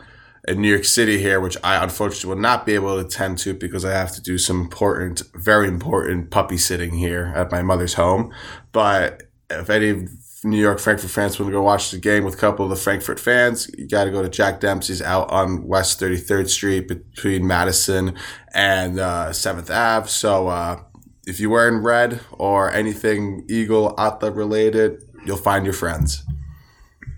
in 0.48 0.62
New 0.62 0.70
York 0.70 0.86
City 0.86 1.20
here, 1.20 1.40
which 1.40 1.58
I 1.64 1.82
unfortunately 1.82 2.30
will 2.30 2.42
not 2.42 2.66
be 2.66 2.74
able 2.76 2.96
to 3.00 3.06
attend 3.06 3.38
to 3.40 3.54
because 3.54 3.86
I 3.86 3.92
have 3.92 4.12
to 4.14 4.22
do 4.22 4.38
some 4.38 4.62
important, 4.62 5.24
very 5.36 5.68
important 5.68 6.32
puppy 6.32 6.58
sitting 6.58 6.94
here 6.94 7.32
at 7.36 7.52
my 7.52 7.62
mother's 7.62 7.94
home. 7.94 8.34
But 8.72 9.24
if 9.50 9.70
any 9.70 10.08
New 10.44 10.60
York 10.60 10.80
Frankfurt 10.80 11.12
fans 11.12 11.40
want 11.40 11.50
to 11.50 11.54
go 11.54 11.62
watch 11.62 11.92
the 11.92 11.98
game 11.98 12.26
with 12.26 12.34
a 12.34 12.38
couple 12.38 12.66
of 12.66 12.70
the 12.70 12.76
Frankfurt 12.76 13.20
fans, 13.20 13.70
you 13.78 13.88
got 13.88 14.04
to 14.04 14.12
go 14.12 14.22
to 14.22 14.30
Jack 14.30 14.60
Dempsey's 14.60 15.02
out 15.02 15.30
on 15.32 15.66
West 15.66 16.00
33rd 16.02 16.50
Street 16.50 16.88
between 16.90 17.48
Madison 17.48 18.16
and 18.54 19.00
uh, 19.00 19.30
7th 19.30 19.70
Ave. 19.74 20.10
So 20.10 20.48
uh, 20.50 20.82
if 21.26 21.40
you're 21.40 21.50
wearing 21.50 21.78
red 21.78 22.20
or 22.34 22.70
anything 22.72 23.46
Eagle 23.48 23.96
outlet 23.98 24.36
related, 24.36 25.04
you'll 25.26 25.38
find 25.38 25.66
your 25.66 25.74
friends. 25.74 26.24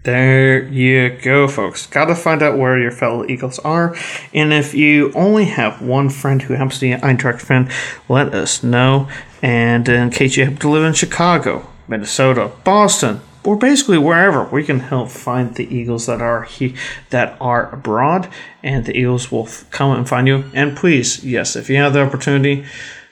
There 0.05 0.63
you 0.65 1.09
go, 1.09 1.47
folks. 1.47 1.87
Got 1.87 2.05
to 2.05 2.15
find 2.15 2.43
out 2.43 2.59
where 2.59 2.79
your 2.79 2.91
fellow 2.91 3.25
Eagles 3.27 3.57
are. 3.57 3.95
And 4.35 4.53
if 4.53 4.75
you 4.75 5.11
only 5.13 5.45
have 5.45 5.81
one 5.81 6.11
friend 6.11 6.43
who 6.43 6.53
happens 6.53 6.75
to 6.75 6.81
be 6.81 6.91
an 6.91 7.01
Eintracht 7.01 7.41
fan, 7.41 7.71
let 8.07 8.31
us 8.31 8.61
know. 8.61 9.07
And 9.41 9.89
in 9.89 10.11
case 10.11 10.37
you 10.37 10.43
happen 10.43 10.59
to 10.59 10.69
live 10.69 10.83
in 10.83 10.93
Chicago, 10.93 11.67
Minnesota, 11.87 12.51
Boston, 12.63 13.21
or 13.43 13.55
basically 13.55 13.97
wherever, 13.97 14.43
we 14.43 14.63
can 14.63 14.79
help 14.81 15.09
find 15.09 15.55
the 15.55 15.75
Eagles 15.75 16.05
that 16.05 16.21
are 16.21 16.43
he- 16.43 16.75
that 17.09 17.35
are 17.41 17.73
abroad, 17.73 18.27
and 18.61 18.85
the 18.85 18.95
Eagles 18.95 19.31
will 19.31 19.47
f- 19.47 19.65
come 19.71 19.97
and 19.97 20.07
find 20.07 20.27
you. 20.27 20.45
And 20.53 20.77
please, 20.77 21.23
yes, 21.23 21.55
if 21.55 21.67
you 21.67 21.77
have 21.77 21.93
the 21.93 22.03
opportunity, 22.03 22.63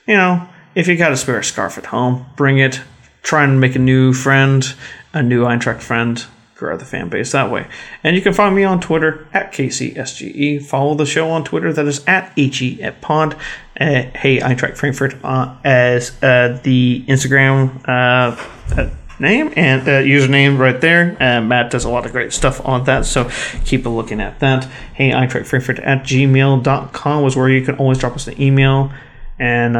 you 0.06 0.14
know, 0.14 0.46
if 0.76 0.86
you 0.86 0.96
got 0.96 1.10
a 1.10 1.16
spare 1.16 1.42
scarf 1.42 1.76
at 1.76 1.86
home, 1.86 2.26
bring 2.36 2.58
it. 2.58 2.82
Try 3.24 3.42
and 3.42 3.60
make 3.60 3.74
a 3.74 3.80
new 3.80 4.12
friend, 4.12 4.74
a 5.12 5.24
new 5.24 5.44
Eintracht 5.44 5.80
friend 5.80 6.24
grow 6.64 6.76
the 6.76 6.84
fan 6.84 7.08
base 7.08 7.32
that 7.32 7.50
way. 7.50 7.66
And 8.02 8.16
you 8.16 8.22
can 8.22 8.32
find 8.32 8.54
me 8.56 8.64
on 8.64 8.80
Twitter 8.80 9.28
at 9.32 9.52
KCSGE. 9.52 10.64
Follow 10.64 10.94
the 10.94 11.04
show 11.04 11.30
on 11.30 11.44
Twitter 11.44 11.72
that 11.72 11.86
is 11.86 12.02
at 12.06 12.32
HE 12.38 12.82
at 12.82 13.00
Pod. 13.00 13.36
Uh, 13.78 14.04
hey, 14.14 14.38
track 14.54 14.76
Frankfurt 14.76 15.16
uh, 15.22 15.56
as 15.64 16.10
uh, 16.22 16.58
the 16.62 17.04
Instagram 17.06 17.86
uh, 17.86 18.90
name 19.18 19.52
and 19.56 19.82
uh, 19.82 20.00
username 20.00 20.58
right 20.58 20.80
there. 20.80 21.16
Uh, 21.20 21.42
Matt 21.42 21.70
does 21.70 21.84
a 21.84 21.90
lot 21.90 22.06
of 22.06 22.12
great 22.12 22.32
stuff 22.32 22.64
on 22.66 22.84
that, 22.84 23.04
so 23.04 23.30
keep 23.64 23.84
a 23.84 23.88
looking 23.90 24.20
at 24.20 24.40
that. 24.40 24.64
Hey, 24.94 25.12
I 25.12 25.26
track 25.26 25.44
Frankfurt 25.44 25.80
at 25.80 26.04
gmail.com 26.04 27.22
was 27.22 27.36
where 27.36 27.50
you 27.50 27.62
can 27.62 27.76
always 27.76 27.98
drop 27.98 28.14
us 28.14 28.26
an 28.26 28.40
email 28.40 28.90
and 29.38 29.74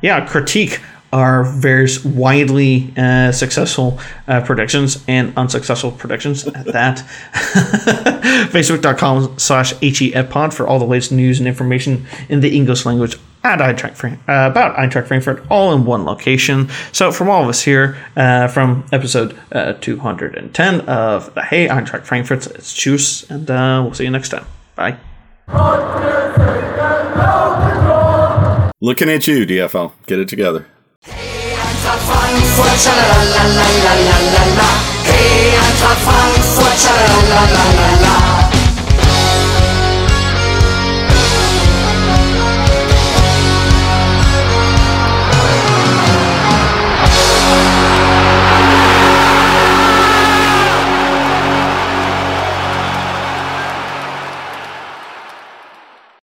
yeah, 0.00 0.26
critique 0.26 0.80
our 1.12 1.44
various 1.44 2.04
widely 2.04 2.92
uh, 2.96 3.32
successful 3.32 3.98
uh, 4.28 4.40
predictions 4.42 5.04
and 5.08 5.32
unsuccessful 5.36 5.90
predictions 5.90 6.46
at 6.46 6.66
that. 6.66 6.98
Facebook.com 8.52 9.38
slash 9.38 9.74
HEFPod 9.74 10.52
for 10.52 10.66
all 10.66 10.78
the 10.78 10.84
latest 10.84 11.12
news 11.12 11.38
and 11.38 11.48
information 11.48 12.06
in 12.28 12.40
the 12.40 12.54
English 12.56 12.86
language 12.86 13.16
at 13.42 13.58
Eintracht 13.60 13.94
Frank- 13.94 14.18
uh, 14.28 14.48
about 14.50 14.76
Eintracht 14.76 15.06
Frankfurt, 15.06 15.42
all 15.50 15.72
in 15.72 15.84
one 15.84 16.04
location. 16.04 16.68
So, 16.92 17.10
from 17.10 17.30
all 17.30 17.42
of 17.42 17.48
us 17.48 17.62
here, 17.62 17.96
uh, 18.16 18.48
from 18.48 18.84
episode 18.92 19.36
uh, 19.52 19.72
210 19.74 20.80
of 20.82 21.34
the 21.34 21.42
Hey 21.42 21.66
Eintracht 21.66 22.04
Frankfurt, 22.04 22.46
it's 22.48 22.74
Juice, 22.74 23.28
and 23.30 23.50
uh, 23.50 23.80
we'll 23.82 23.94
see 23.94 24.04
you 24.04 24.10
next 24.10 24.28
time. 24.28 24.44
Bye. 24.76 24.98
Looking 28.82 29.10
at 29.10 29.26
you, 29.26 29.46
DFL. 29.46 29.92
Get 30.06 30.18
it 30.18 30.28
together. 30.28 30.66
Frankfurt, 32.06 32.84
la 32.84 33.24
la 33.24 33.74
la 33.80 34.44
la. 34.56 34.68
Hey, 35.04 35.54
Eintracht 35.56 36.00
Frankfurt, 36.04 36.80
la 37.30 38.39